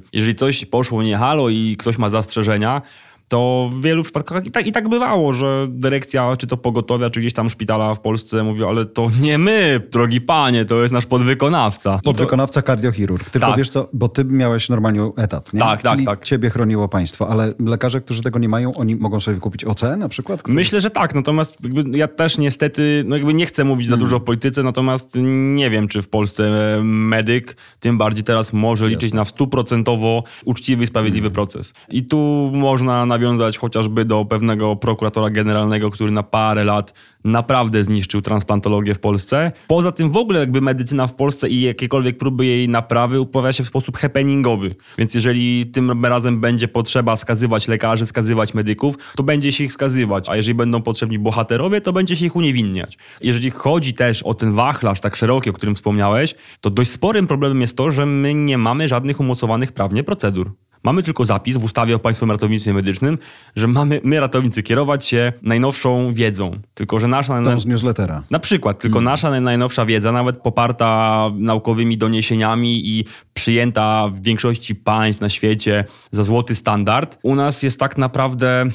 tak. 0.03 0.13
Jeżeli 0.13 0.35
coś 0.35 0.65
poszło 0.65 1.03
nie 1.03 1.17
halo 1.17 1.49
i 1.49 1.77
ktoś 1.79 1.97
ma 1.97 2.09
zastrzeżenia, 2.09 2.81
to 3.27 3.69
w 3.73 3.81
wielu 3.81 4.03
przypadkach 4.03 4.45
i 4.45 4.51
tak, 4.51 4.67
i 4.67 4.71
tak 4.71 4.89
bywało, 4.89 5.33
że 5.33 5.67
dyrekcja, 5.69 6.37
czy 6.37 6.47
to 6.47 6.57
pogotowia, 6.57 7.09
czy 7.09 7.19
gdzieś 7.19 7.33
tam 7.33 7.49
szpitala 7.49 7.93
w 7.93 7.99
Polsce 7.99 8.43
mówi, 8.43 8.63
ale 8.63 8.85
to 8.85 9.07
nie 9.21 9.37
my, 9.37 9.81
drogi 9.91 10.21
panie, 10.21 10.65
to 10.65 10.81
jest 10.81 10.93
nasz 10.93 11.05
podwykonawca. 11.05 11.93
I 11.93 11.97
to- 11.97 12.03
Podwykonawca 12.03 12.61
kardiochirurg. 12.61 13.29
Tylko 13.29 13.47
Tak. 13.47 13.57
wiesz 13.57 13.69
co, 13.69 13.89
bo 13.93 14.09
ty 14.09 14.25
miałeś 14.25 14.69
normalnie 14.69 15.09
etat, 15.17 15.53
nie? 15.53 15.59
Tak, 15.59 15.81
tak, 15.81 15.93
Czyli 15.93 16.05
tak. 16.05 16.23
ciebie 16.25 16.49
chroniło 16.49 16.87
państwo, 16.87 17.29
ale 17.29 17.53
lekarze, 17.59 18.01
którzy 18.01 18.21
tego 18.23 18.39
nie 18.39 18.49
mają, 18.49 18.73
oni 18.75 18.95
mogą 18.95 19.19
sobie 19.19 19.37
kupić 19.39 19.65
OC 19.65 19.81
na 19.97 20.09
przykład? 20.09 20.43
Który- 20.43 20.55
Myślę, 20.55 20.81
że 20.81 20.89
tak, 20.89 21.15
natomiast 21.15 21.57
jakby 21.63 21.97
ja 21.97 22.07
też 22.07 22.37
niestety, 22.37 23.03
no 23.07 23.15
jakby 23.15 23.33
nie 23.33 23.45
chcę 23.45 23.63
mówić 23.63 23.87
za 23.87 23.97
dużo 23.97 24.15
o 24.15 24.19
polityce, 24.19 24.63
natomiast 24.63 25.17
nie 25.55 25.69
wiem, 25.69 25.87
czy 25.87 26.01
w 26.01 26.07
Polsce 26.07 26.43
e, 26.77 26.83
medyk, 26.83 27.57
tym 27.79 27.97
bardziej 27.97 28.23
teraz 28.23 28.53
może 28.53 28.87
liczyć 28.87 29.13
na 29.13 29.25
stuprocentowo 29.25 30.23
uczciwy 30.45 30.83
i 30.83 30.87
sprawiedliwy 30.87 31.31
proces. 31.31 31.73
I 31.91 32.03
tu 32.03 32.51
można 32.53 33.05
nawiązać 33.13 33.57
chociażby 33.57 34.05
do 34.05 34.25
pewnego 34.25 34.75
prokuratora 34.75 35.29
generalnego, 35.29 35.91
który 35.91 36.11
na 36.11 36.23
parę 36.23 36.63
lat 36.63 36.93
naprawdę 37.23 37.83
zniszczył 37.83 38.21
transplantologię 38.21 38.93
w 38.93 38.99
Polsce. 38.99 39.51
Poza 39.67 39.91
tym 39.91 40.11
w 40.11 40.17
ogóle 40.17 40.39
jakby 40.39 40.61
medycyna 40.61 41.07
w 41.07 41.13
Polsce 41.13 41.49
i 41.49 41.61
jakiekolwiek 41.61 42.17
próby 42.17 42.45
jej 42.45 42.69
naprawy 42.69 43.19
uprawia 43.19 43.53
się 43.53 43.63
w 43.63 43.67
sposób 43.67 43.97
happeningowy. 43.97 44.75
Więc 44.97 45.13
jeżeli 45.13 45.65
tym 45.65 46.05
razem 46.05 46.41
będzie 46.41 46.67
potrzeba 46.67 47.15
skazywać 47.15 47.67
lekarzy, 47.67 48.05
skazywać 48.05 48.53
medyków, 48.53 48.95
to 49.15 49.23
będzie 49.23 49.51
się 49.51 49.63
ich 49.63 49.73
skazywać. 49.73 50.29
A 50.29 50.35
jeżeli 50.35 50.55
będą 50.55 50.81
potrzebni 50.81 51.19
bohaterowie, 51.19 51.81
to 51.81 51.93
będzie 51.93 52.15
się 52.15 52.25
ich 52.25 52.35
uniewinniać. 52.35 52.97
Jeżeli 53.21 53.51
chodzi 53.51 53.93
też 53.93 54.23
o 54.23 54.33
ten 54.33 54.53
wachlarz 54.53 55.01
tak 55.01 55.15
szeroki, 55.15 55.49
o 55.49 55.53
którym 55.53 55.75
wspomniałeś, 55.75 56.35
to 56.61 56.69
dość 56.69 56.91
sporym 56.91 57.27
problemem 57.27 57.61
jest 57.61 57.77
to, 57.77 57.91
że 57.91 58.05
my 58.05 58.33
nie 58.33 58.57
mamy 58.57 58.87
żadnych 58.87 59.19
umocowanych 59.19 59.71
prawnie 59.71 60.03
procedur. 60.03 60.51
Mamy 60.83 61.03
tylko 61.03 61.25
zapis 61.25 61.57
w 61.57 61.63
ustawie 61.63 61.95
o 61.95 61.99
Państwowym 61.99 62.31
Ratownictwie 62.31 62.73
Medycznym, 62.73 63.17
że 63.55 63.67
mamy 63.67 64.01
my, 64.03 64.19
ratownicy, 64.19 64.63
kierować 64.63 65.05
się 65.05 65.33
najnowszą 65.41 66.13
wiedzą. 66.13 66.59
Tylko, 66.73 66.99
że 66.99 67.07
nasza... 67.07 67.43
Tą 67.43 67.59
z 67.59 67.65
newslettera. 67.65 68.23
Na 68.31 68.39
przykład, 68.39 68.79
tylko 68.79 69.01
nasza 69.01 69.31
naj- 69.31 69.41
najnowsza 69.41 69.85
wiedza, 69.85 70.11
nawet 70.11 70.37
poparta 70.37 71.29
naukowymi 71.35 71.97
doniesieniami 71.97 72.87
i 72.89 73.05
przyjęta 73.33 74.09
w 74.13 74.21
większości 74.23 74.75
państw 74.75 75.21
na 75.21 75.29
świecie 75.29 75.85
za 76.11 76.23
złoty 76.23 76.55
standard, 76.55 77.19
u 77.23 77.35
nas 77.35 77.63
jest 77.63 77.79
tak 77.79 77.97
naprawdę 77.97 78.65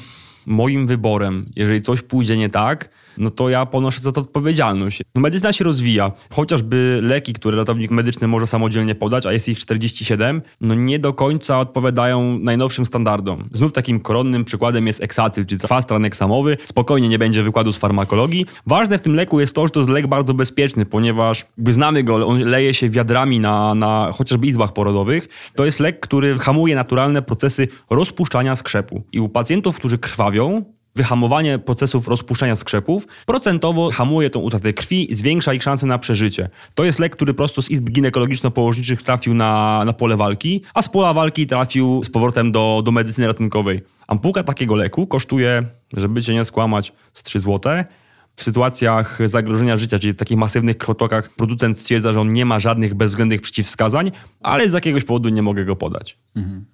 moim 0.45 0.87
wyborem. 0.87 1.45
Jeżeli 1.55 1.81
coś 1.81 2.01
pójdzie 2.01 2.37
nie 2.37 2.49
tak, 2.49 2.89
no 3.19 3.29
to 3.29 3.49
ja 3.49 3.65
ponoszę 3.65 3.99
za 4.01 4.11
to 4.11 4.21
odpowiedzialność. 4.21 5.01
No, 5.15 5.21
medycyna 5.21 5.53
się 5.53 5.63
rozwija. 5.63 6.11
Chociażby 6.33 6.99
leki, 7.03 7.33
które 7.33 7.57
ratownik 7.57 7.91
medyczny 7.91 8.27
może 8.27 8.47
samodzielnie 8.47 8.95
podać, 8.95 9.25
a 9.25 9.33
jest 9.33 9.49
ich 9.49 9.59
47, 9.59 10.41
no 10.61 10.75
nie 10.75 10.99
do 10.99 11.13
końca 11.13 11.59
odpowiadają 11.59 12.39
najnowszym 12.39 12.85
standardom. 12.85 13.49
Znów 13.51 13.73
takim 13.73 13.99
koronnym 13.99 14.45
przykładem 14.45 14.87
jest 14.87 15.03
eksatyl, 15.03 15.45
czyli 15.45 15.59
fastran 15.59 16.05
eksamowy. 16.05 16.57
Spokojnie 16.63 17.09
nie 17.09 17.19
będzie 17.19 17.43
wykładu 17.43 17.71
z 17.71 17.77
farmakologii. 17.77 18.45
Ważne 18.65 18.97
w 18.97 19.01
tym 19.01 19.15
leku 19.15 19.39
jest 19.39 19.55
to, 19.55 19.67
że 19.67 19.71
to 19.71 19.79
jest 19.79 19.89
lek 19.89 20.07
bardzo 20.07 20.33
bezpieczny, 20.33 20.85
ponieważ 20.85 21.45
znamy 21.67 22.03
go, 22.03 22.27
on 22.27 22.39
leje 22.39 22.73
się 22.73 22.89
wiadrami 22.89 23.39
na, 23.39 23.75
na 23.75 24.09
chociażby 24.13 24.47
izbach 24.47 24.73
porodowych. 24.73 25.27
To 25.55 25.65
jest 25.65 25.79
lek, 25.79 25.99
który 25.99 26.39
hamuje 26.39 26.75
naturalne 26.75 27.21
procesy 27.21 27.67
rozpuszczania 27.89 28.55
skrzepu. 28.55 29.03
I 29.11 29.19
u 29.19 29.29
pacjentów, 29.29 29.75
którzy 29.75 29.97
krwawią, 29.97 30.63
wyhamowanie 30.95 31.59
procesów 31.59 32.07
rozpuszczania 32.07 32.55
skrzepów 32.55 33.07
procentowo 33.25 33.91
hamuje 33.91 34.29
tą 34.29 34.39
utratę 34.39 34.73
krwi, 34.73 35.07
zwiększa 35.11 35.53
ich 35.53 35.63
szanse 35.63 35.87
na 35.87 35.99
przeżycie. 35.99 36.49
To 36.75 36.83
jest 36.83 36.99
lek, 36.99 37.15
który 37.15 37.33
prosto 37.33 37.61
z 37.61 37.69
izb 37.69 37.89
ginekologiczno-położniczych 37.89 39.01
trafił 39.01 39.33
na, 39.33 39.83
na 39.85 39.93
pole 39.93 40.17
walki, 40.17 40.61
a 40.73 40.81
z 40.81 40.89
pola 40.89 41.13
walki 41.13 41.47
trafił 41.47 42.03
z 42.03 42.09
powrotem 42.09 42.51
do, 42.51 42.81
do 42.85 42.91
medycyny 42.91 43.27
ratunkowej. 43.27 43.81
Ampułka 44.07 44.43
takiego 44.43 44.75
leku 44.75 45.07
kosztuje, 45.07 45.63
żeby 45.93 46.23
cię 46.23 46.33
nie 46.33 46.45
skłamać, 46.45 46.93
z 47.13 47.23
3 47.23 47.39
złote. 47.39 47.85
W 48.39 48.43
sytuacjach 48.43 49.19
zagrożenia 49.25 49.77
życia, 49.77 49.99
czyli 49.99 50.15
takich 50.15 50.37
masywnych 50.37 50.77
krotokach, 50.77 51.29
producent 51.29 51.79
stwierdza, 51.79 52.13
że 52.13 52.21
on 52.21 52.33
nie 52.33 52.45
ma 52.45 52.59
żadnych 52.59 52.93
bezwzględnych 52.93 53.41
przeciwwskazań, 53.41 54.11
ale 54.43 54.69
z 54.69 54.73
jakiegoś 54.73 55.03
powodu 55.03 55.29
nie 55.29 55.41
mogę 55.41 55.65
go 55.65 55.75
podać. 55.75 56.17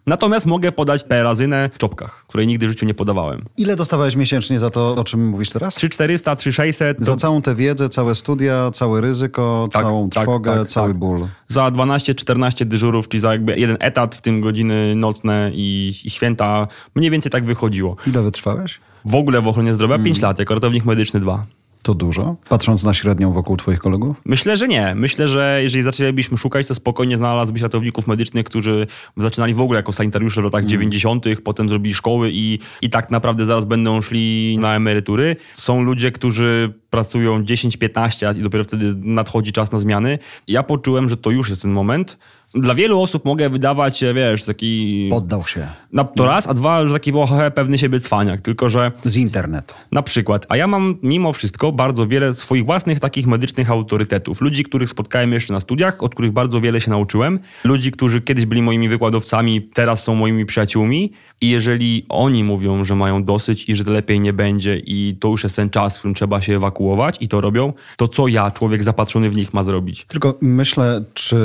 Natomiast 0.08 0.46
mogę 0.46 0.72
podać 0.72 1.04
perazynę 1.04 1.70
w 1.74 1.78
czopkach, 1.78 2.26
której 2.28 2.48
nigdy 2.48 2.68
w 2.68 2.70
życiu 2.70 2.86
nie 2.86 2.94
podawałem. 2.94 3.46
Ile 3.58 3.76
dostawałeś 3.76 4.16
miesięcznie 4.16 4.60
za 4.60 4.70
to, 4.70 4.96
o 4.96 5.04
czym 5.04 5.28
mówisz 5.28 5.50
teraz? 5.50 5.76
3400, 5.76 6.36
3600 6.36 7.06
Za 7.06 7.16
całą 7.16 7.42
tę 7.42 7.56
wiedzę, 7.56 7.90
całe 7.90 8.16
studia, 8.16 8.72
całe 8.72 9.02
ryzyko, 9.02 9.68
Tak, 9.72 9.82
całą 9.84 10.10
tak, 10.10 10.24
trwogę, 10.24 10.56
tak, 10.56 10.68
cały 10.68 10.90
tak. 10.90 10.98
ból. 10.98 11.28
za 11.48 11.68
12-14 11.68 12.66
dyżurów, 12.66 13.08
czyli 13.10 13.22
za 13.22 13.32
jakby 13.32 13.60
jeden 13.60 13.78
etat, 13.80 14.16
w 14.16 14.22
tym 14.22 14.42
godziny 14.42 14.96
nocne 14.96 15.52
i, 15.54 15.94
i 16.06 16.10
święta. 16.10 16.68
Mniej 16.96 17.12
więcej 17.12 17.32
tak 17.32 17.46
wychodziło. 17.46 17.96
Ile 18.08 18.22
wytrwałeś? 18.22 18.80
W 19.06 19.16
ogóle 19.16 19.42
w 19.42 19.48
ochronie 19.48 19.74
zdrowia 19.74 20.00
5 20.00 20.22
lat, 20.22 20.40
jako 20.40 20.54
ratownik 20.54 20.86
medyczny 20.86 21.20
2. 21.20 21.46
To 21.84 21.94
dużo? 21.94 22.36
Patrząc 22.50 22.84
na 22.84 22.94
średnią 22.94 23.32
wokół 23.32 23.58
twoich 23.58 23.80
kolegów? 23.80 24.22
Myślę, 24.26 24.58
że 24.58 24.68
nie. 24.68 24.96
Myślę, 24.96 25.28
że 25.28 25.60
jeżeli 25.64 25.84
zaczęlibyśmy 25.84 26.38
szukać, 26.38 26.68
to 26.68 26.76
spokojnie 26.76 27.18
znalazłbyś 27.18 27.62
ratowników 27.62 28.08
medycznych, 28.08 28.46
którzy 28.46 28.88
zaczynali 29.18 29.54
w 29.54 29.62
ogóle 29.62 29.80
jako 29.80 29.94
sanitariusze 29.94 30.42
w 30.42 30.44
latach 30.44 30.66
90., 30.66 31.26
potem 31.44 31.70
zrobili 31.70 31.94
szkoły 31.94 32.30
i, 32.34 32.60
i 32.82 32.90
tak 32.90 33.12
naprawdę 33.12 33.46
zaraz 33.46 33.66
będą 33.66 34.02
szli 34.02 34.58
na 34.60 34.76
emerytury. 34.76 35.36
Są 35.56 35.84
ludzie, 35.84 36.12
którzy 36.12 36.74
pracują 36.90 37.44
10-15 37.44 38.26
lat 38.26 38.38
i 38.38 38.42
dopiero 38.42 38.64
wtedy 38.64 38.94
nadchodzi 38.98 39.52
czas 39.52 39.72
na 39.72 39.80
zmiany. 39.80 40.20
Ja 40.48 40.64
poczułem, 40.64 41.10
że 41.10 41.18
to 41.18 41.32
już 41.32 41.50
jest 41.50 41.62
ten 41.62 41.72
moment. 41.72 42.18
Dla 42.56 42.76
wielu 42.76 43.02
osób 43.02 43.26
mogę 43.26 43.50
wydawać 43.50 43.98
się, 43.98 44.14
wiesz, 44.14 44.44
taki... 44.44 45.08
Poddał 45.12 45.48
się. 45.48 45.68
Na, 45.94 46.04
to 46.04 46.26
raz, 46.26 46.48
a 46.48 46.54
dwa, 46.54 46.88
że 46.88 46.94
taki 46.94 47.12
wohe, 47.12 47.52
pewny 47.52 47.78
siebie 47.78 48.00
cwaniak. 48.00 48.42
Tylko, 48.42 48.70
że 48.70 48.92
Z 49.04 49.16
internetu. 49.18 49.74
na 49.92 50.02
przykład, 50.04 50.46
a 50.50 50.58
ja 50.58 50.68
mam 50.68 50.96
mimo 51.04 51.34
wszystko 51.34 51.72
bardzo 51.72 52.08
wiele 52.08 52.34
swoich 52.34 52.66
własnych 52.66 53.00
takich 53.00 53.28
medycznych 53.28 53.70
autorytetów. 53.72 54.42
Ludzi, 54.42 54.64
których 54.64 54.90
spotkałem 54.90 55.34
jeszcze 55.34 55.54
na 55.54 55.60
studiach, 55.60 56.04
od 56.04 56.14
których 56.14 56.32
bardzo 56.32 56.62
wiele 56.62 56.82
się 56.82 56.92
nauczyłem. 56.92 57.40
Ludzi, 57.64 57.92
którzy 57.92 58.22
kiedyś 58.22 58.46
byli 58.46 58.62
moimi 58.62 58.90
wykładowcami, 58.90 59.62
teraz 59.62 60.04
są 60.04 60.16
moimi 60.16 60.46
przyjaciółmi. 60.46 61.12
I 61.42 61.50
jeżeli 61.50 62.06
oni 62.10 62.44
mówią, 62.44 62.86
że 62.86 62.96
mają 62.96 63.24
dosyć 63.24 63.70
i 63.70 63.76
że 63.76 63.84
lepiej 63.84 64.20
nie 64.20 64.34
będzie 64.34 64.78
i 64.78 65.18
to 65.20 65.28
już 65.28 65.44
jest 65.44 65.56
ten 65.56 65.70
czas, 65.70 65.96
w 65.96 66.00
którym 66.00 66.16
trzeba 66.16 66.42
się 66.42 66.56
ewakuować 66.56 67.18
i 67.20 67.28
to 67.28 67.42
robią, 67.42 67.74
to 67.98 68.08
co 68.08 68.28
ja, 68.28 68.52
człowiek 68.52 68.84
zapatrzony 68.84 69.30
w 69.30 69.36
nich, 69.36 69.54
ma 69.54 69.64
zrobić? 69.64 70.06
Tylko 70.06 70.38
myślę, 70.42 71.04
czy 71.14 71.38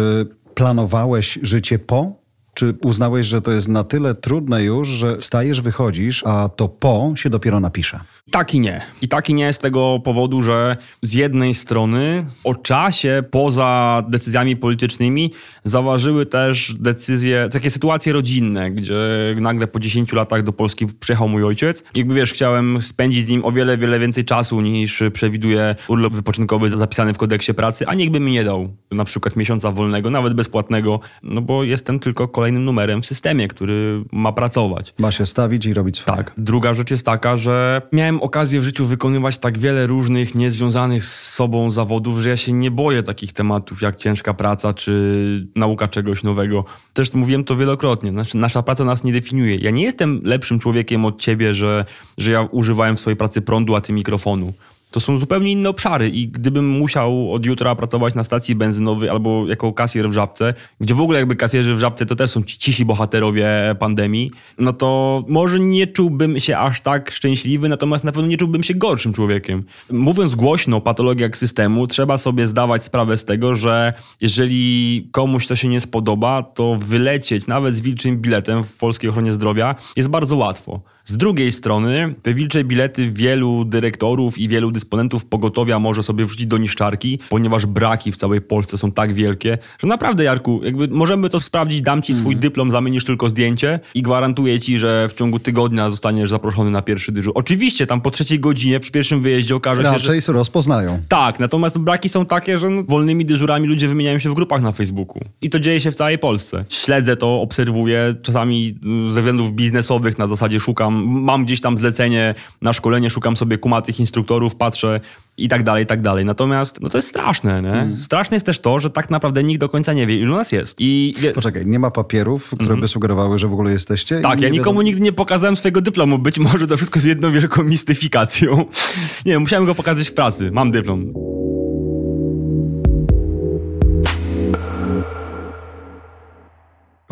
planowałeś 0.55 1.39
życie 1.43 1.79
po? 1.79 2.20
Czy 2.61 2.75
uznałeś, 2.85 3.27
że 3.27 3.43
to 3.43 3.53
jest 3.53 3.69
na 3.69 3.85
tyle 3.85 4.15
trudne 4.15 4.65
już, 4.65 4.89
że 4.89 5.17
wstajesz, 5.17 5.61
wychodzisz, 5.61 6.23
a 6.27 6.49
to 6.49 6.69
po 6.69 7.13
się 7.17 7.31
dopiero 7.31 7.61
napisze? 7.61 8.01
Tak 8.31 8.55
i 8.55 8.61
nie. 8.61 8.81
I 9.03 9.09
tak 9.09 9.31
i 9.31 9.35
nie 9.35 9.53
z 9.53 9.59
tego 9.59 10.01
powodu, 10.05 10.43
że 10.43 10.77
z 11.03 11.13
jednej 11.13 11.55
strony 11.55 12.27
o 12.45 12.55
czasie 12.55 13.23
poza 13.31 14.03
decyzjami 14.09 14.57
politycznymi 14.57 15.33
zaważyły 15.65 16.27
też 16.27 16.75
decyzje, 16.75 17.49
takie 17.53 17.71
sytuacje 17.71 18.13
rodzinne, 18.13 18.71
gdzie 18.71 18.99
nagle 19.41 19.67
po 19.67 19.81
10 19.81 20.13
latach 20.13 20.43
do 20.43 20.53
Polski 20.53 20.87
przyjechał 20.87 21.29
mój 21.29 21.45
ojciec. 21.45 21.85
Jakby 21.97 22.15
wiesz, 22.15 22.33
chciałem 22.33 22.83
spędzić 22.83 23.25
z 23.25 23.29
nim 23.29 23.45
o 23.45 23.53
wiele, 23.53 23.79
wiele 23.79 23.99
więcej 23.99 24.25
czasu 24.25 24.61
niż 24.61 25.03
przewiduje 25.13 25.77
urlop 25.89 26.13
wypoczynkowy 26.13 26.71
zapisany 26.71 27.15
w 27.15 27.19
kodeksie 27.19 27.55
pracy, 27.55 27.87
a 27.87 27.95
nikt 27.95 28.13
by 28.13 28.21
mi 28.21 28.33
nie 28.33 28.45
dał 28.45 28.69
na 28.91 29.05
przykład 29.05 29.37
miesiąca 29.37 29.73
wolnego, 29.73 30.11
nawet 30.11 30.35
bezpłatnego, 30.35 31.01
no 31.23 31.41
bo 31.41 31.65
jestem 31.65 31.99
tylko 31.99 32.29
kolejnym 32.51 32.65
numerem 32.65 33.03
w 33.03 33.07
systemie, 33.07 33.49
który 33.49 34.05
ma 34.13 34.33
pracować. 34.33 34.95
Ma 34.99 35.13
się 35.13 35.27
stawić 35.27 35.67
i 35.67 35.75
robić 35.75 35.97
swoje. 35.97 36.17
Tak. 36.17 36.33
Druga 36.39 36.75
rzecz 36.75 36.91
jest 36.91 37.07
taka, 37.07 37.37
że 37.37 37.83
miałem 37.93 38.23
okazję 38.23 38.61
w 38.61 38.65
życiu 38.65 38.87
wykonywać 38.87 39.39
tak 39.39 39.59
wiele 39.59 39.87
różnych, 39.87 40.35
niezwiązanych 40.35 41.05
z 41.05 41.35
sobą 41.35 41.71
zawodów, 41.71 42.19
że 42.19 42.29
ja 42.29 42.37
się 42.37 42.53
nie 42.53 42.71
boję 42.71 43.03
takich 43.03 43.33
tematów 43.33 43.83
jak 43.83 43.97
ciężka 43.97 44.35
praca 44.35 44.75
czy 44.75 45.49
nauka 45.57 45.89
czegoś 45.89 46.23
nowego. 46.23 46.65
Też 46.95 47.15
mówiłem 47.15 47.45
to 47.45 47.57
wielokrotnie. 47.57 48.11
Znaczy, 48.11 48.37
nasza 48.37 48.63
praca 48.63 48.85
nas 48.85 49.05
nie 49.05 49.13
definiuje. 49.13 49.57
Ja 49.57 49.71
nie 49.71 49.83
jestem 49.83 50.21
lepszym 50.25 50.59
człowiekiem 50.59 51.05
od 51.05 51.21
ciebie, 51.21 51.55
że, 51.55 51.85
że 52.19 52.31
ja 52.31 52.43
używałem 52.43 52.97
w 52.97 53.01
swojej 53.01 53.17
pracy 53.17 53.43
prądu, 53.43 53.75
a 53.75 53.81
ty 53.81 53.93
mikrofonu. 53.93 54.53
To 54.91 55.01
są 55.01 55.19
zupełnie 55.19 55.53
inne 55.53 55.69
obszary 55.69 56.09
i 56.09 56.29
gdybym 56.29 56.69
musiał 56.69 57.33
od 57.33 57.47
jutra 57.47 57.75
pracować 57.75 58.15
na 58.15 58.25
stacji 58.25 58.55
benzynowej 58.55 59.09
albo 59.09 59.47
jako 59.47 59.73
kasjer 59.73 60.11
w 60.11 60.13
Żabce, 60.13 60.55
gdzie 60.81 60.95
w 60.95 61.01
ogóle 61.01 61.19
jakby 61.19 61.37
kasjerzy 61.37 61.75
w 61.75 61.79
Żabce 61.79 62.07
to 62.07 62.17
też 62.17 62.31
są 62.31 62.43
ci 62.43 62.59
cisi 62.59 62.85
bohaterowie 62.85 63.49
pandemii, 63.79 64.31
no 64.59 64.73
to 64.73 65.23
może 65.29 65.61
nie 65.61 65.87
czułbym 65.87 66.41
się 66.41 66.59
aż 66.59 66.81
tak 66.81 67.11
szczęśliwy, 67.11 67.69
natomiast 67.69 68.05
na 68.05 68.13
pewno 68.13 68.29
nie 68.29 68.37
czułbym 68.37 68.63
się 68.63 68.75
gorszym 68.75 69.13
człowiekiem. 69.13 69.65
Mówiąc 69.91 70.35
głośno 70.35 70.77
o 70.77 70.81
patologiach 70.81 71.37
systemu, 71.37 71.87
trzeba 71.87 72.19
sobie 72.19 72.47
zdawać 72.47 72.85
sprawę 72.85 73.17
z 73.17 73.25
tego, 73.25 73.55
że 73.55 73.93
jeżeli 74.21 75.09
komuś 75.13 75.47
to 75.47 75.57
się 75.57 75.69
nie 75.69 75.81
spodoba, 75.81 76.43
to 76.43 76.77
wylecieć 76.81 77.47
nawet 77.47 77.75
z 77.75 77.81
wilczym 77.81 78.17
biletem 78.17 78.65
w 78.65 78.77
polskiej 78.77 79.11
ochronie 79.11 79.33
zdrowia 79.33 79.75
jest 79.97 80.09
bardzo 80.09 80.37
łatwo. 80.37 80.81
Z 81.05 81.17
drugiej 81.17 81.53
strony, 81.53 82.15
te 82.23 82.35
wilcze 82.35 82.65
bilety 82.65 83.11
wielu 83.11 83.65
dyrektorów 83.65 84.39
i 84.39 84.49
wielu 84.49 84.71
dysponentów 84.71 85.25
pogotowia 85.25 85.79
może 85.79 86.03
sobie 86.03 86.25
wrzucić 86.25 86.47
do 86.47 86.59
niszczarki, 86.59 87.19
ponieważ 87.29 87.67
braki 87.67 88.13
w 88.13 88.17
całej 88.17 88.41
Polsce 88.41 88.79
są 88.79 88.93
tak 88.93 89.15
wielkie, 89.15 89.59
że 89.79 89.87
naprawdę, 89.87 90.25
Jarku, 90.25 90.61
jakby 90.65 90.89
możemy 90.89 91.29
to 91.29 91.41
sprawdzić, 91.41 91.83
dam 91.83 92.03
ci 92.03 92.15
swój 92.15 92.37
dyplom, 92.37 92.71
zamienisz 92.71 93.05
tylko 93.05 93.29
zdjęcie 93.29 93.81
i 93.95 94.03
gwarantuję 94.03 94.61
ci, 94.61 94.79
że 94.79 95.09
w 95.09 95.13
ciągu 95.13 95.39
tygodnia 95.39 95.91
zostaniesz 95.91 96.31
zaproszony 96.31 96.71
na 96.71 96.83
pierwszy 96.83 97.13
dyżur. 97.13 97.33
Oczywiście, 97.37 97.87
tam 97.87 98.01
po 98.01 98.11
trzeciej 98.11 98.41
godzinie, 98.41 98.81
przy 98.81 98.93
pierwszym 98.93 99.23
wyjeździe 99.23 99.57
okaże 99.57 99.83
się, 99.83 99.99
że... 99.99 99.99
Raczej 99.99 100.21
rozpoznają. 100.29 101.03
Tak, 101.09 101.41
natomiast 101.41 101.79
braki 101.79 102.09
są 102.09 102.27
takie, 102.27 102.59
że 102.59 102.71
no, 102.71 102.83
wolnymi 102.85 103.25
dyżurami 103.25 103.69
ludzie 103.69 103.89
wymieniają 103.89 104.19
się 104.19 104.31
w 104.31 104.35
grupach 104.35 104.63
na 104.63 104.73
Facebooku. 104.73 105.23
I 105.43 105.51
to 105.51 105.61
dzieje 105.61 105.81
się 105.81 105.91
w 105.91 105.95
całej 105.95 106.19
Polsce. 106.19 106.65
Śledzę 106.69 107.17
to, 107.17 107.41
obserwuję, 107.41 108.15
czasami 108.23 108.79
ze 109.11 109.21
względów 109.21 109.53
biznesowych 109.53 110.19
na 110.19 110.29
zasadzie 110.29 110.61
szukam, 110.61 111.00
mam 111.07 111.45
gdzieś 111.45 111.61
tam 111.61 111.79
zlecenie 111.79 112.35
na 112.63 112.73
szkolenie, 112.73 113.11
szukam 113.11 113.37
sobie 113.37 113.59
kumatych 113.59 114.01
instruktorów, 114.01 114.55
patrzę 114.55 115.01
i 115.37 115.49
tak 115.49 115.63
dalej, 115.63 115.85
i 115.85 115.87
tak 115.87 116.03
dalej. 116.03 116.25
Natomiast 116.25 116.81
no 116.81 116.89
to 116.89 116.99
jest 116.99 117.09
straszne, 117.09 117.63
nie? 117.63 117.97
Straszne 117.97 118.35
jest 118.37 118.47
też 118.47 118.59
to, 118.59 118.79
że 118.79 118.91
tak 118.91 119.11
naprawdę 119.11 119.45
nikt 119.45 119.61
do 119.61 119.69
końca 119.69 119.93
nie 119.93 120.07
wie, 120.07 120.17
ilu 120.17 120.37
nas 120.37 120.53
jest. 120.53 120.77
I 120.81 121.15
wie... 121.19 121.33
Poczekaj, 121.33 121.67
nie 121.67 121.79
ma 121.79 121.91
papierów, 121.91 122.55
które 122.61 122.77
by 122.77 122.89
sugerowały, 122.89 123.39
że 123.39 123.49
w 123.49 123.53
ogóle 123.53 123.73
jesteście? 123.73 124.21
Tak, 124.21 124.41
ja 124.41 124.49
nikomu 124.49 124.81
wiadomo- 124.81 124.85
nigdy 124.85 125.01
nie 125.01 125.13
pokazałem 125.13 125.57
swojego 125.57 125.81
dyplomu. 125.81 126.19
Być 126.19 126.39
może 126.39 126.67
to 126.67 126.77
wszystko 126.77 126.97
jest 126.97 127.07
jedną 127.07 127.33
wielką 127.33 127.63
mistyfikacją. 127.65 128.65
Nie, 129.27 129.39
musiałem 129.39 129.67
go 129.67 129.75
pokazać 129.75 130.09
w 130.09 130.15
pracy. 130.15 130.51
Mam 130.51 130.71
dyplom. 130.71 131.13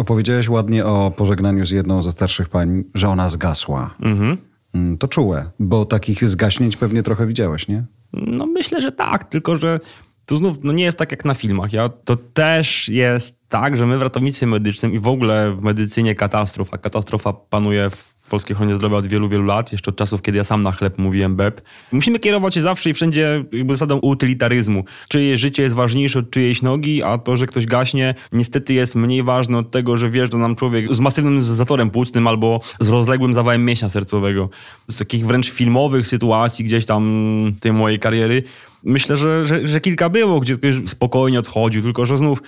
Opowiedziałeś 0.03 0.49
ładnie 0.49 0.85
o 0.85 1.13
pożegnaniu 1.17 1.67
z 1.67 1.71
jedną 1.71 2.03
ze 2.03 2.11
starszych 2.11 2.49
pań, 2.49 2.85
że 2.95 3.09
ona 3.09 3.29
zgasła. 3.31 3.95
Mhm. 4.01 4.37
Mm, 4.75 4.99
To 4.99 5.09
czułe, 5.09 5.51
bo 5.59 5.85
takich 5.85 6.29
zgaśnięć 6.29 6.77
pewnie 6.77 7.03
trochę 7.03 7.27
widziałeś, 7.27 7.69
nie? 7.69 7.85
No 8.13 8.47
myślę, 8.47 8.81
że 8.81 8.93
tak, 8.93 9.25
tylko 9.29 9.59
że 9.59 9.81
to 10.29 10.37
znów 10.37 10.59
no 10.63 10.73
nie 10.73 10.85
jest 10.85 10.99
tak 10.99 11.11
jak 11.11 11.25
na 11.25 11.35
filmach. 11.35 11.73
Ja, 11.73 11.89
to 11.89 12.17
też 12.17 12.89
jest 12.89 13.39
tak, 13.49 13.77
że 13.77 13.87
my 13.87 13.99
w 13.99 14.03
ratownictwie 14.03 14.47
medycznym 14.47 14.93
i 14.93 14.99
w 14.99 15.09
ogóle 15.09 15.53
w 15.53 15.63
medycynie 15.63 16.15
katastrof, 16.15 16.69
a 16.75 16.79
katastrofa 16.79 17.33
panuje 17.33 17.91
w 17.91 18.29
polskiej 18.31 18.55
ochronie 18.57 18.75
zdrowia 18.75 18.97
od 18.97 19.07
wielu, 19.07 19.29
wielu 19.29 19.45
lat, 19.45 19.73
jeszcze 19.73 19.91
od 19.91 19.97
czasów, 19.97 20.23
kiedy 20.23 20.39
ja 20.39 20.45
sam 20.45 20.63
na 20.63 20.73
chleb 20.73 20.99
mówiłem 20.99 21.37
BEP. 21.37 21.61
Musimy 21.93 22.19
kierować 22.19 22.55
się 22.55 22.61
zawsze 22.61 22.91
i 22.91 22.95
wszędzie 22.95 23.45
jakby 23.53 23.75
zasadą 23.75 23.99
utylitaryzmu. 23.99 24.85
Czyje 25.09 25.37
życie 25.37 25.63
jest 25.63 25.75
ważniejsze 25.75 26.19
od 26.19 26.31
czyjejś 26.31 26.63
nogi, 26.63 27.03
a 27.03 27.19
to, 27.19 27.37
że 27.37 27.47
ktoś 27.47 27.67
gaśnie, 27.67 28.15
niestety 28.33 28.75
jest 28.75 28.95
mniej 28.95 29.23
ważne 29.23 29.59
od 29.59 29.71
tego, 29.71 29.97
że 29.97 30.09
wjeżdża 30.09 30.39
nam 30.39 30.57
człowiek 30.57 30.95
z 30.95 31.01
masywnym 31.01 31.43
zatorem 31.43 31.91
płucnym 31.91 32.27
albo 32.27 32.61
z 32.81 32.89
rozległym 32.89 33.35
zawałem 33.35 33.65
mięśnia 33.65 33.89
sercowego. 33.89 34.49
Z 34.89 34.97
takich 34.97 35.27
wręcz 35.27 35.51
filmowych 35.51 36.09
sytuacji 36.09 36.65
gdzieś 36.65 36.87
tam 36.87 37.53
tej 37.61 37.73
mojej 37.73 37.99
kariery 37.99 38.43
myślę, 38.85 39.17
że, 39.17 39.47
że, 39.47 39.67
że 39.67 39.81
kilka 39.81 40.09
było, 40.09 40.41
gdzie 40.41 40.57
ktoś 40.57 40.75
spokojnie 40.87 41.39
odchodził, 41.39 41.83
tylko 41.83 42.07
że 42.07 42.17
znów 42.17 42.43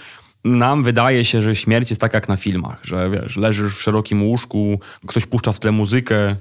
nam 0.45 0.83
wydaje 0.83 1.25
się, 1.25 1.43
że 1.43 1.57
śmierć 1.57 1.91
jest 1.91 2.01
tak 2.01 2.15
jak 2.15 2.29
na 2.29 2.37
filmach, 2.37 2.79
że 2.83 3.11
wiesz, 3.11 3.37
leżysz 3.37 3.77
w 3.77 3.83
szerokim 3.83 4.23
łóżku, 4.23 4.81
ktoś 5.07 5.27
puszcza 5.27 5.53
w 5.53 5.61
tle 5.61 5.73
muzykę, 5.73 6.37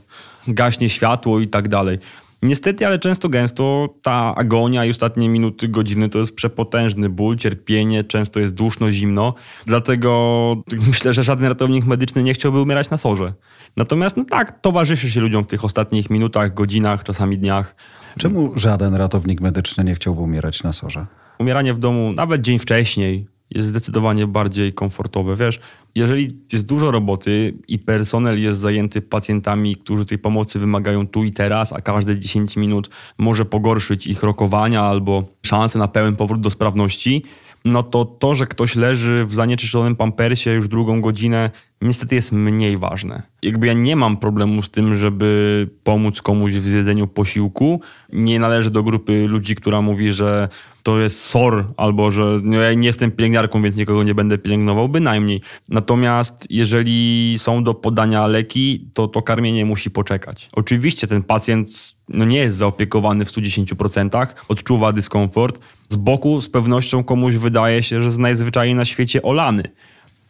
gaśnie 0.47 0.89
światło 0.89 1.39
i 1.39 1.47
tak 1.47 1.67
dalej. 1.67 1.99
Niestety, 2.43 2.87
ale 2.87 2.99
często 2.99 3.29
gęsto 3.29 3.95
ta 4.01 4.35
agonia 4.35 4.85
i 4.85 4.89
ostatnie 4.89 5.29
minuty, 5.29 5.67
godziny 5.67 6.09
to 6.09 6.19
jest 6.19 6.35
przepotężny 6.35 7.09
ból, 7.09 7.37
cierpienie, 7.37 8.03
często 8.03 8.39
jest 8.39 8.53
duszno, 8.53 8.91
zimno. 8.91 9.33
Dlatego 9.65 10.55
myślę, 10.87 11.13
że 11.13 11.23
żaden 11.23 11.45
ratownik 11.45 11.85
medyczny 11.85 12.23
nie 12.23 12.33
chciałby 12.33 12.61
umierać 12.61 12.89
na 12.89 12.97
sorze. 12.97 13.33
Natomiast 13.77 14.17
no 14.17 14.25
tak, 14.25 14.61
towarzyszy 14.61 15.11
się 15.11 15.21
ludziom 15.21 15.43
w 15.43 15.47
tych 15.47 15.65
ostatnich 15.65 16.09
minutach, 16.09 16.53
godzinach, 16.53 17.03
czasami 17.03 17.37
dniach. 17.37 17.75
Czemu 18.19 18.51
żaden 18.55 18.95
ratownik 18.95 19.41
medyczny 19.41 19.83
nie 19.83 19.95
chciałby 19.95 20.21
umierać 20.21 20.63
na 20.63 20.73
sorze? 20.73 21.05
umieranie 21.39 21.73
w 21.73 21.79
domu 21.79 22.13
nawet 22.13 22.41
dzień 22.41 22.59
wcześniej 22.59 23.27
jest 23.51 23.67
zdecydowanie 23.67 24.27
bardziej 24.27 24.73
komfortowe. 24.73 25.35
Wiesz, 25.35 25.59
jeżeli 25.95 26.37
jest 26.53 26.65
dużo 26.65 26.91
roboty 26.91 27.53
i 27.67 27.79
personel 27.79 28.41
jest 28.41 28.59
zajęty 28.59 29.01
pacjentami, 29.01 29.75
którzy 29.75 30.05
tej 30.05 30.17
pomocy 30.17 30.59
wymagają 30.59 31.07
tu 31.07 31.23
i 31.23 31.31
teraz, 31.31 31.73
a 31.73 31.81
każde 31.81 32.19
10 32.19 32.57
minut 32.57 32.89
może 33.17 33.45
pogorszyć 33.45 34.07
ich 34.07 34.23
rokowania 34.23 34.81
albo 34.81 35.23
szanse 35.45 35.79
na 35.79 35.87
pełen 35.87 36.15
powrót 36.15 36.41
do 36.41 36.49
sprawności, 36.49 37.23
no 37.65 37.83
to 37.83 38.05
to, 38.05 38.35
że 38.35 38.47
ktoś 38.47 38.75
leży 38.75 39.25
w 39.25 39.33
zanieczyszczonym 39.33 39.95
pampersie 39.95 40.51
już 40.51 40.67
drugą 40.67 41.01
godzinę, 41.01 41.51
niestety 41.81 42.15
jest 42.15 42.31
mniej 42.31 42.77
ważne. 42.77 43.21
Jakby 43.43 43.67
ja 43.67 43.73
nie 43.73 43.95
mam 43.95 44.17
problemu 44.17 44.61
z 44.61 44.69
tym, 44.69 44.95
żeby 44.95 45.67
pomóc 45.83 46.21
komuś 46.21 46.53
w 46.53 46.63
zjedzeniu 46.63 47.07
posiłku. 47.07 47.81
Nie 48.13 48.39
należę 48.39 48.71
do 48.71 48.83
grupy 48.83 49.27
ludzi, 49.27 49.55
która 49.55 49.81
mówi, 49.81 50.13
że 50.13 50.49
to 50.89 50.99
jest 50.99 51.25
SOR, 51.25 51.73
albo 51.77 52.11
że 52.11 52.39
no, 52.43 52.57
ja 52.57 52.73
nie 52.73 52.87
jestem 52.87 53.11
pielęgniarką, 53.11 53.61
więc 53.61 53.75
nikogo 53.75 54.03
nie 54.03 54.15
będę 54.15 54.37
pielęgnował, 54.37 54.89
bynajmniej. 54.89 55.41
Natomiast 55.67 56.47
jeżeli 56.49 57.35
są 57.37 57.63
do 57.63 57.73
podania 57.73 58.27
leki, 58.27 58.89
to 58.93 59.07
to 59.07 59.21
karmienie 59.21 59.65
musi 59.65 59.91
poczekać. 59.91 60.49
Oczywiście 60.53 61.07
ten 61.07 61.23
pacjent 61.23 61.95
no, 62.09 62.25
nie 62.25 62.37
jest 62.37 62.57
zaopiekowany 62.57 63.25
w 63.25 63.31
110%, 63.31 64.27
odczuwa 64.47 64.91
dyskomfort. 64.93 65.59
Z 65.89 65.95
boku 65.95 66.41
z 66.41 66.49
pewnością 66.49 67.03
komuś 67.03 67.35
wydaje 67.35 67.83
się, 67.83 67.99
że 67.99 68.05
jest 68.05 68.17
najzwyczajniej 68.17 68.75
na 68.75 68.85
świecie 68.85 69.21
olany. 69.21 69.63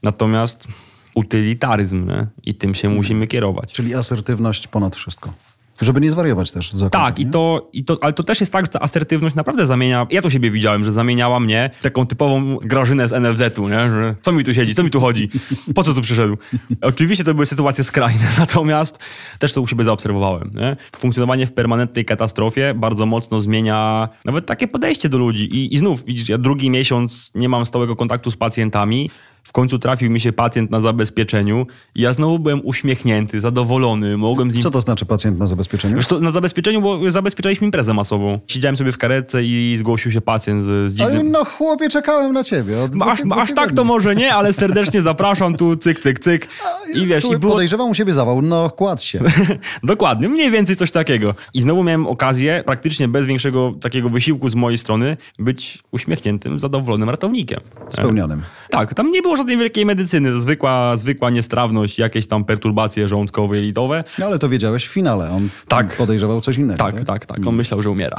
Natomiast 0.04 0.68
utylitaryzm 1.16 2.08
nie? 2.08 2.28
i 2.44 2.56
tym 2.56 2.76
się 2.76 2.90
musimy 2.90 3.28
kierować. 3.28 3.72
Czyli 3.72 3.96
asertywność 3.96 4.68
ponad 4.68 4.96
wszystko. 4.96 5.34
Żeby 5.82 6.02
nie 6.02 6.12
zwariować 6.12 6.52
też. 6.52 6.74
z 6.74 6.82
okazji, 6.84 6.90
Tak, 7.06 7.20
i 7.20 7.26
nie? 7.26 7.32
to, 7.32 7.70
i 7.74 7.84
to, 7.84 7.98
ale 8.02 8.14
to 8.14 8.24
też 8.24 8.40
jest 8.40 8.52
tak, 8.52 8.66
że 8.66 8.72
ta 8.72 8.80
asertywność 8.80 9.36
naprawdę 9.36 9.68
zamienia. 9.68 10.08
Ja 10.12 10.22
to 10.22 10.30
siebie 10.30 10.52
widziałem, 10.52 10.86
że 10.86 10.92
zamieniała 10.92 11.40
mnie 11.40 11.70
w 11.80 11.84
taką 11.84 12.06
typową 12.06 12.58
grażynę 12.58 13.08
z 13.08 13.12
NFZ-u, 13.12 13.70
nie? 13.70 13.92
Że 13.92 14.16
co 14.22 14.32
mi 14.32 14.44
tu 14.44 14.54
siedzi, 14.54 14.76
co 14.76 14.84
mi 14.84 14.90
tu 14.90 15.00
chodzi, 15.00 15.30
po 15.76 15.84
co 15.84 15.94
tu 15.94 16.02
przyszedł. 16.02 16.38
Oczywiście 16.82 17.24
to 17.24 17.34
były 17.34 17.46
sytuacje 17.46 17.84
skrajne, 17.84 18.26
natomiast 18.40 19.00
też 19.40 19.54
to 19.54 19.62
u 19.62 19.68
siebie 19.68 19.84
zaobserwowałem. 19.84 20.52
Nie? 20.56 20.76
Funkcjonowanie 20.96 21.48
w 21.48 21.54
permanentnej 21.54 22.06
katastrofie 22.06 22.74
bardzo 22.76 23.06
mocno 23.06 23.42
zmienia 23.42 24.10
nawet 24.26 24.46
takie 24.46 24.68
podejście 24.68 25.10
do 25.10 25.18
ludzi. 25.18 25.44
I, 25.44 25.74
I 25.74 25.78
znów, 25.78 26.06
widzisz, 26.06 26.30
ja 26.30 26.38
drugi 26.38 26.70
miesiąc 26.70 27.32
nie 27.36 27.50
mam 27.50 27.66
stałego 27.66 27.96
kontaktu 27.96 28.32
z 28.32 28.36
pacjentami. 28.36 29.10
W 29.50 29.52
końcu 29.52 29.80
trafił 29.80 30.12
mi 30.12 30.20
się 30.20 30.34
pacjent 30.34 30.72
na 30.72 30.82
zabezpieczeniu 30.82 31.68
i 31.96 32.02
ja 32.02 32.14
znowu 32.14 32.40
byłem 32.40 32.62
uśmiechnięty, 32.64 33.42
zadowolony, 33.42 34.18
mogłem 34.18 34.52
z 34.52 34.54
nim 34.54 34.64
Co 34.64 34.72
to 34.72 34.82
znaczy 34.82 35.06
pacjent 35.06 35.40
na 35.40 35.48
zabezpieczeniu? 35.48 35.96
Wiesz, 35.96 36.08
to 36.08 36.20
na 36.20 36.32
zabezpieczeniu, 36.32 36.82
bo 36.82 37.12
zabezpieczaliśmy 37.12 37.66
imprezę 37.66 37.94
masową. 37.94 38.40
Siedziałem 38.48 38.78
sobie 38.78 38.92
w 38.92 38.98
karetce 38.98 39.44
i 39.44 39.76
zgłosił 39.80 40.12
się 40.12 40.22
pacjent 40.22 40.66
z, 40.66 40.94
z 40.94 41.02
Ale 41.02 41.12
dziwnym... 41.12 41.32
no 41.32 41.46
chłopie, 41.46 41.90
czekałem 41.90 42.34
na 42.34 42.44
ciebie. 42.44 42.84
Od 42.84 43.02
Aż, 43.02 43.20
aż 43.38 43.54
tak 43.54 43.72
to 43.72 43.84
może 43.84 44.16
nie, 44.16 44.34
ale 44.34 44.54
serdecznie 44.54 45.02
zapraszam 45.02 45.56
tu, 45.58 45.76
cyk, 45.78 46.00
cyk, 46.00 46.20
cyk. 46.20 46.48
I 46.94 47.06
wiesz, 47.06 47.24
Czuły- 47.24 47.36
i 47.36 47.40
było... 47.40 47.52
Podejrzewam 47.52 47.90
u 47.90 47.94
siebie 47.94 48.14
zawał, 48.14 48.42
no 48.42 48.70
kładź 48.70 49.04
się. 49.04 49.20
Dokładnie, 49.84 50.30
mniej 50.30 50.52
więcej 50.52 50.76
coś 50.76 50.92
takiego. 50.92 51.36
I 51.54 51.62
znowu 51.62 51.84
miałem 51.84 52.08
okazję, 52.08 52.64
praktycznie 52.66 53.08
bez 53.08 53.26
większego 53.26 53.74
takiego 53.82 54.10
wysiłku 54.10 54.50
z 54.50 54.56
mojej 54.56 54.78
strony, 54.78 55.18
być 55.40 55.84
uśmiechniętym, 55.92 56.60
zadowolonym 56.60 57.10
ratownikiem. 57.10 57.60
Spełnionym. 57.90 58.42
Tak, 58.70 58.94
tam 58.94 59.12
nie 59.12 59.22
było 59.22 59.38
żadnej 59.40 59.58
wielkiej 59.58 59.86
medycyny. 59.86 60.40
Zwykła, 60.42 60.98
zwykła 60.98 61.30
niestrawność, 61.30 62.00
jakieś 62.00 62.28
tam 62.28 62.46
perturbacje 62.46 63.08
żołądkowe, 63.08 63.56
jelitowe. 63.56 64.04
No, 64.20 64.26
ale 64.26 64.40
to 64.40 64.50
wiedziałeś 64.50 64.86
w 64.88 64.92
finale. 64.92 65.30
On 65.32 65.50
Tak. 65.68 65.98
podejrzewał 65.98 66.42
coś 66.42 66.58
innego. 66.58 66.78
Tak, 66.78 67.04
tak, 67.04 67.26
tak. 67.26 67.48
On 67.48 67.56
myślał, 67.56 67.82
że 67.82 67.90
umiera. 67.90 68.18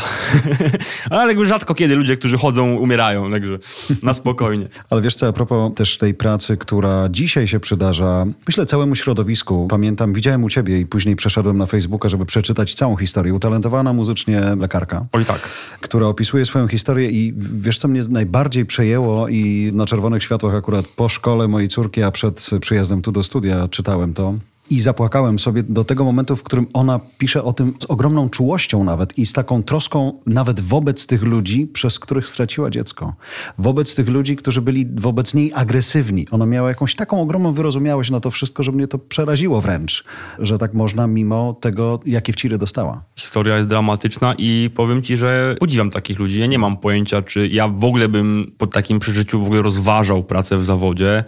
Ale 1.10 1.28
jakby 1.28 1.46
rzadko 1.46 1.74
kiedy 1.74 1.96
ludzie, 1.96 2.16
którzy 2.16 2.38
chodzą, 2.38 2.74
umierają, 2.76 3.30
także 3.30 3.58
na 4.02 4.14
spokojnie. 4.14 4.68
Ale 4.90 5.02
wiesz 5.02 5.14
co, 5.14 5.28
a 5.28 5.32
propos 5.32 5.74
też 5.74 5.98
tej 5.98 6.14
pracy, 6.14 6.56
która 6.56 7.08
dzisiaj 7.10 7.48
się 7.48 7.60
przydarza, 7.60 8.26
myślę 8.46 8.66
całemu 8.66 8.94
środowisku. 8.94 9.66
Pamiętam, 9.70 10.12
widziałem 10.12 10.44
u 10.44 10.48
ciebie 10.48 10.78
i 10.80 10.86
później 10.86 11.16
przeszedłem 11.16 11.58
na 11.58 11.66
Facebooka, 11.66 12.08
żeby 12.08 12.26
przeczytać 12.26 12.74
całą 12.74 12.96
historię. 12.96 13.34
Utalentowana 13.34 13.92
muzycznie 13.92 14.40
lekarka, 14.40 15.06
Oj 15.12 15.24
tak. 15.24 15.40
która 15.80 16.06
opisuje 16.06 16.44
swoją 16.44 16.68
historię 16.68 17.10
i 17.10 17.34
wiesz 17.36 17.78
co 17.78 17.88
mnie 17.88 18.02
najbardziej 18.08 18.66
przejęło 18.66 19.28
i 19.28 19.70
na 19.74 19.86
czerwonych 19.86 20.22
światłach 20.22 20.54
akurat 20.54 20.86
po 21.00 21.08
szkole 21.08 21.48
mojej 21.48 21.68
córki, 21.68 22.02
a 22.02 22.10
przed 22.10 22.50
przyjazdem 22.60 23.02
tu 23.02 23.12
do 23.12 23.22
studia 23.22 23.68
czytałem 23.68 24.14
to. 24.14 24.34
I 24.70 24.80
zapłakałem 24.80 25.38
sobie 25.38 25.62
do 25.62 25.84
tego 25.84 26.04
momentu, 26.04 26.36
w 26.36 26.42
którym 26.42 26.66
ona 26.72 27.00
pisze 27.18 27.44
o 27.44 27.52
tym 27.52 27.74
z 27.78 27.84
ogromną 27.84 28.30
czułością 28.30 28.84
nawet 28.84 29.18
i 29.18 29.26
z 29.26 29.32
taką 29.32 29.62
troską 29.62 30.20
nawet 30.26 30.60
wobec 30.60 31.06
tych 31.06 31.22
ludzi, 31.22 31.66
przez 31.66 31.98
których 31.98 32.28
straciła 32.28 32.70
dziecko. 32.70 33.14
Wobec 33.58 33.94
tych 33.94 34.08
ludzi, 34.08 34.36
którzy 34.36 34.62
byli 34.62 34.86
wobec 34.96 35.34
niej 35.34 35.52
agresywni. 35.54 36.26
Ona 36.30 36.46
miała 36.46 36.68
jakąś 36.68 36.94
taką 36.94 37.22
ogromną 37.22 37.52
wyrozumiałość 37.52 38.10
na 38.10 38.20
to 38.20 38.30
wszystko, 38.30 38.62
że 38.62 38.72
mnie 38.72 38.88
to 38.88 38.98
przeraziło 38.98 39.60
wręcz, 39.60 40.04
że 40.38 40.58
tak 40.58 40.74
można 40.74 41.06
mimo 41.06 41.56
tego, 41.60 42.00
jakie 42.06 42.32
wciry 42.32 42.58
dostała. 42.58 43.02
Historia 43.16 43.56
jest 43.56 43.68
dramatyczna 43.68 44.34
i 44.38 44.70
powiem 44.74 45.02
ci, 45.02 45.16
że 45.16 45.56
podziwiam 45.60 45.90
takich 45.90 46.18
ludzi. 46.18 46.40
Ja 46.40 46.46
nie 46.46 46.58
mam 46.58 46.76
pojęcia, 46.76 47.22
czy 47.22 47.48
ja 47.48 47.68
w 47.68 47.84
ogóle 47.84 48.08
bym 48.08 48.52
po 48.58 48.66
takim 48.66 48.98
przeżyciu 48.98 49.42
w 49.42 49.46
ogóle 49.46 49.62
rozważał 49.62 50.24
pracę 50.24 50.56
w 50.56 50.64
zawodzie, 50.64 51.24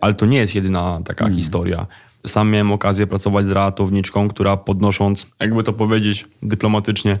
ale 0.00 0.14
to 0.14 0.26
nie 0.26 0.38
jest 0.38 0.54
jedyna 0.54 1.00
taka 1.04 1.24
Hmm. 1.24 1.38
historia. 1.38 1.86
Sam 2.26 2.50
miałem 2.50 2.72
okazję 2.72 3.06
pracować 3.06 3.46
z 3.46 3.50
ratowniczką, 3.50 4.28
która 4.28 4.56
podnosząc, 4.56 5.26
jakby 5.40 5.62
to 5.62 5.72
powiedzieć 5.72 6.26
dyplomatycznie, 6.42 7.18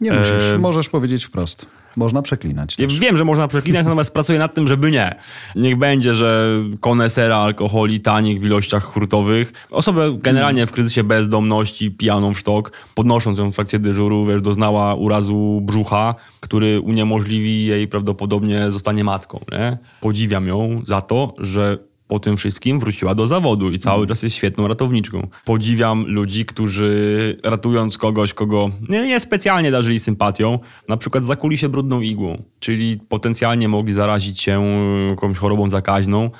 Nie 0.00 0.12
musisz, 0.12 0.52
E, 0.54 0.58
możesz 0.58 0.88
powiedzieć 0.88 1.24
wprost. 1.24 1.66
Można 1.96 2.22
przeklinać. 2.22 2.78
Ja 2.78 2.86
wiem, 3.00 3.16
że 3.16 3.24
można 3.24 3.48
przeklinać, 3.48 3.84
natomiast 3.84 4.14
pracuję 4.14 4.38
nad 4.38 4.54
tym, 4.54 4.66
żeby 4.66 4.90
nie. 4.90 5.14
Niech 5.56 5.76
będzie, 5.76 6.14
że 6.14 6.48
konesera 6.80 7.36
alkoholi 7.36 8.00
tanich 8.00 8.40
w 8.40 8.44
ilościach 8.44 8.84
hurtowych, 8.84 9.52
osobę 9.70 10.16
generalnie 10.18 10.66
w 10.66 10.72
kryzysie 10.72 11.04
bezdomności, 11.04 11.90
pijaną 11.90 12.34
w 12.34 12.38
sztok, 12.38 12.72
podnosząc 12.94 13.38
ją 13.38 13.52
w 13.52 13.54
trakcie 13.54 13.78
dyżuru, 13.78 14.26
wiesz, 14.26 14.42
doznała 14.42 14.94
urazu 14.94 15.60
brzucha, 15.62 16.14
który 16.40 16.80
uniemożliwi 16.80 17.64
jej 17.64 17.88
prawdopodobnie 17.88 18.72
zostanie 18.72 19.04
matką. 19.04 19.40
Nie? 19.52 19.78
Podziwiam 20.00 20.46
ją 20.46 20.82
za 20.86 21.00
to, 21.00 21.34
że 21.38 21.78
po 22.12 22.20
tym 22.20 22.36
wszystkim 22.36 22.80
wróciła 22.80 23.14
do 23.14 23.26
zawodu 23.26 23.70
i 23.70 23.78
cały 23.78 24.06
czas 24.06 24.22
jest 24.22 24.36
świetną 24.36 24.68
ratowniczką. 24.68 25.28
Podziwiam 25.44 26.04
ludzi, 26.08 26.46
którzy 26.46 27.38
ratując 27.44 27.98
kogoś, 27.98 28.34
kogo 28.34 28.70
nie, 28.88 29.06
nie 29.06 29.20
specjalnie 29.20 29.70
darzyli 29.70 29.98
sympatią, 29.98 30.58
na 30.88 30.96
przykład 30.96 31.24
zakuli 31.24 31.58
się 31.58 31.68
brudną 31.68 32.00
igłą, 32.00 32.42
czyli 32.60 32.98
potencjalnie 33.08 33.68
mogli 33.68 33.92
zarazić 33.92 34.42
się 34.42 34.62
jakąś 35.10 35.38
chorobą 35.38 35.70
zakaźną, 35.70 36.30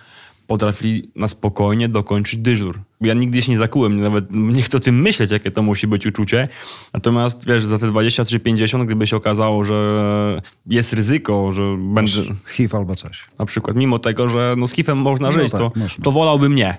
potrafili 0.53 1.11
na 1.17 1.29
spokojnie 1.29 1.89
dokończyć 1.89 2.41
dyżur. 2.41 2.81
Ja 3.01 3.15
nigdy 3.15 3.43
się 3.43 3.53
nie 3.53 3.59
zakułem, 3.59 4.01
nawet 4.01 4.25
nie 4.31 4.63
chcę 4.63 4.77
o 4.77 4.81
tym 4.81 5.03
myśleć, 5.03 5.31
jakie 5.31 5.51
to 5.51 5.63
musi 5.63 5.87
być 5.87 6.07
uczucie. 6.07 6.49
Natomiast 6.95 7.47
wiesz, 7.47 7.65
za 7.65 7.79
te 7.79 7.87
23-50, 7.87 8.87
gdyby 8.87 9.07
się 9.07 9.17
okazało, 9.17 9.65
że 9.65 10.43
jest 10.67 10.93
ryzyko, 10.93 11.53
że 11.53 11.63
będę... 11.79 12.13
HIV 12.49 12.79
albo 12.79 12.97
coś. 12.97 13.25
Na 13.39 13.47
przykład, 13.47 13.77
mimo 13.77 13.99
tego, 13.99 14.29
że 14.29 14.55
no 14.59 14.67
z 14.67 14.73
HIV-em 14.73 14.99
można 14.99 15.27
No 15.27 15.33
żyć, 15.33 15.53
tak, 15.53 15.61
to, 15.61 15.73
można. 15.77 16.05
to 16.05 16.13
wolałbym 16.13 16.55
nie. 16.55 16.77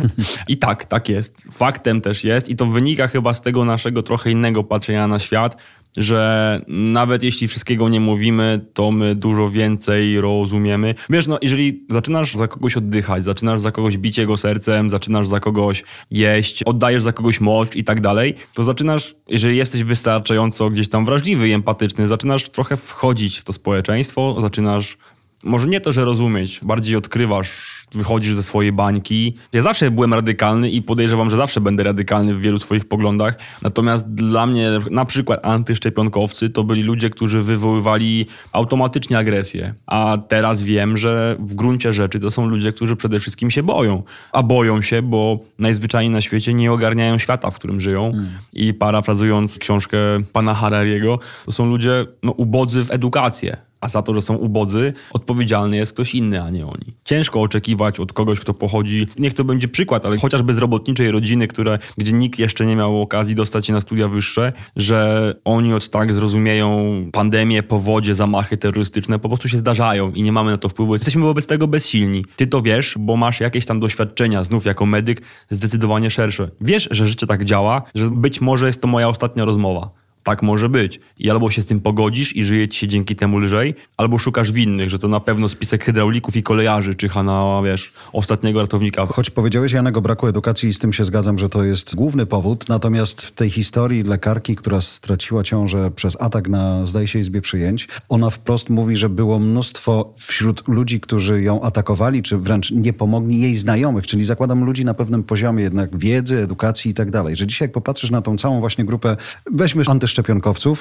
I 0.48 0.58
tak, 0.58 0.84
tak 0.84 1.08
jest. 1.08 1.46
Faktem 1.52 2.00
też 2.00 2.24
jest 2.24 2.48
i 2.48 2.56
to 2.56 2.66
wynika 2.66 3.08
chyba 3.08 3.34
z 3.34 3.40
tego 3.40 3.64
naszego 3.64 4.02
trochę 4.02 4.30
innego 4.30 4.64
patrzenia 4.64 5.08
na 5.08 5.18
świat, 5.18 5.56
że 5.96 6.60
nawet 6.68 7.22
jeśli 7.22 7.48
wszystkiego 7.48 7.88
nie 7.88 8.00
mówimy, 8.00 8.66
to 8.74 8.92
my 8.92 9.14
dużo 9.14 9.50
więcej 9.50 10.20
rozumiemy. 10.20 10.94
Wiesz, 11.10 11.26
no 11.26 11.38
jeżeli 11.42 11.86
zaczynasz 11.90 12.34
za 12.34 12.48
kogoś 12.48 12.76
oddychać, 12.76 13.24
zaczynasz 13.24 13.60
za 13.60 13.72
kogoś 13.72 13.98
bić 13.98 14.18
jego 14.18 14.36
sercem, 14.36 14.90
zaczynasz 14.90 15.28
za 15.28 15.40
kogoś 15.40 15.84
jeść, 16.10 16.62
oddajesz 16.62 17.02
za 17.02 17.12
kogoś 17.12 17.40
moc 17.40 17.76
i 17.76 17.84
tak 17.84 18.00
dalej, 18.00 18.34
to 18.54 18.64
zaczynasz, 18.64 19.14
jeżeli 19.28 19.56
jesteś 19.56 19.82
wystarczająco 19.82 20.70
gdzieś 20.70 20.88
tam 20.88 21.06
wrażliwy 21.06 21.48
i 21.48 21.52
empatyczny, 21.52 22.08
zaczynasz 22.08 22.50
trochę 22.50 22.76
wchodzić 22.76 23.38
w 23.38 23.44
to 23.44 23.52
społeczeństwo, 23.52 24.36
zaczynasz 24.40 24.98
może 25.46 25.68
nie 25.68 25.80
to, 25.80 25.92
że 25.92 26.04
rozumieć, 26.04 26.60
bardziej 26.62 26.96
odkrywasz, 26.96 27.76
wychodzisz 27.94 28.34
ze 28.34 28.42
swojej 28.42 28.72
bańki. 28.72 29.36
Ja 29.52 29.62
zawsze 29.62 29.90
byłem 29.90 30.14
radykalny 30.14 30.70
i 30.70 30.82
podejrzewam, 30.82 31.30
że 31.30 31.36
zawsze 31.36 31.60
będę 31.60 31.82
radykalny 31.82 32.34
w 32.34 32.40
wielu 32.40 32.58
swoich 32.58 32.88
poglądach. 32.88 33.38
Natomiast 33.62 34.14
dla 34.14 34.46
mnie 34.46 34.70
na 34.90 35.04
przykład 35.04 35.40
antyszczepionkowcy 35.42 36.50
to 36.50 36.64
byli 36.64 36.82
ludzie, 36.82 37.10
którzy 37.10 37.42
wywoływali 37.42 38.26
automatycznie 38.52 39.18
agresję. 39.18 39.74
A 39.86 40.18
teraz 40.28 40.62
wiem, 40.62 40.96
że 40.96 41.36
w 41.38 41.54
gruncie 41.54 41.92
rzeczy 41.92 42.20
to 42.20 42.30
są 42.30 42.46
ludzie, 42.46 42.72
którzy 42.72 42.96
przede 42.96 43.20
wszystkim 43.20 43.50
się 43.50 43.62
boją. 43.62 44.02
A 44.32 44.42
boją 44.42 44.82
się, 44.82 45.02
bo 45.02 45.38
najzwyczajniej 45.58 46.12
na 46.12 46.20
świecie 46.20 46.54
nie 46.54 46.72
ogarniają 46.72 47.18
świata, 47.18 47.50
w 47.50 47.58
którym 47.58 47.80
żyją. 47.80 48.12
I 48.52 48.74
parafrazując 48.74 49.58
książkę 49.58 49.98
pana 50.32 50.54
Harariego, 50.54 51.18
to 51.44 51.52
są 51.52 51.66
ludzie 51.66 52.06
no, 52.22 52.32
ubodzy 52.32 52.84
w 52.84 52.90
edukację. 52.90 53.65
A 53.80 53.88
za 53.88 54.02
to, 54.02 54.14
że 54.14 54.20
są 54.20 54.36
ubodzy, 54.36 54.92
odpowiedzialny 55.12 55.76
jest 55.76 55.92
ktoś 55.92 56.14
inny, 56.14 56.42
a 56.42 56.50
nie 56.50 56.66
oni. 56.66 56.94
Ciężko 57.04 57.40
oczekiwać 57.40 58.00
od 58.00 58.12
kogoś, 58.12 58.40
kto 58.40 58.54
pochodzi, 58.54 59.06
niech 59.18 59.34
to 59.34 59.44
będzie 59.44 59.68
przykład, 59.68 60.06
ale 60.06 60.18
chociażby 60.18 60.54
z 60.54 60.58
robotniczej 60.58 61.10
rodziny, 61.10 61.48
które, 61.48 61.78
gdzie 61.98 62.12
nikt 62.12 62.38
jeszcze 62.38 62.66
nie 62.66 62.76
miał 62.76 63.02
okazji 63.02 63.34
dostać 63.34 63.66
się 63.66 63.72
na 63.72 63.80
studia 63.80 64.08
wyższe, 64.08 64.52
że 64.76 65.34
oni 65.44 65.74
od 65.74 65.90
tak 65.90 66.14
zrozumieją 66.14 66.94
pandemię, 67.12 67.62
powodzie, 67.62 68.14
zamachy 68.14 68.56
terrorystyczne, 68.56 69.18
po 69.18 69.28
prostu 69.28 69.48
się 69.48 69.58
zdarzają 69.58 70.12
i 70.12 70.22
nie 70.22 70.32
mamy 70.32 70.50
na 70.50 70.58
to 70.58 70.68
wpływu. 70.68 70.92
Jesteśmy 70.92 71.22
wobec 71.22 71.46
tego 71.46 71.68
bezsilni. 71.68 72.24
Ty 72.36 72.46
to 72.46 72.62
wiesz, 72.62 72.94
bo 72.98 73.16
masz 73.16 73.40
jakieś 73.40 73.66
tam 73.66 73.80
doświadczenia, 73.80 74.44
znów 74.44 74.64
jako 74.64 74.86
medyk, 74.86 75.22
zdecydowanie 75.50 76.10
szersze. 76.10 76.50
Wiesz, 76.60 76.88
że 76.90 77.08
życie 77.08 77.26
tak 77.26 77.44
działa, 77.44 77.82
że 77.94 78.10
być 78.10 78.40
może 78.40 78.66
jest 78.66 78.82
to 78.82 78.88
moja 78.88 79.08
ostatnia 79.08 79.44
rozmowa. 79.44 80.05
Tak 80.26 80.42
może 80.42 80.68
być. 80.68 81.00
I 81.18 81.30
albo 81.30 81.50
się 81.50 81.62
z 81.62 81.66
tym 81.66 81.80
pogodzisz 81.80 82.36
i 82.36 82.44
żyje 82.44 82.68
ci 82.68 82.78
się 82.78 82.88
dzięki 82.88 83.16
temu 83.16 83.38
lżej, 83.38 83.74
albo 83.96 84.18
szukasz 84.18 84.52
winnych, 84.52 84.90
że 84.90 84.98
to 84.98 85.08
na 85.08 85.20
pewno 85.20 85.48
spisek 85.48 85.84
hydraulików 85.84 86.36
i 86.36 86.42
kolejarzy 86.42 86.94
czyha 86.94 87.22
na, 87.22 87.62
wiesz, 87.64 87.92
ostatniego 88.12 88.60
ratownika. 88.60 89.06
Choć 89.06 89.30
powiedziałeś, 89.30 89.72
Janek, 89.72 89.96
o 89.96 90.00
braku 90.00 90.26
edukacji 90.26 90.68
i 90.68 90.74
z 90.74 90.78
tym 90.78 90.92
się 90.92 91.04
zgadzam, 91.04 91.38
że 91.38 91.48
to 91.48 91.64
jest 91.64 91.94
główny 91.94 92.26
powód. 92.26 92.68
Natomiast 92.68 93.22
w 93.22 93.30
tej 93.32 93.50
historii 93.50 94.02
lekarki, 94.02 94.56
która 94.56 94.80
straciła 94.80 95.42
ciążę 95.42 95.90
przez 95.90 96.16
atak 96.20 96.48
na, 96.48 96.86
zdaje 96.86 97.06
się, 97.06 97.18
izbie 97.18 97.40
przyjęć, 97.40 97.88
ona 98.08 98.30
wprost 98.30 98.70
mówi, 98.70 98.96
że 98.96 99.08
było 99.08 99.38
mnóstwo 99.38 100.14
wśród 100.16 100.68
ludzi, 100.68 101.00
którzy 101.00 101.42
ją 101.42 101.62
atakowali, 101.62 102.22
czy 102.22 102.38
wręcz 102.38 102.70
nie 102.70 102.92
pomogli 102.92 103.40
jej 103.40 103.58
znajomych, 103.58 104.06
czyli 104.06 104.24
zakładam 104.24 104.64
ludzi 104.64 104.84
na 104.84 104.94
pewnym 104.94 105.22
poziomie 105.22 105.62
jednak 105.62 105.98
wiedzy, 105.98 106.38
edukacji 106.38 106.90
i 106.90 106.94
tak 106.94 107.10
dalej. 107.10 107.36
Że 107.36 107.46
dzisiaj 107.46 107.66
jak 107.66 107.72
popatrzysz 107.72 108.10
na 108.10 108.22
tą 108.22 108.36
całą 108.36 108.60
właśnie 108.60 108.84
grupę, 108.84 109.16
weźmy 109.52 109.82
antyszczepionkowców, 109.86 110.15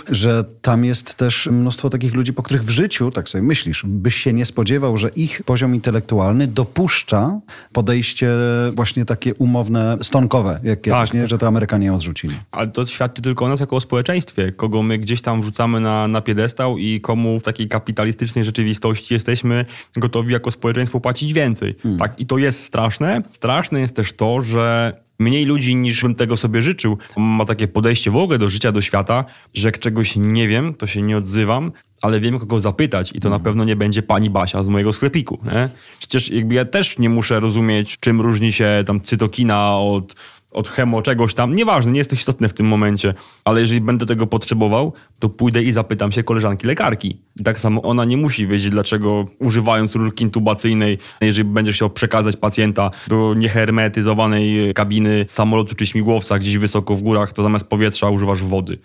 że 0.09 0.43
tam 0.61 0.85
jest 0.85 1.15
też 1.15 1.47
mnóstwo 1.51 1.89
takich 1.89 2.13
ludzi, 2.13 2.33
po 2.33 2.43
których 2.43 2.63
w 2.63 2.69
życiu, 2.69 3.11
tak 3.11 3.29
sobie 3.29 3.41
myślisz, 3.41 3.83
byś 3.85 4.15
się 4.15 4.33
nie 4.33 4.45
spodziewał, 4.45 4.97
że 4.97 5.09
ich 5.09 5.43
poziom 5.43 5.75
intelektualny 5.75 6.47
dopuszcza 6.47 7.39
podejście 7.73 8.29
właśnie 8.73 9.05
takie 9.05 9.33
umowne, 9.33 9.97
stonkowe, 10.01 10.59
jak 10.63 10.81
kiedyś, 10.81 10.99
Tak. 10.99 11.13
nie? 11.13 11.27
że 11.27 11.37
to 11.37 11.47
Amerykanie 11.47 11.87
ją 11.87 11.95
odrzucili. 11.95 12.35
Ale 12.51 12.67
to 12.67 12.85
świadczy 12.85 13.21
tylko 13.21 13.45
o 13.45 13.49
nas 13.49 13.59
jako 13.59 13.75
o 13.75 13.81
społeczeństwie, 13.81 14.51
kogo 14.51 14.83
my 14.83 14.97
gdzieś 14.97 15.21
tam 15.21 15.41
wrzucamy 15.41 15.79
na, 15.79 16.07
na 16.07 16.21
piedestał 16.21 16.77
i 16.77 17.01
komu 17.01 17.39
w 17.39 17.43
takiej 17.43 17.67
kapitalistycznej 17.67 18.45
rzeczywistości 18.45 19.13
jesteśmy 19.13 19.65
gotowi 19.97 20.33
jako 20.33 20.51
społeczeństwo 20.51 20.99
płacić 20.99 21.33
więcej. 21.33 21.75
Tak, 21.99 22.19
i 22.19 22.25
to 22.25 22.37
jest 22.37 22.63
straszne. 22.63 23.21
Straszne 23.31 23.79
jest 23.79 23.95
też 23.95 24.13
to, 24.13 24.41
że 24.41 24.93
mniej 25.19 25.45
ludzi 25.45 25.75
niż 25.75 26.01
bym 26.01 26.15
tego 26.15 26.37
sobie 26.37 26.61
życzył 26.61 26.97
ma 27.17 27.45
takie 27.45 27.67
podejście 27.67 28.11
w 28.11 28.15
ogóle 28.15 28.39
do 28.39 28.49
życia, 28.49 28.71
do 28.71 28.81
świata, 28.81 29.25
że 29.53 29.67
jak 29.67 29.79
czegoś 29.79 30.15
nie 30.15 30.47
wiem, 30.47 30.73
to 30.73 30.87
się 30.87 31.01
nie 31.01 31.17
odzywam, 31.17 31.71
ale 32.01 32.19
wiem 32.19 32.39
kogo 32.39 32.61
zapytać 32.61 33.11
i 33.15 33.19
to 33.19 33.29
na 33.29 33.39
pewno 33.39 33.63
nie 33.63 33.75
będzie 33.75 34.03
pani 34.03 34.29
Basia 34.29 34.63
z 34.63 34.67
mojego 34.67 34.93
sklepiku. 34.93 35.39
Nie? 35.53 35.69
Przecież 35.99 36.29
jakby 36.29 36.53
ja 36.53 36.65
też 36.65 36.97
nie 36.97 37.09
muszę 37.09 37.39
rozumieć, 37.39 37.97
czym 37.99 38.21
różni 38.21 38.53
się 38.53 38.83
tam 38.85 39.01
cytokina 39.01 39.77
od 39.77 40.15
od 40.55 40.69
chemo 40.69 41.01
czegoś 41.01 41.33
tam, 41.33 41.55
nieważne, 41.55 41.91
nie 41.91 41.97
jest 41.97 42.09
to 42.09 42.15
istotne 42.15 42.49
w 42.49 42.53
tym 42.53 42.65
momencie, 42.65 43.13
ale 43.43 43.61
jeżeli 43.61 43.81
będę 43.81 44.05
tego 44.05 44.27
potrzebował, 44.27 44.93
to 45.19 45.29
pójdę 45.29 45.63
i 45.63 45.71
zapytam 45.71 46.11
się 46.11 46.23
koleżanki 46.23 46.67
lekarki. 46.67 47.21
I 47.39 47.43
tak 47.43 47.59
samo 47.59 47.81
ona 47.81 48.05
nie 48.05 48.17
musi 48.17 48.47
wiedzieć, 48.47 48.69
dlaczego 48.69 49.25
używając 49.39 49.95
rurki 49.95 50.23
intubacyjnej, 50.23 50.97
jeżeli 51.21 51.49
będziesz 51.49 51.75
chciał 51.75 51.89
przekazać 51.89 52.37
pacjenta 52.37 52.91
do 53.07 53.33
niehermetyzowanej 53.33 54.73
kabiny 54.73 55.25
samolotu 55.29 55.75
czy 55.75 55.85
śmigłowca 55.85 56.39
gdzieś 56.39 56.57
wysoko 56.57 56.95
w 56.95 57.01
górach, 57.01 57.33
to 57.33 57.43
zamiast 57.43 57.69
powietrza 57.69 58.09
używasz 58.09 58.43
wody. 58.43 58.77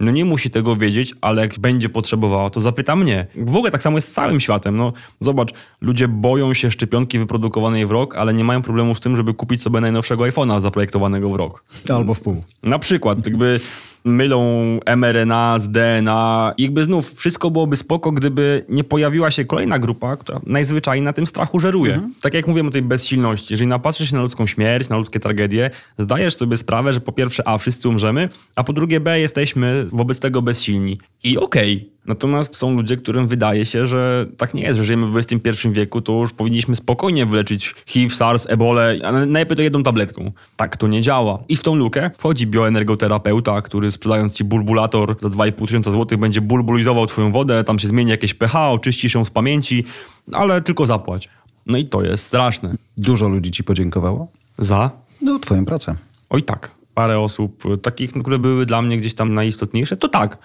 No 0.00 0.10
nie 0.10 0.24
musi 0.24 0.50
tego 0.50 0.76
wiedzieć, 0.76 1.14
ale 1.20 1.42
jak 1.42 1.58
będzie 1.58 1.88
potrzebowała, 1.88 2.50
to 2.50 2.60
zapyta 2.60 2.96
mnie. 2.96 3.26
W 3.36 3.56
ogóle 3.56 3.70
tak 3.70 3.82
samo 3.82 3.98
jest 3.98 4.08
z 4.08 4.12
całym 4.12 4.40
światem. 4.40 4.76
No, 4.76 4.92
zobacz, 5.20 5.52
ludzie 5.80 6.08
boją 6.08 6.54
się 6.54 6.70
szczepionki 6.70 7.18
wyprodukowanej 7.18 7.86
w 7.86 7.90
rok, 7.90 8.16
ale 8.16 8.34
nie 8.34 8.44
mają 8.44 8.62
problemu 8.62 8.94
z 8.94 9.00
tym, 9.00 9.16
żeby 9.16 9.34
kupić 9.34 9.62
sobie 9.62 9.80
najnowszego 9.80 10.24
iPhone'a 10.24 10.60
zaprojektowanego 10.60 11.30
w 11.30 11.36
rok. 11.36 11.64
Albo 11.88 12.14
w 12.14 12.20
pół. 12.20 12.44
Na 12.62 12.78
przykład, 12.78 13.26
jakby 13.26 13.60
mylą 14.04 14.80
mRNA 14.96 15.58
z 15.58 15.70
DNA. 15.70 16.54
Jakby 16.58 16.84
znów 16.84 17.14
wszystko 17.14 17.50
byłoby 17.50 17.76
spoko, 17.76 18.12
gdyby 18.12 18.64
nie 18.68 18.84
pojawiła 18.84 19.30
się 19.30 19.44
kolejna 19.44 19.78
grupa, 19.78 20.16
która 20.16 20.40
najzwyczajniej 20.46 21.04
na 21.04 21.12
tym 21.12 21.26
strachu 21.26 21.60
żeruje. 21.60 22.00
Tak 22.20 22.34
jak 22.34 22.46
mówiłem 22.46 22.68
o 22.68 22.70
tej 22.70 22.82
bezsilności. 22.82 23.46
Jeżeli 23.50 23.68
napatrzysz 23.68 24.10
się 24.10 24.16
na 24.16 24.22
ludzką 24.22 24.46
śmierć, 24.46 24.88
na 24.88 24.98
ludzkie 24.98 25.20
tragedie, 25.20 25.70
zdajesz 25.98 26.36
sobie 26.36 26.56
sprawę, 26.56 26.92
że 26.92 27.00
po 27.00 27.12
pierwsze 27.12 27.48
A, 27.48 27.58
wszyscy 27.58 27.88
umrzemy, 27.88 28.28
a 28.56 28.64
po 28.64 28.72
drugie 28.72 29.00
B, 29.00 29.20
jesteśmy 29.20 29.86
wobec 29.88 30.20
tego 30.20 30.42
bezsilni. 30.42 30.98
I 31.24 31.38
okej, 31.38 31.90
Natomiast 32.08 32.56
są 32.56 32.74
ludzie, 32.74 32.96
którym 32.96 33.28
wydaje 33.28 33.66
się, 33.66 33.86
że 33.86 34.26
tak 34.36 34.54
nie 34.54 34.62
jest, 34.62 34.78
że 34.78 34.84
żyjemy 34.84 35.06
w 35.06 35.16
XXI 35.16 35.68
wieku, 35.72 36.00
to 36.00 36.12
już 36.12 36.32
powinniśmy 36.32 36.76
spokojnie 36.76 37.26
wyleczyć 37.26 37.74
HIV, 37.86 38.14
SARS, 38.14 38.46
ebolę, 38.48 38.98
a 39.04 39.12
najlepiej 39.12 39.56
to 39.56 39.62
jedną 39.62 39.82
tabletką. 39.82 40.32
Tak 40.56 40.76
to 40.76 40.86
nie 40.86 41.02
działa. 41.02 41.38
I 41.48 41.56
w 41.56 41.62
tą 41.62 41.74
lukę 41.74 42.10
wchodzi 42.18 42.46
bioenergoterapeuta, 42.46 43.62
który 43.62 43.90
sprzedając 43.90 44.34
ci 44.34 44.44
bulbulator 44.44 45.16
za 45.20 45.28
2,5 45.28 45.66
tysiąca 45.66 45.90
złotych 45.90 46.18
będzie 46.18 46.40
bulbulizował 46.40 47.06
twoją 47.06 47.32
wodę, 47.32 47.64
tam 47.64 47.78
się 47.78 47.88
zmieni 47.88 48.10
jakieś 48.10 48.34
pH, 48.34 48.70
oczyści 48.70 49.10
się 49.10 49.24
z 49.24 49.30
pamięci, 49.30 49.84
ale 50.32 50.62
tylko 50.62 50.86
zapłać. 50.86 51.28
No 51.66 51.78
i 51.78 51.86
to 51.86 52.02
jest 52.02 52.24
straszne. 52.24 52.74
Dużo 52.96 53.28
ludzi 53.28 53.50
ci 53.50 53.64
podziękowało? 53.64 54.28
Za? 54.58 54.90
No, 55.22 55.38
twoją 55.38 55.64
pracę. 55.64 55.96
Oj 56.30 56.42
tak. 56.42 56.77
Parę 56.98 57.20
osób, 57.20 57.64
takich, 57.82 58.12
które 58.12 58.38
były 58.38 58.66
dla 58.66 58.82
mnie 58.82 58.98
gdzieś 58.98 59.14
tam 59.14 59.34
najistotniejsze, 59.34 59.96
to 59.96 60.08
tak. 60.08 60.38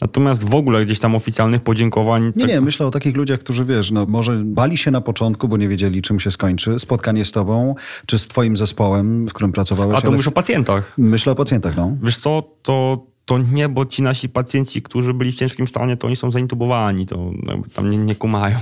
Natomiast 0.00 0.44
w 0.44 0.54
ogóle 0.54 0.84
gdzieś 0.86 0.98
tam 0.98 1.14
oficjalnych 1.14 1.62
podziękowań... 1.62 2.24
Nie, 2.24 2.32
tak- 2.32 2.50
nie, 2.50 2.60
myślę 2.60 2.86
o 2.86 2.90
takich 2.90 3.16
ludziach, 3.16 3.40
którzy 3.40 3.64
wiesz, 3.64 3.90
no 3.90 4.06
może 4.06 4.36
bali 4.44 4.76
się 4.76 4.90
na 4.90 5.00
początku, 5.00 5.48
bo 5.48 5.56
nie 5.56 5.68
wiedzieli, 5.68 6.02
czym 6.02 6.20
się 6.20 6.30
skończy 6.30 6.78
spotkanie 6.78 7.24
z 7.24 7.32
tobą, 7.32 7.74
czy 8.06 8.18
z 8.18 8.28
twoim 8.28 8.56
zespołem, 8.56 9.26
w 9.28 9.32
którym 9.32 9.52
pracowałeś. 9.52 9.98
A 9.98 10.00
to 10.00 10.06
ale 10.06 10.12
mówisz 10.12 10.28
o 10.28 10.30
pacjentach. 10.30 10.94
Myślę 10.98 11.32
o 11.32 11.36
pacjentach, 11.36 11.76
no. 11.76 11.96
Wiesz 12.02 12.16
co, 12.16 12.42
to, 12.62 13.06
to 13.24 13.38
nie, 13.38 13.68
bo 13.68 13.86
ci 13.86 14.02
nasi 14.02 14.28
pacjenci, 14.28 14.82
którzy 14.82 15.14
byli 15.14 15.32
w 15.32 15.34
ciężkim 15.34 15.68
stanie, 15.68 15.96
to 15.96 16.06
oni 16.06 16.16
są 16.16 16.30
zaintubowani, 16.30 17.06
to 17.06 17.30
tam 17.74 17.90
nie, 17.90 17.98
nie 17.98 18.14
kumają. 18.14 18.56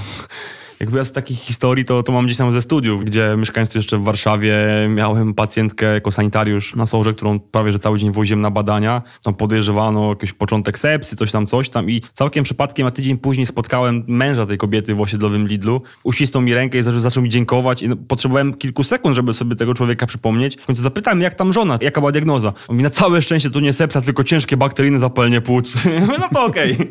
Jakby 0.81 0.99
ja 0.99 1.05
z 1.05 1.13
takich 1.13 1.39
historii, 1.39 1.85
to, 1.85 2.03
to 2.03 2.13
mam 2.13 2.27
gdzieś 2.27 2.37
tam 2.37 2.53
ze 2.53 2.63
studiów, 2.63 3.05
gdzie 3.05 3.35
mieszkając 3.39 3.75
jeszcze 3.75 3.99
w 3.99 4.03
Warszawie, 4.03 4.57
miałem 4.89 5.35
pacjentkę 5.35 5.87
jako 5.87 6.13
sanitariusz 6.13 6.75
na 6.75 6.87
sorze, 6.87 7.15
którą 7.15 7.41
prawie 7.41 7.73
że 7.73 7.79
cały 7.79 7.99
dzień 7.99 8.13
woziłem 8.13 8.41
na 8.41 8.51
badania. 8.51 9.03
Tam 9.23 9.35
podejrzewano 9.35 10.09
jakiś 10.09 10.33
początek 10.33 10.79
sepsy, 10.79 11.17
coś 11.17 11.33
tam, 11.33 11.47
coś 11.47 11.71
tam 11.71 11.91
i 11.91 12.03
całkiem 12.13 12.45
przypadkiem, 12.45 12.87
a 12.87 12.91
tydzień 12.91 13.19
później 13.19 13.47
spotkałem 13.47 14.05
męża 14.07 14.47
tej 14.47 14.59
kobiety 14.59 14.95
w 14.95 15.01
osiedlowym 15.01 15.49
Lidlu. 15.49 15.83
Uścisnął 16.05 16.43
mi 16.43 16.55
rękę 16.55 16.79
i 16.79 16.83
zaczął, 16.83 17.01
zaczął 17.01 17.23
mi 17.23 17.29
dziękować 17.29 17.83
i 17.83 17.89
no, 17.89 17.97
potrzebowałem 17.97 18.55
kilku 18.55 18.85
sekund, 18.85 19.17
żeby 19.17 19.35
sobie 19.35 19.57
tego 19.57 19.75
człowieka 19.75 20.07
przypomnieć. 20.07 20.57
W 20.57 20.67
końcu 20.67 20.83
zapytałem, 20.83 21.21
jak 21.21 21.35
tam 21.35 21.53
żona, 21.53 21.79
jaka 21.81 22.01
była 22.01 22.13
diagnoza. 22.13 22.53
On 22.69 22.77
mi 22.77 22.83
na 22.83 22.91
całe 22.91 23.23
szczęście 23.23 23.51
to 23.51 23.61
nie 23.61 23.73
sepsa, 23.73 24.01
tylko 24.01 24.25
ciężkie 24.25 24.57
bakteryjne 24.57 24.99
zapalenie 24.99 25.41
płuc. 25.41 25.85
no 26.21 26.29
to 26.33 26.45
okej. 26.45 26.77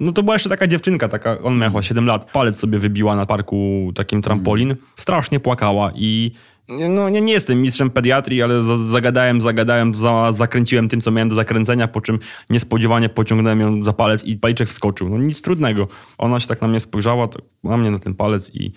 No 0.00 0.12
to 0.12 0.22
była 0.22 0.34
jeszcze 0.34 0.48
taka 0.48 0.66
dziewczynka, 0.66 1.08
taka, 1.08 1.38
on 1.42 1.58
miał 1.58 1.70
chyba 1.70 1.82
7 1.82 2.06
lat, 2.06 2.30
palec 2.32 2.60
sobie 2.60 2.78
wybiła 2.94 3.16
na 3.16 3.26
parku 3.26 3.90
takim 3.94 4.22
trampolin, 4.22 4.76
strasznie 4.94 5.40
płakała 5.40 5.92
i 5.94 6.30
no 6.68 7.08
nie, 7.08 7.20
nie 7.20 7.32
jestem 7.32 7.62
mistrzem 7.62 7.90
pediatrii, 7.90 8.42
ale 8.42 8.62
za, 8.62 8.78
zagadałem, 8.78 9.40
zagadałem, 9.40 9.94
za, 9.94 10.32
zakręciłem 10.32 10.88
tym, 10.88 11.00
co 11.00 11.10
miałem 11.10 11.28
do 11.28 11.34
zakręcenia, 11.34 11.88
po 11.88 12.00
czym 12.00 12.18
niespodziewanie 12.50 13.08
pociągnąłem 13.08 13.60
ją 13.60 13.84
za 13.84 13.92
palec 13.92 14.24
i 14.24 14.36
paliczek 14.36 14.68
wskoczył. 14.68 15.08
No 15.08 15.18
nic 15.18 15.42
trudnego. 15.42 15.88
Ona 16.18 16.40
się 16.40 16.48
tak 16.48 16.62
na 16.62 16.68
mnie 16.68 16.80
spojrzała, 16.80 17.28
tak 17.28 17.42
na 17.64 17.76
mnie 17.76 17.90
na 17.90 17.98
ten 17.98 18.14
palec 18.14 18.50
i, 18.54 18.72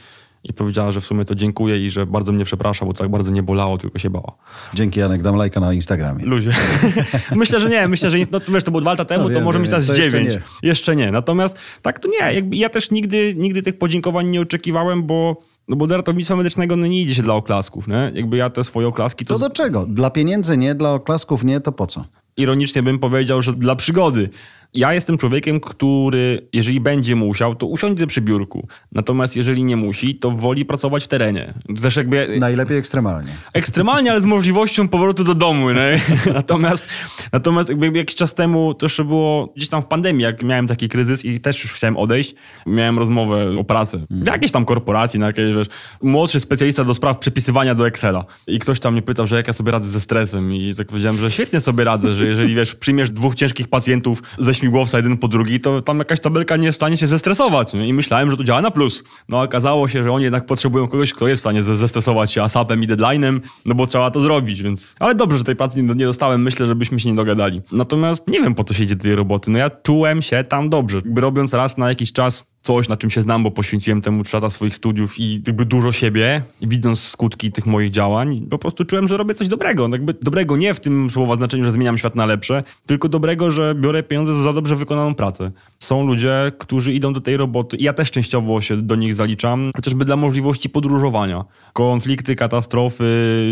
i 0.49 0.53
powiedziała, 0.53 0.91
że 0.91 1.01
w 1.01 1.05
sumie 1.05 1.25
to 1.25 1.35
dziękuję 1.35 1.85
i 1.85 1.89
że 1.89 2.05
bardzo 2.05 2.31
mnie 2.31 2.45
przeprasza, 2.45 2.85
bo 2.85 2.93
to 2.93 2.99
tak 2.99 3.11
bardzo 3.11 3.31
nie 3.31 3.43
bolało, 3.43 3.77
tylko 3.77 3.99
się 3.99 4.09
bała. 4.09 4.35
Dzięki 4.73 4.99
Janek, 4.99 5.21
dam 5.21 5.35
lajka 5.35 5.59
na 5.59 5.73
Instagramie. 5.73 6.25
Ludzie. 6.25 6.53
myślę, 7.35 7.59
że 7.59 7.69
nie. 7.69 7.87
Myślę, 7.87 8.11
że 8.11 8.17
no, 8.31 8.39
wiesz, 8.53 8.63
to 8.63 8.71
było 8.71 8.81
dwa 8.81 8.91
lata 8.91 9.05
temu, 9.05 9.23
No 9.23 9.29
to 9.29 9.35
wiem, 9.35 9.43
może 9.43 9.59
mieć 9.59 9.69
teraz 9.69 9.87
jeszcze 9.87 10.03
dziewięć. 10.03 10.33
nie. 10.33 10.41
Jeszcze 10.63 10.95
nie. 10.95 11.11
Natomiast 11.11 11.59
tak 11.81 11.99
to 11.99 12.07
nie. 12.07 12.33
Jakby 12.33 12.55
ja 12.55 12.69
też 12.69 12.91
nigdy, 12.91 13.33
nigdy 13.37 13.61
tych 13.61 13.77
podziękowań 13.77 14.27
nie 14.27 14.41
oczekiwałem, 14.41 15.03
bo 15.03 15.41
no 15.67 15.75
bo 15.75 15.87
do 15.87 15.97
ratownictwa 15.97 16.35
medycznego 16.35 16.75
no 16.75 16.87
nie 16.87 17.01
idzie 17.01 17.15
się 17.15 17.23
dla 17.23 17.33
oklasków, 17.33 17.87
nie? 17.87 18.11
Jakby 18.13 18.37
ja 18.37 18.49
te 18.49 18.63
swoje 18.63 18.87
oklaski 18.87 19.25
to, 19.25 19.33
To 19.33 19.39
do 19.39 19.49
czego? 19.49 19.85
Dla 19.85 20.09
pieniędzy 20.09 20.57
nie, 20.57 20.75
dla 20.75 20.93
oklasków 20.93 21.43
nie, 21.43 21.59
to 21.61 21.71
po 21.71 21.87
co? 21.87 22.05
ironicznie 22.37 22.83
bym 22.83 22.99
powiedział, 22.99 23.41
że 23.41 23.53
dla 23.53 23.75
przygody. 23.75 24.29
Ja 24.77 24.93
jestem 24.93 25.17
człowiekiem, 25.17 25.59
który 25.59 26.47
jeżeli 26.53 26.79
będzie 26.79 27.15
musiał, 27.15 27.55
to 27.55 27.65
usiądzie 27.67 28.07
przy 28.07 28.21
biurku. 28.21 28.67
Natomiast 28.91 29.35
jeżeli 29.35 29.63
nie 29.63 29.77
musi, 29.77 30.15
to 30.15 30.31
woli 30.31 30.65
pracować 30.65 31.03
w 31.03 31.07
terenie. 31.07 31.53
Też 31.81 31.95
jakby 31.95 32.37
Najlepiej 32.39 32.77
ekstremalnie. 32.77 33.31
ekstremalnie, 33.53 34.11
ale 34.11 34.21
z 34.21 34.25
możliwością 34.25 34.87
powrotu 34.87 35.23
do 35.23 35.35
domu. 35.35 35.71
Nie? 35.71 35.99
Natomiast, 36.33 36.89
natomiast 37.33 37.69
jakby 37.69 37.91
jakiś 37.97 38.15
czas 38.15 38.35
temu, 38.35 38.73
to 38.73 38.85
jeszcze 38.85 39.03
było 39.03 39.53
gdzieś 39.55 39.69
tam 39.69 39.81
w 39.81 39.85
pandemii, 39.85 40.23
jak 40.23 40.43
miałem 40.43 40.67
taki 40.67 40.89
kryzys 40.89 41.25
i 41.25 41.39
też 41.39 41.63
już 41.63 41.73
chciałem 41.73 41.97
odejść, 41.97 42.35
miałem 42.65 42.99
rozmowę 42.99 43.59
o 43.59 43.63
pracę. 43.63 44.05
W 44.09 44.27
jakiejś 44.27 44.51
tam 44.51 44.65
korporacji, 44.65 45.19
na 45.19 45.27
jakiejś 45.27 45.53
rzecz. 45.53 45.69
Młodszy 46.01 46.39
specjalista 46.39 46.83
do 46.83 46.93
spraw 46.93 47.17
przepisywania 47.19 47.75
do 47.75 47.87
Excela. 47.87 48.25
I 48.47 48.59
ktoś 48.59 48.79
tam 48.79 48.93
mnie 48.93 49.01
pytał, 49.01 49.27
że 49.27 49.35
jak 49.35 49.47
ja 49.47 49.53
sobie 49.53 49.71
radzę 49.71 49.89
ze 49.89 49.99
stresem. 50.01 50.53
I 50.53 50.75
tak 50.75 50.87
powiedziałem, 50.87 51.17
że 51.17 51.31
świetnie 51.31 51.59
sobie 51.59 51.83
radzę, 51.83 52.15
że 52.15 52.27
jeżeli 52.27 52.55
wiesz, 52.55 52.75
przyjmiesz 52.75 53.11
dwóch 53.11 53.35
ciężkich 53.35 53.67
pacjentów 53.67 54.23
ze 54.39 54.53
śmigłowca 54.67 54.97
jeden 54.97 55.17
po 55.17 55.27
drugi, 55.27 55.59
to 55.59 55.81
tam 55.81 55.99
jakaś 55.99 56.19
tabelka 56.19 56.57
nie 56.57 56.65
jest 56.65 56.75
w 56.75 56.79
stanie 56.81 56.97
się 56.97 57.07
zestresować. 57.07 57.73
Nie? 57.73 57.87
I 57.87 57.93
myślałem, 57.93 58.31
że 58.31 58.37
to 58.37 58.43
działa 58.43 58.61
na 58.61 58.71
plus. 58.71 59.03
No 59.29 59.41
okazało 59.41 59.87
się, 59.87 60.03
że 60.03 60.11
oni 60.11 60.23
jednak 60.23 60.45
potrzebują 60.45 60.87
kogoś, 60.87 61.13
kto 61.13 61.27
jest 61.27 61.39
w 61.39 61.43
stanie 61.43 61.63
ze- 61.63 61.75
zestresować 61.75 62.31
się 62.31 62.43
ASAP-em 62.43 62.83
i 62.83 62.87
deadline'em, 62.87 63.39
no 63.65 63.75
bo 63.75 63.87
trzeba 63.87 64.11
to 64.11 64.21
zrobić, 64.21 64.61
więc... 64.61 64.95
Ale 64.99 65.15
dobrze, 65.15 65.37
że 65.37 65.43
tej 65.43 65.55
pracy 65.55 65.83
nie, 65.83 66.05
dostałem, 66.05 66.41
myślę, 66.41 66.67
żebyśmy 66.67 66.99
się 66.99 67.09
nie 67.09 67.15
dogadali. 67.15 67.61
Natomiast 67.71 68.27
nie 68.27 68.41
wiem, 68.41 68.55
po 68.55 68.63
co 68.63 68.73
się 68.73 68.83
idzie 68.83 68.95
do 68.95 69.03
tej 69.03 69.15
roboty. 69.15 69.51
No 69.51 69.57
ja 69.59 69.69
czułem 69.69 70.21
się 70.21 70.43
tam 70.43 70.69
dobrze. 70.69 71.01
Robiąc 71.15 71.53
raz 71.53 71.77
na 71.77 71.89
jakiś 71.89 72.11
czas 72.11 72.45
coś, 72.67 72.89
na 72.89 72.97
czym 72.97 73.09
się 73.09 73.21
znam, 73.21 73.43
bo 73.43 73.51
poświęciłem 73.51 74.01
temu 74.01 74.23
trzy 74.23 74.37
lata 74.37 74.49
swoich 74.49 74.75
studiów 74.75 75.19
i 75.19 75.41
jakby 75.47 75.65
dużo 75.65 75.91
siebie, 75.91 76.41
widząc 76.61 76.99
skutki 76.99 77.51
tych 77.51 77.65
moich 77.65 77.91
działań, 77.91 78.47
po 78.49 78.57
prostu 78.57 78.85
czułem, 78.85 79.07
że 79.07 79.17
robię 79.17 79.33
coś 79.33 79.47
dobrego. 79.47 79.87
No 79.87 79.95
Jakby 79.95 80.13
dobrego 80.21 80.57
nie 80.57 80.73
w 80.73 80.79
tym 80.79 81.09
słowa 81.09 81.35
znaczeniu, 81.35 81.63
że 81.65 81.71
zmieniam 81.71 81.97
świat 81.97 82.15
na 82.15 82.25
lepsze, 82.25 82.63
tylko 82.85 83.09
dobrego, 83.09 83.51
że 83.51 83.75
biorę 83.75 84.03
pieniądze 84.03 84.43
za 84.43 84.53
dobrze 84.53 84.75
wykonaną 84.75 85.15
pracę. 85.15 85.51
Są 85.79 86.05
ludzie, 86.05 86.51
którzy 86.57 86.93
idą 86.93 87.13
do 87.13 87.21
tej 87.21 87.37
roboty 87.37 87.77
i 87.77 87.83
ja 87.83 87.93
też 87.93 88.11
częściowo 88.11 88.61
się 88.61 88.77
do 88.77 88.95
nich 88.95 89.13
zaliczam, 89.13 89.71
chociażby 89.75 90.05
dla 90.05 90.15
możliwości 90.15 90.69
podróżowania. 90.69 91.45
Konflikty, 91.73 92.35
katastrofy 92.35 93.05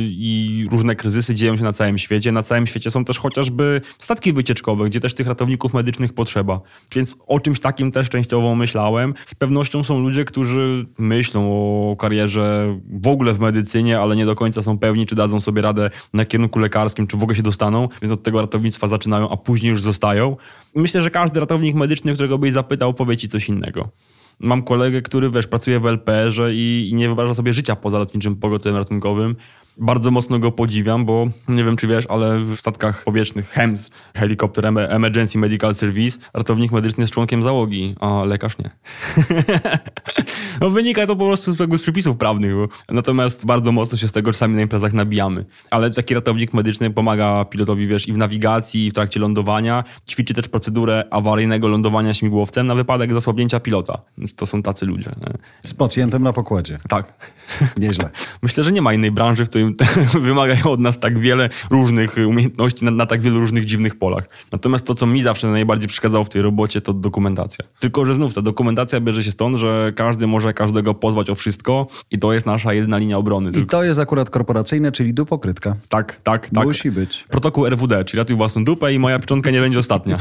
i 0.09 0.68
różne 0.72 0.95
kryzysy 0.95 1.36
dzieją 1.36 1.57
się 1.57 1.63
na 1.63 1.74
całym 1.74 1.97
świecie. 1.97 2.32
Na 2.32 2.43
całym 2.43 2.68
świecie 2.68 2.91
są 2.91 3.05
też 3.05 3.20
chociażby 3.20 3.82
statki 3.97 4.34
wycieczkowe, 4.34 4.86
gdzie 4.86 4.99
też 4.99 5.13
tych 5.13 5.28
ratowników 5.28 5.74
medycznych 5.74 6.13
potrzeba. 6.13 6.61
Więc 6.95 7.18
o 7.28 7.39
czymś 7.39 7.59
takim 7.59 7.91
też 7.91 8.09
częściowo 8.09 8.55
myślałem. 8.55 9.05
Z 9.26 9.36
pewnością 9.36 9.84
są 9.84 9.99
ludzie, 9.99 10.26
którzy 10.26 10.86
myślą 10.97 11.51
o 11.51 11.95
karierze 11.95 12.76
w 13.01 13.08
ogóle 13.08 13.34
w 13.34 13.39
medycynie, 13.39 13.99
ale 13.99 14.16
nie 14.16 14.26
do 14.26 14.36
końca 14.36 14.64
są 14.64 14.80
pewni, 14.80 15.06
czy 15.06 15.16
dadzą 15.16 15.41
sobie 15.41 15.62
radę 15.62 15.89
na 16.14 16.26
kierunku 16.26 16.60
lekarskim, 16.60 17.08
czy 17.08 17.18
w 17.18 17.24
ogóle 17.24 17.36
się 17.36 17.43
dostaną, 17.43 17.89
więc 18.01 18.12
od 18.12 18.24
tego 18.24 18.41
ratownictwa 18.41 18.88
zaczynają, 18.88 19.30
a 19.30 19.38
później 19.38 19.70
już 19.70 19.82
zostają. 19.82 20.38
Myślę, 20.76 21.01
że 21.01 21.12
każdy 21.12 21.39
ratownik 21.39 21.76
medyczny, 21.76 22.14
którego 22.14 22.38
byś 22.38 22.53
zapytał, 22.53 22.93
powie 22.93 23.18
ci 23.18 23.30
coś 23.30 23.49
innego. 23.49 23.89
Mam 24.39 24.64
kolegę, 24.64 25.01
który 25.01 25.30
wiesz, 25.30 25.47
pracuje 25.47 25.80
w 25.80 25.86
LPR-ze 25.86 26.53
i, 26.53 26.89
i 26.91 26.95
nie 26.95 27.08
wyobraża 27.08 27.34
sobie 27.34 27.53
życia 27.53 27.76
poza 27.76 27.99
lotniczym 27.99 28.36
pogotowiem 28.36 28.78
ratunkowym. 28.78 29.36
Bardzo 29.78 30.11
mocno 30.11 30.39
go 30.39 30.51
podziwiam, 30.51 31.05
bo 31.05 31.28
nie 31.47 31.63
wiem, 31.63 31.76
czy 31.76 31.88
wiesz, 31.88 32.05
ale 32.09 32.39
w 32.39 32.55
statkach 32.55 33.03
powietrznych 33.03 33.49
HEMS, 33.49 33.91
Helicopter 34.15 34.65
Em- 34.65 34.78
Emergency 34.78 35.38
Medical 35.38 35.76
Service, 35.76 36.19
ratownik 36.34 36.71
medyczny 36.71 37.01
jest 37.03 37.13
członkiem 37.13 37.43
załogi, 37.43 37.95
a 37.99 38.23
lekarz 38.23 38.57
nie. 38.57 38.69
no 40.61 40.69
wynika 40.69 41.07
to 41.07 41.15
po 41.15 41.28
prostu 41.28 41.53
z, 41.53 41.59
jakby 41.59 41.78
z 41.78 41.82
przepisów 41.82 42.17
prawnych. 42.17 42.55
Bo. 42.55 42.67
Natomiast 42.89 43.45
bardzo 43.45 43.71
mocno 43.71 43.97
się 43.97 44.07
z 44.07 44.11
tego 44.11 44.32
czasami 44.32 44.55
na 44.55 44.61
imprezach 44.61 44.93
nabijamy. 44.93 45.45
Ale 45.71 45.91
taki 45.91 46.13
ratownik 46.13 46.53
medyczny 46.53 46.91
pomaga 46.91 47.45
pilotowi, 47.45 47.88
wiesz, 47.88 48.07
i 48.07 48.13
w 48.13 48.17
nawigacji, 48.17 48.86
i 48.86 48.91
w 48.91 48.93
trakcie 48.93 49.19
lądowania. 49.19 49.84
Ćwiczy 50.09 50.34
też 50.34 50.47
procedurę 50.47 51.03
awaryjnego 51.11 51.67
lądowania 51.67 52.13
śmigłowcem 52.13 52.67
na 52.67 52.76
wypadek 52.76 53.13
zasłabnięcia 53.13 53.59
pilota. 53.59 54.01
Więc 54.17 54.36
to 54.36 54.45
są 54.45 54.63
tacy 54.63 54.86
ludzie. 54.86 55.11
Nie? 55.21 55.34
Z 55.63 55.73
pacjentem 55.73 56.23
na 56.23 56.34
pokładzie. 56.34 56.78
Tak. 56.89 57.13
Nieźle. 57.78 58.09
Myślę, 58.46 58.64
że 58.64 58.72
nie 58.72 58.82
ma 58.82 58.93
innej 58.93 59.12
branży, 59.12 59.46
w 59.46 59.50
której 59.50 59.76
wymagają 60.28 60.64
od 60.64 60.80
nas 60.80 61.00
tak 61.00 61.20
wiele 61.20 61.50
różnych 61.70 62.16
umiejętności 62.28 62.86
na, 62.86 62.91
na 62.91 63.06
tak 63.06 63.22
wielu 63.22 63.39
różnych 63.39 63.66
dziwnych 63.66 63.96
polach. 63.96 64.30
Natomiast 64.52 64.88
to, 64.88 64.96
co 64.96 65.06
mi 65.06 65.22
zawsze 65.22 65.48
najbardziej 65.48 65.88
przeszkadzało 65.88 66.24
w 66.24 66.30
tej 66.30 66.41
robocie, 66.41 66.82
to 66.82 66.93
dokumentacja. 66.93 67.66
Tylko, 67.80 68.06
że 68.06 68.16
znów 68.16 68.34
ta 68.34 68.41
dokumentacja 68.41 69.00
bierze 69.02 69.24
się 69.24 69.32
stąd, 69.32 69.58
że 69.58 69.93
każdy 69.96 70.28
może 70.28 70.54
każdego 70.54 70.93
pozwać 70.93 71.30
o 71.30 71.36
wszystko 71.36 71.88
i 72.12 72.20
to 72.20 72.34
jest 72.34 72.46
nasza 72.46 72.74
jedyna 72.74 72.98
linia 72.98 73.18
obrony. 73.18 73.50
I 73.50 73.54
Tylko, 73.54 73.78
to 73.78 73.84
jest 73.84 74.00
akurat 74.00 74.30
korporacyjne, 74.30 74.91
czyli 74.91 75.14
dupokrytka. 75.14 75.76
tak, 75.89 76.20
tak, 76.24 76.50
tak. 76.50 76.66
Musi 76.66 76.91
być. 76.91 77.26
Protokół 77.30 77.66
RWD, 77.70 78.06
czyli 78.06 78.18
ratuj 78.18 78.36
własną 78.36 78.66
dupę 78.66 78.93
i 78.93 79.00
moja 79.00 79.20
pieczątka 79.20 79.52
nie 79.52 79.62
będzie 79.62 79.80
ostatnia. 79.80 80.18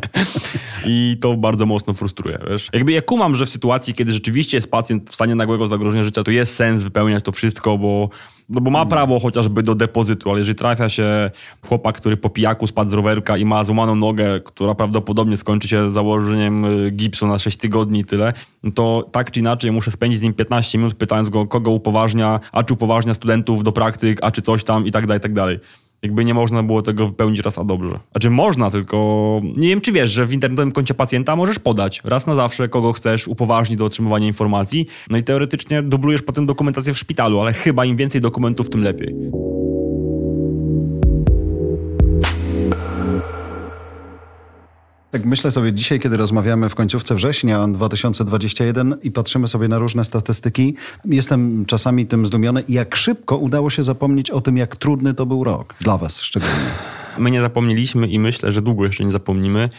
I 0.86 1.16
to 1.20 1.34
bardzo 1.34 1.66
mocno 1.66 1.92
frustruje, 1.92 2.38
wiesz. 2.50 2.68
Jakby 2.72 2.92
ja 2.92 3.02
kumam, 3.02 3.34
że 3.34 3.46
w 3.46 3.48
sytuacji, 3.48 3.94
kiedy 3.94 4.12
rzeczywiście 4.12 4.56
jest 4.56 4.70
pacjent 4.70 5.10
w 5.10 5.14
stanie 5.14 5.34
nagłego 5.34 5.68
zagrożenia 5.68 6.04
życia, 6.04 6.24
to 6.24 6.30
jest 6.30 6.54
sens 6.54 6.82
wypełniać 6.82 7.27
to 7.28 7.32
wszystko, 7.32 7.78
bo, 7.78 8.08
no 8.48 8.60
bo 8.60 8.70
ma 8.70 8.86
prawo 8.86 9.20
chociażby 9.20 9.62
do 9.62 9.74
depozytu, 9.74 10.30
ale 10.30 10.38
jeżeli 10.38 10.54
trafia 10.54 10.88
się 10.88 11.30
chłopak, 11.62 11.96
który 11.96 12.16
po 12.16 12.30
pijaku 12.30 12.66
spadł 12.66 12.90
z 12.90 12.94
rowerka 12.94 13.36
i 13.36 13.44
ma 13.44 13.64
złamaną 13.64 13.94
nogę, 13.94 14.40
która 14.40 14.74
prawdopodobnie 14.74 15.36
skończy 15.36 15.68
się 15.68 15.92
założeniem 15.92 16.64
y, 16.64 16.90
gipsu 16.90 17.26
na 17.26 17.38
6 17.38 17.56
tygodni 17.56 18.00
i 18.00 18.04
tyle, 18.04 18.32
no 18.62 18.70
to 18.70 19.08
tak 19.12 19.30
czy 19.30 19.40
inaczej 19.40 19.72
muszę 19.72 19.90
spędzić 19.90 20.20
z 20.20 20.22
nim 20.22 20.34
15 20.34 20.78
minut 20.78 20.94
pytając 20.94 21.28
go, 21.28 21.46
kogo 21.46 21.70
upoważnia, 21.70 22.40
a 22.52 22.62
czy 22.62 22.74
upoważnia 22.74 23.14
studentów 23.14 23.64
do 23.64 23.72
praktyk, 23.72 24.18
a 24.22 24.30
czy 24.30 24.42
coś 24.42 24.64
tam 24.64 24.86
i 24.86 24.90
tak 24.90 25.06
dalej, 25.06 25.18
i 25.18 25.22
tak 25.22 25.34
dalej. 25.34 25.58
Jakby 26.02 26.24
nie 26.24 26.34
można 26.34 26.62
było 26.62 26.82
tego 26.82 27.06
wypełnić 27.06 27.40
raz 27.40 27.58
a 27.58 27.64
dobrze. 27.64 28.00
Znaczy 28.12 28.30
można, 28.30 28.70
tylko 28.70 29.40
nie 29.56 29.68
wiem, 29.68 29.80
czy 29.80 29.92
wiesz, 29.92 30.10
że 30.10 30.26
w 30.26 30.32
internetowym 30.32 30.72
koncie 30.72 30.94
pacjenta 30.94 31.36
możesz 31.36 31.58
podać 31.58 32.00
raz 32.04 32.26
na 32.26 32.34
zawsze, 32.34 32.68
kogo 32.68 32.92
chcesz 32.92 33.28
upoważnić 33.28 33.78
do 33.78 33.84
otrzymywania 33.84 34.26
informacji. 34.26 34.86
No 35.10 35.18
i 35.18 35.22
teoretycznie 35.22 35.82
dublujesz 35.82 36.22
potem 36.22 36.46
dokumentację 36.46 36.94
w 36.94 36.98
szpitalu, 36.98 37.40
ale 37.40 37.52
chyba 37.52 37.84
im 37.84 37.96
więcej 37.96 38.20
dokumentów, 38.20 38.70
tym 38.70 38.82
lepiej. 38.82 39.14
Tak 45.10 45.24
myślę 45.24 45.50
sobie 45.50 45.72
dzisiaj, 45.72 46.00
kiedy 46.00 46.16
rozmawiamy 46.16 46.68
w 46.68 46.74
końcówce 46.74 47.14
września 47.14 47.68
2021 47.68 48.96
i 49.02 49.10
patrzymy 49.10 49.48
sobie 49.48 49.68
na 49.68 49.78
różne 49.78 50.04
statystyki, 50.04 50.74
jestem 51.04 51.64
czasami 51.66 52.06
tym 52.06 52.26
zdumiony, 52.26 52.64
jak 52.68 52.96
szybko 52.96 53.36
udało 53.36 53.70
się 53.70 53.82
zapomnieć 53.82 54.30
o 54.30 54.40
tym, 54.40 54.56
jak 54.56 54.76
trudny 54.76 55.14
to 55.14 55.26
był 55.26 55.44
rok. 55.44 55.74
Dla 55.80 55.98
was 55.98 56.20
szczególnie. 56.20 56.54
My 57.18 57.30
nie 57.30 57.40
zapomnieliśmy 57.40 58.08
i 58.08 58.18
myślę, 58.18 58.52
że 58.52 58.62
długo 58.62 58.84
jeszcze 58.84 59.04
nie 59.04 59.10
zapomnimy. 59.10 59.70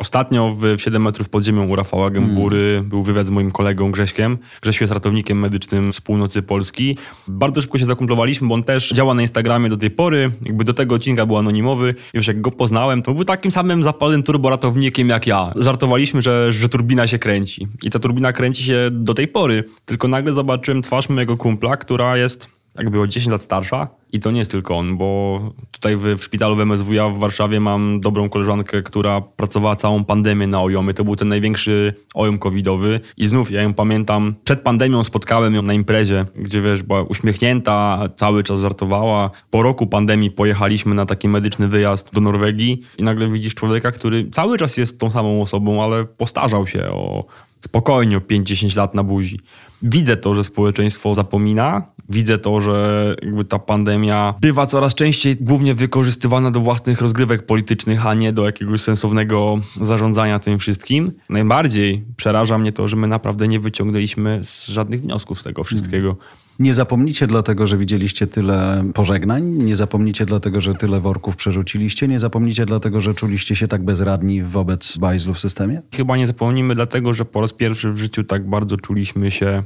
Ostatnio 0.00 0.54
w 0.54 0.80
7 0.80 1.02
metrów 1.02 1.28
pod 1.28 1.44
ziemią 1.44 1.68
u 1.68 1.76
Rafała 1.76 2.10
Gębury 2.10 2.74
mm. 2.76 2.88
był 2.88 3.02
wywiad 3.02 3.26
z 3.26 3.30
moim 3.30 3.50
kolegą 3.50 3.90
Grześkiem. 3.90 4.38
Grzesiu 4.62 4.84
jest 4.84 4.94
ratownikiem 4.94 5.38
medycznym 5.38 5.92
z 5.92 6.00
północy 6.00 6.42
Polski. 6.42 6.96
Bardzo 7.28 7.60
szybko 7.62 7.78
się 7.78 7.84
zakumplowaliśmy, 7.84 8.48
bo 8.48 8.54
on 8.54 8.64
też 8.64 8.90
działa 8.90 9.14
na 9.14 9.22
Instagramie 9.22 9.68
do 9.68 9.76
tej 9.76 9.90
pory. 9.90 10.30
Jakby 10.46 10.64
do 10.64 10.74
tego 10.74 10.94
odcinka 10.94 11.26
był 11.26 11.36
anonimowy. 11.36 11.94
Już 12.14 12.26
jak 12.26 12.40
go 12.40 12.50
poznałem, 12.50 13.02
to 13.02 13.14
był 13.14 13.24
takim 13.24 13.52
samym 13.52 13.82
zapalnym 13.82 14.22
turboratownikiem 14.22 15.08
jak 15.08 15.26
ja. 15.26 15.52
Żartowaliśmy, 15.56 16.22
że, 16.22 16.52
że 16.52 16.68
turbina 16.68 17.06
się 17.06 17.18
kręci. 17.18 17.66
I 17.82 17.90
ta 17.90 17.98
turbina 17.98 18.32
kręci 18.32 18.64
się 18.64 18.88
do 18.90 19.14
tej 19.14 19.28
pory. 19.28 19.64
Tylko 19.84 20.08
nagle 20.08 20.32
zobaczyłem 20.32 20.82
twarz 20.82 21.08
mojego 21.08 21.36
kumpla, 21.36 21.76
która 21.76 22.16
jest 22.16 22.59
jakby 22.78 23.00
o 23.00 23.06
10 23.06 23.32
lat 23.32 23.42
starsza 23.42 23.88
i 24.12 24.20
to 24.20 24.30
nie 24.30 24.38
jest 24.38 24.50
tylko 24.50 24.76
on, 24.76 24.96
bo 24.96 25.40
tutaj 25.70 25.96
w, 25.96 26.02
w 26.02 26.24
szpitalu 26.24 26.56
w 26.56 26.60
MSWiA 26.60 27.08
w 27.08 27.18
Warszawie 27.18 27.60
mam 27.60 28.00
dobrą 28.00 28.28
koleżankę, 28.28 28.82
która 28.82 29.20
pracowała 29.20 29.76
całą 29.76 30.04
pandemię 30.04 30.46
na 30.46 30.62
ojomy. 30.62 30.94
To 30.94 31.04
był 31.04 31.16
ten 31.16 31.28
największy 31.28 31.94
ojom 32.14 32.38
covidowy 32.38 33.00
i 33.16 33.28
znów 33.28 33.50
ja 33.50 33.62
ją 33.62 33.74
pamiętam, 33.74 34.34
przed 34.44 34.60
pandemią 34.60 35.04
spotkałem 35.04 35.54
ją 35.54 35.62
na 35.62 35.72
imprezie, 35.72 36.26
gdzie 36.36 36.60
wiesz, 36.60 36.82
była 36.82 37.02
uśmiechnięta, 37.02 38.08
cały 38.16 38.44
czas 38.44 38.60
żartowała. 38.60 39.30
Po 39.50 39.62
roku 39.62 39.86
pandemii 39.86 40.30
pojechaliśmy 40.30 40.94
na 40.94 41.06
taki 41.06 41.28
medyczny 41.28 41.68
wyjazd 41.68 42.14
do 42.14 42.20
Norwegii 42.20 42.80
i 42.98 43.02
nagle 43.02 43.28
widzisz 43.28 43.54
człowieka, 43.54 43.92
który 43.92 44.30
cały 44.30 44.58
czas 44.58 44.76
jest 44.76 45.00
tą 45.00 45.10
samą 45.10 45.42
osobą, 45.42 45.84
ale 45.84 46.04
postarzał 46.04 46.66
się 46.66 46.90
o 46.90 47.24
spokojnie 47.60 48.16
o 48.16 48.20
5-10 48.20 48.76
lat 48.76 48.94
na 48.94 49.02
buzi. 49.02 49.40
Widzę 49.82 50.16
to, 50.16 50.34
że 50.34 50.44
społeczeństwo 50.44 51.14
zapomina, 51.14 51.82
widzę 52.08 52.38
to, 52.38 52.60
że 52.60 53.16
ta 53.48 53.58
pandemia 53.58 54.34
bywa 54.40 54.66
coraz 54.66 54.94
częściej 54.94 55.36
głównie 55.40 55.74
wykorzystywana 55.74 56.50
do 56.50 56.60
własnych 56.60 57.00
rozgrywek 57.00 57.46
politycznych, 57.46 58.06
a 58.06 58.14
nie 58.14 58.32
do 58.32 58.46
jakiegoś 58.46 58.80
sensownego 58.80 59.58
zarządzania 59.80 60.38
tym 60.38 60.58
wszystkim. 60.58 61.12
Najbardziej 61.28 62.04
przeraża 62.16 62.58
mnie 62.58 62.72
to, 62.72 62.88
że 62.88 62.96
my 62.96 63.06
naprawdę 63.06 63.48
nie 63.48 63.60
wyciągnęliśmy 63.60 64.40
żadnych 64.68 65.02
wniosków 65.02 65.40
z 65.40 65.42
tego 65.42 65.64
wszystkiego. 65.64 66.16
Hmm. 66.20 66.39
Nie 66.60 66.74
zapomnicie 66.74 67.26
dlatego, 67.26 67.66
że 67.66 67.78
widzieliście 67.78 68.26
tyle 68.26 68.84
pożegnań, 68.94 69.44
nie 69.44 69.76
zapomnicie 69.76 70.26
dlatego, 70.26 70.60
że 70.60 70.74
tyle 70.74 71.00
worków 71.00 71.36
przerzuciliście, 71.36 72.08
nie 72.08 72.18
zapomnicie 72.18 72.66
dlatego, 72.66 73.00
że 73.00 73.14
czuliście 73.14 73.56
się 73.56 73.68
tak 73.68 73.84
bezradni 73.84 74.42
wobec 74.42 74.98
bajzlu 74.98 75.34
w 75.34 75.40
systemie? 75.40 75.82
Chyba 75.94 76.16
nie 76.16 76.26
zapomnimy 76.26 76.74
dlatego, 76.74 77.14
że 77.14 77.24
po 77.24 77.40
raz 77.40 77.52
pierwszy 77.52 77.92
w 77.92 77.98
życiu 77.98 78.24
tak 78.24 78.48
bardzo 78.48 78.76
czuliśmy 78.76 79.30
się 79.30 79.62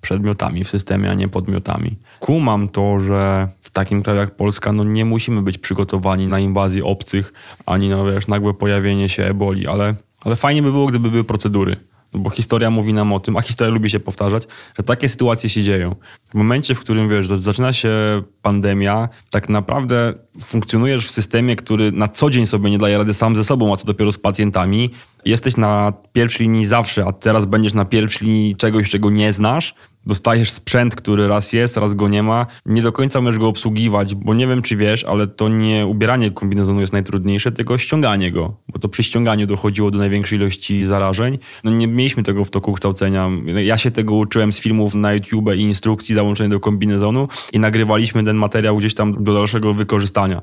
przedmiotami 0.00 0.64
w 0.64 0.68
systemie, 0.68 1.10
a 1.10 1.14
nie 1.14 1.28
podmiotami. 1.28 1.96
Kumam 2.20 2.68
to, 2.68 3.00
że 3.00 3.48
w 3.60 3.70
takim 3.70 4.02
kraju 4.02 4.20
jak 4.20 4.36
Polska 4.36 4.72
no 4.72 4.84
nie 4.84 5.04
musimy 5.04 5.42
być 5.42 5.58
przygotowani 5.58 6.26
na 6.26 6.38
inwazję 6.38 6.84
obcych, 6.84 7.32
ani 7.66 7.88
na 7.88 8.04
wiesz, 8.04 8.28
nagłe 8.28 8.54
pojawienie 8.54 9.08
się 9.08 9.24
eboli, 9.24 9.66
ale, 9.66 9.94
ale 10.20 10.36
fajnie 10.36 10.62
by 10.62 10.72
było, 10.72 10.86
gdyby 10.86 11.10
były 11.10 11.24
procedury. 11.24 11.76
No 12.12 12.20
bo 12.20 12.30
historia 12.30 12.70
mówi 12.70 12.92
nam 12.92 13.12
o 13.12 13.20
tym, 13.20 13.36
a 13.36 13.40
historia 13.40 13.74
lubi 13.74 13.90
się 13.90 14.00
powtarzać, 14.00 14.48
że 14.78 14.82
takie 14.82 15.08
sytuacje 15.08 15.50
się 15.50 15.62
dzieją. 15.62 15.96
W 16.30 16.34
momencie, 16.34 16.74
w 16.74 16.80
którym 16.80 17.08
wiesz, 17.08 17.26
zaczyna 17.26 17.72
się 17.72 17.90
pandemia, 18.42 19.08
tak 19.30 19.48
naprawdę 19.48 20.14
funkcjonujesz 20.40 21.06
w 21.06 21.10
systemie, 21.10 21.56
który 21.56 21.92
na 21.92 22.08
co 22.08 22.30
dzień 22.30 22.46
sobie 22.46 22.70
nie 22.70 22.78
daje 22.78 22.98
rady 22.98 23.14
sam 23.14 23.36
ze 23.36 23.44
sobą, 23.44 23.72
a 23.72 23.76
co 23.76 23.86
dopiero 23.86 24.12
z 24.12 24.18
pacjentami. 24.18 24.90
Jesteś 25.24 25.56
na 25.56 25.92
pierwszej 26.12 26.46
linii 26.46 26.66
zawsze, 26.66 27.04
a 27.04 27.12
teraz 27.12 27.46
będziesz 27.46 27.74
na 27.74 27.84
pierwszej 27.84 28.28
linii 28.28 28.56
czegoś, 28.56 28.90
czego 28.90 29.10
nie 29.10 29.32
znasz, 29.32 29.74
dostajesz 30.06 30.50
sprzęt, 30.50 30.94
który 30.94 31.28
raz 31.28 31.52
jest, 31.52 31.76
raz 31.76 31.94
go 31.94 32.08
nie 32.08 32.22
ma, 32.22 32.46
nie 32.66 32.82
do 32.82 32.92
końca 32.92 33.20
możesz 33.20 33.38
go 33.38 33.48
obsługiwać, 33.48 34.14
bo 34.14 34.34
nie 34.34 34.46
wiem, 34.46 34.62
czy 34.62 34.76
wiesz, 34.76 35.04
ale 35.04 35.26
to 35.26 35.48
nie 35.48 35.86
ubieranie 35.86 36.30
kombinezonu 36.30 36.80
jest 36.80 36.92
najtrudniejsze, 36.92 37.52
tylko 37.52 37.78
ściąganie 37.78 38.32
go, 38.32 38.56
bo 38.78 38.82
to 38.82 38.88
przy 38.88 39.02
ściąganiu 39.02 39.46
dochodziło 39.46 39.90
do 39.90 39.98
największej 39.98 40.38
ilości 40.38 40.86
zarażeń. 40.86 41.38
No 41.64 41.70
nie 41.70 41.86
mieliśmy 41.86 42.22
tego 42.22 42.44
w 42.44 42.50
toku 42.50 42.72
kształcenia. 42.72 43.30
Ja 43.64 43.78
się 43.78 43.90
tego 43.90 44.14
uczyłem 44.14 44.52
z 44.52 44.60
filmów 44.60 44.94
na 44.94 45.12
YouTube 45.12 45.54
i 45.56 45.60
instrukcji 45.60 46.14
załączonej 46.14 46.50
do 46.50 46.60
kombinezonu 46.60 47.28
i 47.52 47.58
nagrywaliśmy 47.58 48.24
ten 48.24 48.36
materiał 48.36 48.76
gdzieś 48.76 48.94
tam 48.94 49.24
do 49.24 49.34
dalszego 49.34 49.74
wykorzystania. 49.74 50.42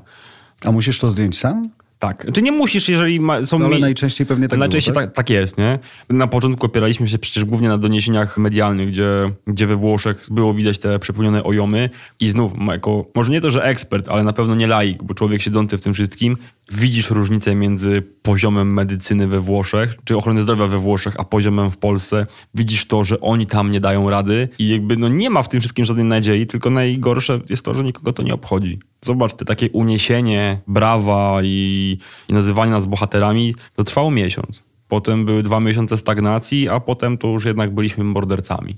A 0.64 0.72
musisz 0.72 0.98
to 0.98 1.10
zdjąć 1.10 1.38
sam? 1.38 1.70
Tak. 1.98 2.26
Czy 2.32 2.42
nie 2.42 2.52
musisz, 2.52 2.88
jeżeli 2.88 3.20
ma, 3.20 3.46
są... 3.46 3.58
No, 3.58 3.66
ale 3.66 3.78
najczęściej 3.78 4.26
pewnie 4.26 4.48
tak 4.48 4.58
Najczęściej 4.58 4.94
było, 4.94 5.06
tak? 5.06 5.14
tak? 5.14 5.30
jest, 5.30 5.58
nie? 5.58 5.78
Na 6.10 6.26
początku 6.26 6.66
opieraliśmy 6.66 7.08
się 7.08 7.18
przecież 7.18 7.44
głównie 7.44 7.68
na 7.68 7.78
doniesieniach 7.78 8.38
medialnych, 8.38 8.88
gdzie, 8.88 9.32
gdzie 9.46 9.66
we 9.66 9.76
Włoszech 9.76 10.26
było 10.30 10.54
widać 10.54 10.78
te 10.78 10.98
przepełnione 10.98 11.44
ojomy 11.44 11.90
i 12.20 12.28
znów, 12.28 12.52
jako, 12.68 13.06
może 13.14 13.32
nie 13.32 13.40
to, 13.40 13.50
że 13.50 13.64
ekspert, 13.64 14.08
ale 14.08 14.24
na 14.24 14.32
pewno 14.32 14.54
nie 14.54 14.66
laik, 14.66 15.02
bo 15.02 15.14
człowiek 15.14 15.42
siedzący 15.42 15.78
w 15.78 15.80
tym 15.80 15.94
wszystkim, 15.94 16.36
widzisz 16.72 17.10
różnicę 17.10 17.54
między 17.54 18.02
poziomem 18.22 18.72
medycyny 18.72 19.26
we 19.26 19.40
Włoszech, 19.40 19.94
czy 20.04 20.16
ochrony 20.16 20.42
zdrowia 20.42 20.66
we 20.66 20.78
Włoszech, 20.78 21.14
a 21.18 21.24
poziomem 21.24 21.70
w 21.70 21.78
Polsce. 21.78 22.26
Widzisz 22.54 22.86
to, 22.86 23.04
że 23.04 23.20
oni 23.20 23.46
tam 23.46 23.70
nie 23.70 23.80
dają 23.80 24.10
rady 24.10 24.48
i 24.58 24.68
jakby 24.68 24.96
no 24.96 25.08
nie 25.08 25.30
ma 25.30 25.42
w 25.42 25.48
tym 25.48 25.60
wszystkim 25.60 25.84
żadnej 25.84 26.04
nadziei, 26.04 26.46
tylko 26.46 26.70
najgorsze 26.70 27.40
jest 27.50 27.64
to, 27.64 27.74
że 27.74 27.84
nikogo 27.84 28.12
to 28.12 28.22
nie 28.22 28.34
obchodzi. 28.34 28.78
Zobacz, 29.00 29.34
te 29.34 29.44
takie 29.44 29.70
uniesienie, 29.70 30.58
brawa 30.66 31.38
i, 31.42 31.98
i 32.28 32.32
nazywanie 32.32 32.70
nas 32.70 32.86
bohaterami, 32.86 33.54
to 33.74 33.84
trwało 33.84 34.10
miesiąc. 34.10 34.64
Potem 34.88 35.24
były 35.24 35.42
dwa 35.42 35.60
miesiące 35.60 35.98
stagnacji, 35.98 36.68
a 36.68 36.80
potem 36.80 37.18
to 37.18 37.28
już 37.28 37.44
jednak 37.44 37.74
byliśmy 37.74 38.04
mordercami. 38.04 38.76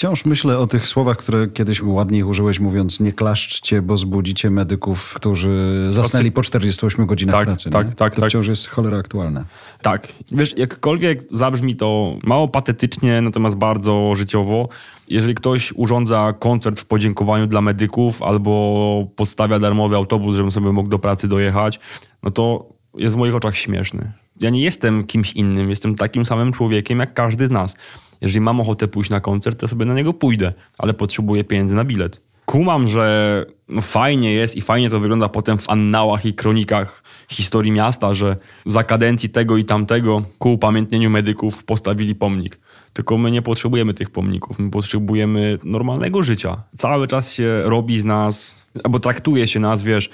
Wciąż 0.00 0.24
myślę 0.24 0.58
o 0.58 0.66
tych 0.66 0.88
słowach, 0.88 1.16
które 1.16 1.48
kiedyś 1.48 1.82
ładniej 1.82 2.22
użyłeś, 2.22 2.60
mówiąc 2.60 3.00
nie 3.00 3.12
klaszczcie, 3.12 3.82
bo 3.82 3.96
zbudzicie 3.96 4.50
medyków, 4.50 5.14
którzy 5.14 5.86
zasnęli 5.90 6.32
po 6.32 6.42
48 6.42 7.06
godzinach 7.06 7.34
tak, 7.34 7.44
pracy. 7.46 7.70
Tak, 7.70 7.86
nie? 7.86 7.92
tak, 7.94 8.14
to 8.14 8.20
tak. 8.20 8.30
wciąż 8.30 8.46
jest 8.46 8.68
cholera 8.68 8.98
aktualne. 8.98 9.44
Tak. 9.82 10.12
Wiesz, 10.32 10.58
jakkolwiek 10.58 11.22
zabrzmi 11.32 11.76
to 11.76 12.18
mało 12.24 12.48
patetycznie, 12.48 13.22
natomiast 13.22 13.56
bardzo 13.56 14.14
życiowo, 14.16 14.68
jeżeli 15.10 15.34
ktoś 15.34 15.72
urządza 15.76 16.34
koncert 16.38 16.80
w 16.80 16.86
podziękowaniu 16.86 17.46
dla 17.46 17.60
medyków 17.60 18.22
albo 18.22 19.06
podstawia 19.16 19.58
darmowy 19.58 19.96
autobus, 19.96 20.36
żebym 20.36 20.52
sobie 20.52 20.72
mógł 20.72 20.88
do 20.88 20.98
pracy 20.98 21.28
dojechać, 21.28 21.80
no 22.22 22.30
to 22.30 22.68
jest 22.94 23.14
w 23.14 23.18
moich 23.18 23.34
oczach 23.34 23.56
śmieszny. 23.56 24.12
Ja 24.40 24.50
nie 24.50 24.62
jestem 24.62 25.04
kimś 25.04 25.32
innym, 25.32 25.70
jestem 25.70 25.94
takim 25.94 26.26
samym 26.26 26.52
człowiekiem 26.52 26.98
jak 26.98 27.14
każdy 27.14 27.46
z 27.46 27.50
nas. 27.50 27.76
Jeżeli 28.20 28.40
mam 28.40 28.60
ochotę 28.60 28.88
pójść 28.88 29.10
na 29.10 29.20
koncert, 29.20 29.60
to 29.60 29.68
sobie 29.68 29.84
na 29.84 29.94
niego 29.94 30.12
pójdę, 30.12 30.52
ale 30.78 30.94
potrzebuję 30.94 31.44
pieniędzy 31.44 31.74
na 31.74 31.84
bilet. 31.84 32.22
Kumam, 32.44 32.88
że 32.88 33.46
no 33.68 33.80
fajnie 33.80 34.32
jest 34.32 34.56
i 34.56 34.60
fajnie 34.60 34.90
to 34.90 35.00
wygląda 35.00 35.28
potem 35.28 35.58
w 35.58 35.70
annałach 35.70 36.26
i 36.26 36.34
kronikach 36.34 37.02
historii 37.28 37.72
miasta, 37.72 38.14
że 38.14 38.36
za 38.66 38.84
kadencji 38.84 39.30
tego 39.30 39.56
i 39.56 39.64
tamtego 39.64 40.22
ku 40.38 40.52
upamiętnieniu 40.52 41.10
medyków 41.10 41.64
postawili 41.64 42.14
pomnik. 42.14 42.58
Tylko 42.92 43.18
my 43.18 43.30
nie 43.30 43.42
potrzebujemy 43.42 43.94
tych 43.94 44.10
pomników, 44.10 44.58
my 44.58 44.70
potrzebujemy 44.70 45.58
normalnego 45.64 46.22
życia. 46.22 46.62
Cały 46.76 47.08
czas 47.08 47.32
się 47.32 47.62
robi 47.64 48.00
z 48.00 48.04
nas, 48.04 48.66
albo 48.84 49.00
traktuje 49.00 49.48
się 49.48 49.60
nas, 49.60 49.82
wiesz, 49.82 50.10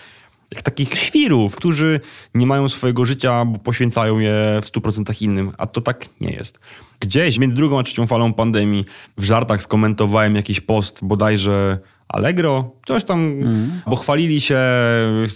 jak 0.54 0.62
takich 0.62 0.98
świrów, 0.98 1.56
którzy 1.56 2.00
nie 2.34 2.46
mają 2.46 2.68
swojego 2.68 3.04
życia, 3.04 3.44
bo 3.44 3.58
poświęcają 3.58 4.18
je 4.18 4.60
w 4.62 4.66
100% 4.66 5.22
innym, 5.22 5.52
a 5.58 5.66
to 5.66 5.80
tak 5.80 6.06
nie 6.20 6.30
jest. 6.30 6.60
Gdzieś 7.00 7.38
między 7.38 7.56
drugą 7.56 7.78
a 7.78 7.82
trzecią 7.82 8.06
falą 8.06 8.32
pandemii 8.32 8.84
w 9.16 9.24
żartach 9.24 9.62
skomentowałem 9.62 10.36
jakiś 10.36 10.60
post 10.60 11.04
bodajże 11.04 11.78
Allegro, 12.08 12.70
coś 12.86 13.04
tam, 13.04 13.18
mm. 13.18 13.80
bo 13.86 13.96
chwalili 13.96 14.40
się 14.40 14.58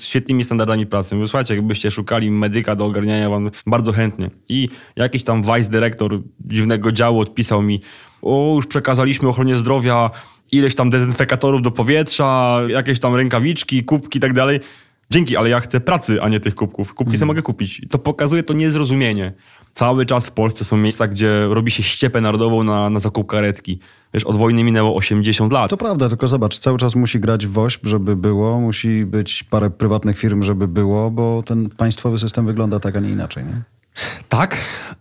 świetnymi 0.00 0.44
standardami 0.44 0.86
pracy. 0.86 1.14
Mówię, 1.14 1.28
słuchajcie, 1.28 1.54
jakbyście 1.54 1.90
szukali 1.90 2.30
medyka 2.30 2.76
do 2.76 2.86
ogarniania 2.86 3.30
wam 3.30 3.50
bardzo 3.66 3.92
chętnie. 3.92 4.30
I 4.48 4.68
jakiś 4.96 5.24
tam 5.24 5.42
vice 5.42 5.70
dyrektor 5.70 6.20
dziwnego 6.40 6.92
działu 6.92 7.20
odpisał 7.20 7.62
mi, 7.62 7.80
o, 8.22 8.52
już 8.56 8.66
przekazaliśmy 8.66 9.28
ochronie 9.28 9.56
zdrowia 9.56 10.11
ileś 10.52 10.74
tam 10.74 10.90
dezynfekatorów 10.90 11.62
do 11.62 11.70
powietrza, 11.70 12.61
jakieś 12.68 13.00
tam 13.00 13.14
rękawiczki, 13.14 13.84
kubki 13.84 14.18
i 14.18 14.20
tak 14.20 14.32
dalej. 14.32 14.61
Dzięki, 15.11 15.36
ale 15.36 15.50
ja 15.50 15.61
chcę 15.61 15.80
pracy, 15.80 16.22
a 16.22 16.28
nie 16.28 16.40
tych 16.40 16.54
kubków. 16.54 16.94
Kubki 16.94 17.11
mm. 17.11 17.18
sobie 17.18 17.26
mogę 17.26 17.42
kupić. 17.42 17.82
To 17.90 17.98
pokazuje 17.98 18.42
to 18.42 18.54
niezrozumienie. 18.54 19.32
Cały 19.72 20.06
czas 20.06 20.26
w 20.26 20.32
Polsce 20.32 20.64
są 20.64 20.76
miejsca, 20.76 21.08
gdzie 21.08 21.46
robi 21.48 21.70
się 21.70 21.82
ściepę 21.82 22.20
narodową 22.20 22.64
na, 22.64 22.90
na 22.90 23.00
zakup 23.00 23.26
karetki. 23.26 23.78
Wiesz, 24.14 24.24
od 24.24 24.36
wojny 24.36 24.64
minęło 24.64 24.96
80 24.96 25.52
lat. 25.52 25.70
To 25.70 25.76
prawda, 25.76 26.08
tylko 26.08 26.28
zobacz, 26.28 26.58
cały 26.58 26.78
czas 26.78 26.94
musi 26.94 27.20
grać 27.20 27.46
WOŚP, 27.46 27.86
żeby 27.86 28.16
było, 28.16 28.61
musi 28.61 29.06
być 29.06 29.42
parę 29.42 29.70
prywatnych 29.70 30.18
firm, 30.18 30.42
żeby 30.42 30.68
było, 30.68 31.11
bo 31.11 31.42
ten 31.46 31.70
państwowy 31.70 32.18
system 32.18 32.46
wygląda 32.46 32.80
tak, 32.80 32.96
a 32.96 33.00
nie 33.00 33.11
inaczej. 33.11 33.44
Nie? 33.44 33.62
Tak, 34.28 34.56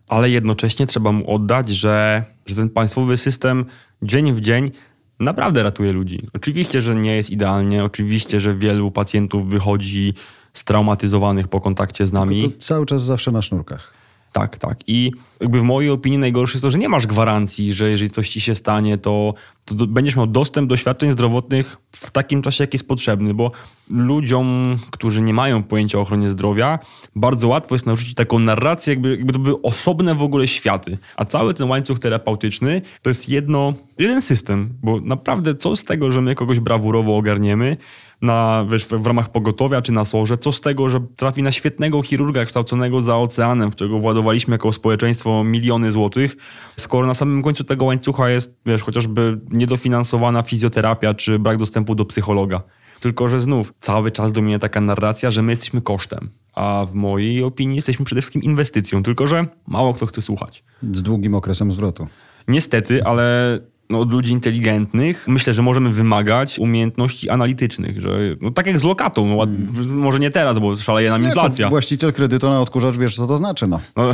ale 0.08 0.30
jednocześnie 0.30 0.88
trzeba 0.88 1.12
mu 1.12 1.36
oddać, 1.36 1.70
że, 1.70 2.24
że 2.46 2.56
ten 2.56 2.70
państwowy 2.70 3.18
system 3.18 3.66
dzień 4.02 4.34
w 4.34 4.42
dzień 4.42 4.72
naprawdę 5.20 5.64
ratuje 5.64 5.94
ludzi. 5.94 6.28
Oczywiście, 6.34 6.82
że 6.82 6.96
nie 6.96 7.16
jest 7.16 7.30
idealnie, 7.30 7.84
oczywiście, 7.84 8.42
że 8.42 8.54
wielu 8.54 8.92
pacjentów 8.92 9.50
wychodzi 9.50 10.14
straumatyzowanych 10.54 11.48
po 11.48 11.62
kontakcie 11.62 12.08
z 12.08 12.14
nami. 12.14 12.52
To 12.52 12.58
cały 12.58 12.86
czas 12.86 13.04
zawsze 13.04 13.32
na 13.32 13.42
sznurkach. 13.42 13.99
Tak, 14.32 14.58
tak. 14.58 14.78
I 14.88 15.12
jakby 15.42 15.60
w 15.60 15.64
mojej 15.64 15.90
opinii 15.90 16.20
najgorsze 16.20 16.54
jest 16.54 16.64
to, 16.64 16.72
że 16.72 16.78
nie 16.78 16.90
masz 16.90 17.08
gwarancji, 17.08 17.74
że 17.74 17.90
jeżeli 17.90 18.12
coś 18.12 18.30
ci 18.30 18.42
się 18.42 18.56
stanie, 18.56 18.98
to, 18.98 19.34
to 19.66 19.76
będziesz 19.76 20.16
miał 20.16 20.28
dostęp 20.28 20.70
do 20.70 20.78
świadczeń 20.78 21.12
zdrowotnych 21.12 21.78
w 21.92 22.12
takim 22.12 22.42
czasie, 22.42 22.64
jaki 22.64 22.76
jest 22.76 22.88
potrzebny, 22.88 23.34
bo 23.34 23.52
ludziom, 23.90 24.78
którzy 24.92 25.22
nie 25.22 25.34
mają 25.34 25.64
pojęcia 25.64 25.98
o 25.98 26.02
ochronie 26.02 26.30
zdrowia, 26.30 26.80
bardzo 27.16 27.48
łatwo 27.48 27.76
jest 27.76 27.86
narzucić 27.86 28.14
taką 28.14 28.40
narrację, 28.40 28.94
jakby, 28.94 29.10
jakby 29.10 29.34
to 29.34 29.40
były 29.40 29.62
osobne 29.62 30.16
w 30.16 30.22
ogóle 30.22 30.48
światy. 30.48 30.98
A 31.16 31.26
cały 31.26 31.54
ten 31.54 31.70
łańcuch 31.70 32.00
terapeutyczny 32.00 32.82
to 33.02 33.10
jest 33.10 33.30
jedno, 33.30 33.74
jeden 33.98 34.22
system, 34.22 34.70
bo 34.84 35.00
naprawdę 35.02 35.56
co 35.56 35.76
z 35.76 35.84
tego, 35.84 36.12
że 36.12 36.22
my 36.22 36.36
kogoś 36.36 36.60
brawurowo 36.60 37.18
ogarniemy, 37.18 37.78
na, 38.22 38.66
wiesz, 38.70 38.86
w, 38.86 38.90
w 38.90 39.06
ramach 39.06 39.32
pogotowia 39.32 39.82
czy 39.82 39.92
na 39.92 40.06
sorze, 40.06 40.38
co 40.38 40.52
z 40.52 40.62
tego, 40.62 40.90
że 40.90 41.00
trafi 41.16 41.44
na 41.44 41.52
świetnego 41.52 42.02
chirurga 42.02 42.46
kształconego 42.46 43.02
za 43.02 43.18
oceanem, 43.18 43.72
w 43.72 43.76
czego 43.76 44.00
władowaliśmy 44.00 44.54
jako 44.54 44.72
społeczeństwo 44.72 45.44
miliony 45.44 45.92
złotych, 45.92 46.38
skoro 46.76 47.08
na 47.08 47.14
samym 47.14 47.44
końcu 47.44 47.64
tego 47.64 47.86
łańcucha 47.86 48.30
jest, 48.30 48.56
wiesz, 48.66 48.84
chociażby 48.84 49.40
niedofinansowana 49.50 50.44
fizjoterapia 50.44 51.14
czy 51.14 51.40
brak 51.40 51.58
dostępu 51.58 51.96
do 51.96 52.06
psychologa. 52.06 52.62
Tylko, 53.00 53.30
że 53.30 53.40
znów 53.40 53.74
cały 53.78 54.12
czas 54.12 54.32
dominuje 54.32 54.60
taka 54.60 54.82
narracja, 54.82 55.32
że 55.32 55.42
my 55.42 55.52
jesteśmy 55.52 55.82
kosztem. 55.82 56.30
A 56.54 56.86
w 56.86 56.94
mojej 56.94 57.44
opinii 57.44 57.76
jesteśmy 57.76 58.06
przede 58.06 58.22
wszystkim 58.22 58.44
inwestycją, 58.44 59.04
tylko 59.04 59.28
że 59.28 59.46
mało 59.68 59.94
kto 59.94 60.06
chce 60.06 60.22
słuchać. 60.22 60.64
Z 60.92 61.02
długim 61.02 61.36
okresem 61.36 61.72
zwrotu. 61.72 62.08
Niestety, 62.48 63.04
ale 63.04 63.60
no, 63.90 64.00
od 64.00 64.12
ludzi 64.12 64.32
inteligentnych 64.32 65.26
myślę, 65.28 65.54
że 65.54 65.62
możemy 65.62 65.90
wymagać 65.90 66.60
umiejętności 66.60 67.30
analitycznych, 67.30 68.02
że 68.02 68.10
no, 68.42 68.52
tak 68.52 68.68
jak 68.68 68.80
z 68.80 68.84
lokatą, 68.84 69.28
no, 69.28 69.36
ład- 69.36 69.50
może 69.88 70.20
nie 70.20 70.32
teraz, 70.32 70.60
bo 70.60 70.76
szaleje 70.78 71.10
nam 71.10 71.24
inflacja. 71.24 71.64
Jako 71.64 71.70
właściciel 71.70 72.14
kredytu 72.14 72.50
na 72.50 72.62
odkurzacz 72.62 72.98
wiesz, 72.98 73.16
co 73.16 73.28
to 73.28 73.38
znaczy, 73.38 73.68
no. 73.68 73.80
No, 73.96 74.12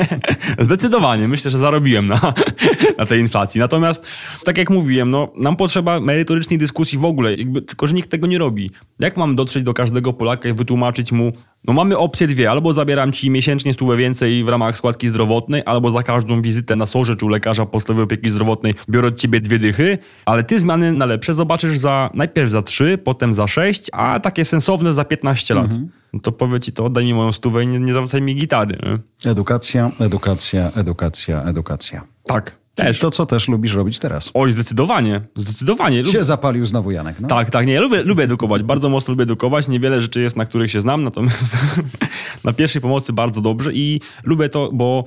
zdecydowanie. 0.58 1.28
Myślę, 1.28 1.50
że 1.50 1.58
zarobiłem 1.58 2.06
na, 2.06 2.20
na 2.98 3.06
tej 3.06 3.20
inflacji. 3.20 3.60
Natomiast, 3.60 4.06
tak 4.44 4.58
jak 4.58 4.70
mówiłem, 4.70 5.10
no, 5.10 5.32
nam 5.36 5.56
potrzeba 5.56 6.00
merytorycznej 6.00 6.58
dyskusji 6.58 6.98
w 6.98 7.04
ogóle, 7.04 7.34
jakby, 7.34 7.62
tylko 7.62 7.86
że 7.86 7.94
nikt 7.94 8.10
tego 8.10 8.26
nie 8.26 8.38
robi. 8.38 8.70
Jak 8.98 9.16
mam 9.16 9.36
dotrzeć 9.36 9.64
do 9.64 9.74
każdego 9.74 10.12
Polaka 10.12 10.48
i 10.48 10.52
wytłumaczyć 10.52 11.12
mu, 11.12 11.32
no 11.64 11.72
mamy 11.72 11.98
opcje 11.98 12.26
dwie, 12.26 12.50
albo 12.50 12.72
zabieram 12.72 13.12
ci 13.12 13.30
miesięcznie 13.30 13.72
stówę 13.72 13.96
więcej 13.96 14.44
w 14.44 14.48
ramach 14.48 14.76
składki 14.76 15.08
zdrowotnej, 15.08 15.62
albo 15.66 15.90
za 15.90 16.02
każdą 16.02 16.42
wizytę 16.42 16.76
na 16.76 16.86
sorze 16.86 17.16
czy 17.16 17.26
u 17.26 17.28
lekarza 17.28 17.66
podstawowej 17.66 18.04
opieki 18.04 18.30
zdrowotnej 18.30 18.74
biorę 18.88 19.08
od 19.08 19.16
ciebie 19.16 19.40
dwie 19.40 19.58
dychy, 19.58 19.98
ale 20.24 20.42
ty 20.44 20.58
zmiany 20.58 20.92
na 20.92 21.06
lepsze 21.06 21.34
zobaczysz 21.34 21.78
za 21.78 22.10
najpierw 22.14 22.50
za 22.50 22.62
trzy, 22.62 22.98
potem 22.98 23.34
za 23.34 23.46
sześć, 23.46 23.86
a 23.92 24.20
takie 24.20 24.44
sensowne 24.44 24.94
za 24.94 25.04
15 25.04 25.54
lat. 25.54 25.70
No 26.12 26.20
to 26.20 26.32
powie 26.32 26.60
ci 26.60 26.72
to, 26.72 26.84
oddaj 26.84 27.04
mi 27.04 27.14
moją 27.14 27.32
stówę 27.32 27.64
i 27.64 27.66
nie, 27.66 27.80
nie 27.80 27.92
zawracaj 27.92 28.22
mi 28.22 28.34
gitary. 28.34 28.78
Nie? 28.82 29.30
Edukacja, 29.30 29.90
edukacja, 30.00 30.70
edukacja, 30.76 31.42
edukacja. 31.42 32.02
Tak, 32.26 32.56
też. 32.74 32.98
To, 32.98 33.10
co 33.10 33.26
też 33.26 33.48
lubisz 33.48 33.74
robić 33.74 33.98
teraz. 33.98 34.30
Oj, 34.34 34.52
zdecydowanie, 34.52 35.20
zdecydowanie. 35.36 36.06
Się 36.06 36.24
zapalił 36.24 36.66
znowu 36.66 36.90
Janek, 36.90 37.20
no. 37.20 37.28
Tak, 37.28 37.50
tak, 37.50 37.66
nie, 37.66 37.72
ja 37.72 37.80
lubię, 37.80 38.02
lubię 38.02 38.24
edukować, 38.24 38.62
bardzo 38.62 38.88
mocno 38.88 39.12
lubię 39.12 39.22
edukować, 39.22 39.68
niewiele 39.68 40.02
rzeczy 40.02 40.20
jest, 40.20 40.36
na 40.36 40.46
których 40.46 40.70
się 40.70 40.80
znam, 40.80 41.02
natomiast 41.02 41.56
na 42.44 42.52
pierwszej 42.52 42.82
pomocy 42.82 43.12
bardzo 43.12 43.40
dobrze 43.40 43.72
i 43.72 44.00
lubię 44.24 44.48
to, 44.48 44.70
bo 44.72 45.04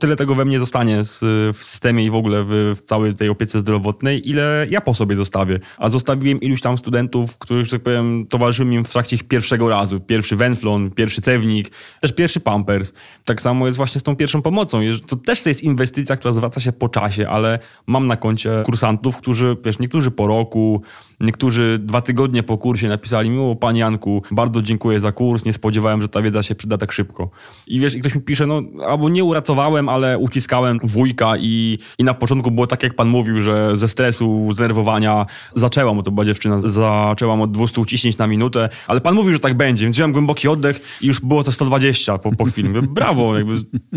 tyle 0.00 0.16
tego 0.16 0.34
we 0.34 0.44
mnie 0.44 0.58
zostanie 0.58 1.04
z, 1.04 1.18
w 1.56 1.64
systemie 1.64 2.04
i 2.04 2.10
w 2.10 2.14
ogóle 2.14 2.44
w, 2.44 2.74
w 2.76 2.82
całej 2.82 3.14
tej 3.14 3.28
opiece 3.28 3.60
zdrowotnej, 3.60 4.30
ile 4.30 4.66
ja 4.70 4.80
po 4.80 4.94
sobie 4.94 5.16
zostawię. 5.16 5.60
A 5.78 5.88
zostawiłem 5.88 6.40
iluś 6.40 6.60
tam 6.60 6.78
studentów, 6.78 7.38
których, 7.38 7.64
że 7.64 7.70
tak 7.70 7.82
powiem, 7.82 8.26
towarzyszyłem 8.26 8.72
im 8.72 8.84
w 8.84 8.92
trakcie 8.92 9.16
ich 9.16 9.22
pierwszego 9.22 9.68
razu. 9.68 10.00
Pierwszy 10.00 10.36
węflon, 10.36 10.90
pierwszy 10.90 11.22
cewnik, 11.22 11.70
też 12.00 12.12
pierwszy 12.12 12.40
pampers. 12.40 12.92
Tak 13.24 13.42
samo 13.42 13.66
jest 13.66 13.76
właśnie 13.76 14.00
z 14.00 14.02
tą 14.02 14.16
pierwszą 14.16 14.42
pomocą. 14.42 14.80
To 15.06 15.16
też 15.16 15.46
jest 15.46 15.62
inwestycja, 15.62 16.16
która 16.16 16.34
zwraca 16.34 16.60
się 16.60 16.72
po 16.72 16.88
czasie, 16.88 17.28
ale 17.28 17.58
mam 17.86 18.06
na 18.06 18.16
koncie 18.16 18.62
kursantów, 18.64 19.16
którzy, 19.16 19.56
wiesz, 19.64 19.78
niektórzy 19.78 20.10
po 20.10 20.26
roku, 20.26 20.82
niektórzy 21.20 21.78
dwa 21.82 22.00
tygodnie 22.00 22.42
po 22.42 22.58
kursie 22.58 22.88
napisali 22.88 23.30
mi, 23.30 23.38
o 23.38 23.56
panie 23.56 23.80
Janku, 23.80 24.22
bardzo 24.30 24.62
dziękuję 24.62 25.00
za 25.00 25.12
kurs, 25.12 25.44
nie 25.44 25.52
spodziewałem, 25.52 26.02
że 26.02 26.08
ta 26.08 26.22
wiedza 26.22 26.42
się 26.42 26.54
przyda 26.54 26.78
tak 26.78 26.92
szybko. 26.92 27.30
I 27.66 27.80
wiesz, 27.80 27.94
i 27.94 28.00
ktoś 28.00 28.14
mi 28.14 28.20
pisze, 28.20 28.46
no 28.46 28.62
albo 28.86 29.08
nie 29.08 29.24
uratowałem, 29.24 29.88
ale 29.88 30.18
uciskałem 30.18 30.78
wujka 30.82 31.36
i, 31.38 31.78
i 31.98 32.04
na 32.04 32.14
początku 32.14 32.50
było 32.50 32.66
tak, 32.66 32.82
jak 32.82 32.94
pan 32.94 33.08
mówił, 33.08 33.42
że 33.42 33.76
ze 33.76 33.88
stresu, 33.88 34.48
zdenerwowania 34.54 35.26
zaczęłam, 35.54 35.96
bo 35.96 36.02
to 36.02 36.10
była 36.10 36.24
dziewczyna, 36.24 36.60
zaczęłam 36.60 37.40
od 37.40 37.52
200 37.52 37.80
uciśnięć 37.80 38.18
na 38.18 38.26
minutę, 38.26 38.68
ale 38.86 39.00
pan 39.00 39.14
mówił, 39.14 39.32
że 39.32 39.40
tak 39.40 39.54
będzie, 39.54 39.84
więc 39.84 39.96
wziąłem 39.96 40.12
głęboki 40.12 40.48
oddech 40.48 40.98
i 41.00 41.06
już 41.06 41.20
było 41.20 41.44
to 41.44 41.52
120 41.52 42.18
po, 42.18 42.32
po 42.32 42.44
chwili. 42.44 42.68
Brawo, 42.82 43.38
jakby 43.38 43.54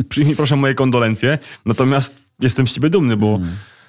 przyjmij 0.10 0.36
proszę 0.36 0.56
moje 0.56 0.76
kondolencje, 0.76 1.38
natomiast 1.66 2.16
jestem 2.40 2.68
z 2.68 2.74
ciebie 2.74 2.90
dumny, 2.90 3.18
bo 3.18 3.40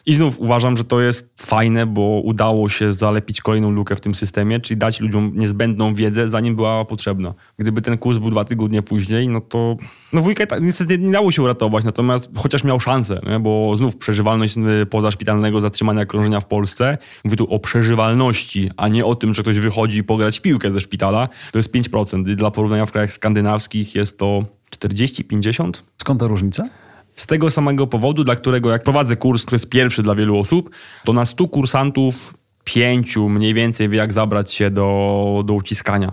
i 0.07 0.15
znów 0.15 0.41
uważam, 0.41 0.77
że 0.77 0.85
to 0.85 1.01
jest 1.01 1.43
fajne, 1.43 1.87
bo 1.87 2.21
udało 2.25 2.69
się 2.69 2.93
zalepić 2.93 3.41
kolejną 3.41 3.71
lukę 3.71 3.97
w 3.97 4.01
tym 4.01 4.15
systemie, 4.15 4.61
czyli 4.61 4.79
dać 4.79 5.01
ludziom 5.01 5.33
niezbędną 5.35 5.95
wiedzę, 5.95 6.29
zanim 6.29 6.57
była 6.57 6.85
potrzebna. 6.85 7.35
Gdyby 7.59 7.83
ten 7.83 7.99
kurs 7.99 8.19
był 8.19 8.31
dwa 8.31 8.45
tygodnie 8.45 8.83
później, 8.83 9.29
no 9.29 9.41
to 9.41 9.77
no 10.13 10.23
wujka 10.23 10.47
tak 10.47 10.63
niestety 10.63 10.99
nie 10.99 11.13
dało 11.13 11.33
się 11.33 11.43
uratować, 11.43 11.85
natomiast 11.85 12.31
chociaż 12.37 12.65
miał 12.65 12.81
szansę, 12.81 13.21
nie? 13.27 13.41
bo 13.41 13.77
znów 13.77 13.97
przeżywalność 13.97 14.57
y, 14.83 14.87
pozaszpitalnego 14.87 15.61
zatrzymania 15.61 16.07
krążenia 16.07 16.41
w 16.41 16.47
Polsce, 16.47 16.99
mówię 17.25 17.37
tu 17.37 17.45
o 17.55 17.59
przeżywalności, 17.59 18.71
a 18.77 18.89
nie 18.89 19.07
o 19.07 19.15
tym, 19.15 19.35
że 19.35 19.43
ktoś 19.43 19.59
wychodzi 19.59 20.05
pograć 20.05 20.41
piłkę 20.41 20.71
ze 20.71 20.81
szpitala, 20.81 21.29
to 21.53 21.59
jest 21.59 21.75
5%. 21.75 22.31
I 22.31 22.37
Dla 22.37 22.51
porównania 22.51 22.87
w 22.87 22.93
krajach 22.93 23.13
skandynawskich 23.13 23.95
jest 23.95 24.19
to 24.19 24.45
40-50%. 24.71 25.73
Skąd 25.99 26.21
ta 26.21 26.27
różnica? 26.27 26.69
Z 27.17 27.27
tego 27.27 27.51
samego 27.51 27.87
powodu, 27.87 28.25
dla 28.25 28.37
którego 28.37 28.71
jak 28.71 28.83
prowadzę 28.83 29.17
kurs, 29.17 29.43
który 29.43 29.55
jest 29.55 29.69
pierwszy 29.69 30.03
dla 30.03 30.15
wielu 30.15 30.39
osób, 30.39 30.71
to 31.05 31.12
na 31.12 31.27
100 31.27 31.49
kursantów 31.49 32.35
pięciu 32.65 33.29
mniej 33.29 33.55
więcej 33.55 33.89
wie, 33.89 33.99
jak 33.99 34.12
zabrać 34.12 34.53
się 34.53 34.71
do, 34.71 35.43
do 35.47 35.55
uciskania. 35.55 36.12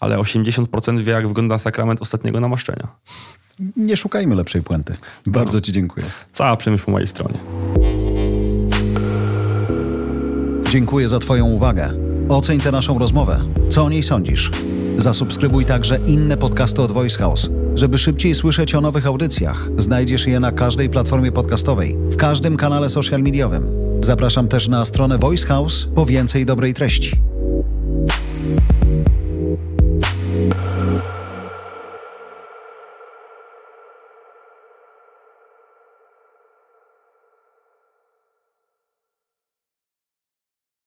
Ale 0.00 0.18
80% 0.18 1.00
wie, 1.00 1.12
jak 1.12 1.28
wygląda 1.28 1.58
sakrament 1.58 2.02
ostatniego 2.02 2.40
namaszczenia. 2.40 2.88
Nie 3.76 3.96
szukajmy 3.96 4.34
lepszej 4.34 4.62
puenty. 4.62 4.94
Bardzo 5.26 5.60
ci 5.60 5.72
dziękuję. 5.72 6.06
Cała 6.32 6.56
przemysł 6.56 6.84
po 6.84 6.90
mojej 6.90 7.06
stronie. 7.06 7.38
Dziękuję 10.70 11.08
za 11.08 11.18
Twoją 11.18 11.46
uwagę. 11.46 11.92
Oceń 12.28 12.60
tę 12.60 12.72
naszą 12.72 12.98
rozmowę. 12.98 13.44
Co 13.68 13.84
o 13.84 13.90
niej 13.90 14.02
sądzisz? 14.02 14.50
Zasubskrybuj 14.98 15.64
także 15.64 15.98
inne 16.06 16.36
podcasty 16.36 16.82
od 16.82 16.92
Voice 16.92 17.18
House. 17.18 17.50
Żeby 17.74 17.98
szybciej 17.98 18.34
słyszeć 18.34 18.74
o 18.74 18.80
nowych 18.80 19.06
audycjach, 19.06 19.68
znajdziesz 19.76 20.26
je 20.26 20.40
na 20.40 20.52
każdej 20.52 20.90
platformie 20.90 21.32
podcastowej, 21.32 21.96
w 22.10 22.16
każdym 22.16 22.56
kanale 22.56 22.88
social 22.88 23.22
mediowym. 23.22 23.66
Zapraszam 24.00 24.48
też 24.48 24.68
na 24.68 24.84
stronę 24.84 25.18
Voice 25.18 25.46
House 25.46 25.88
po 25.94 26.06
więcej 26.06 26.46
dobrej 26.46 26.74
treści. 26.74 27.12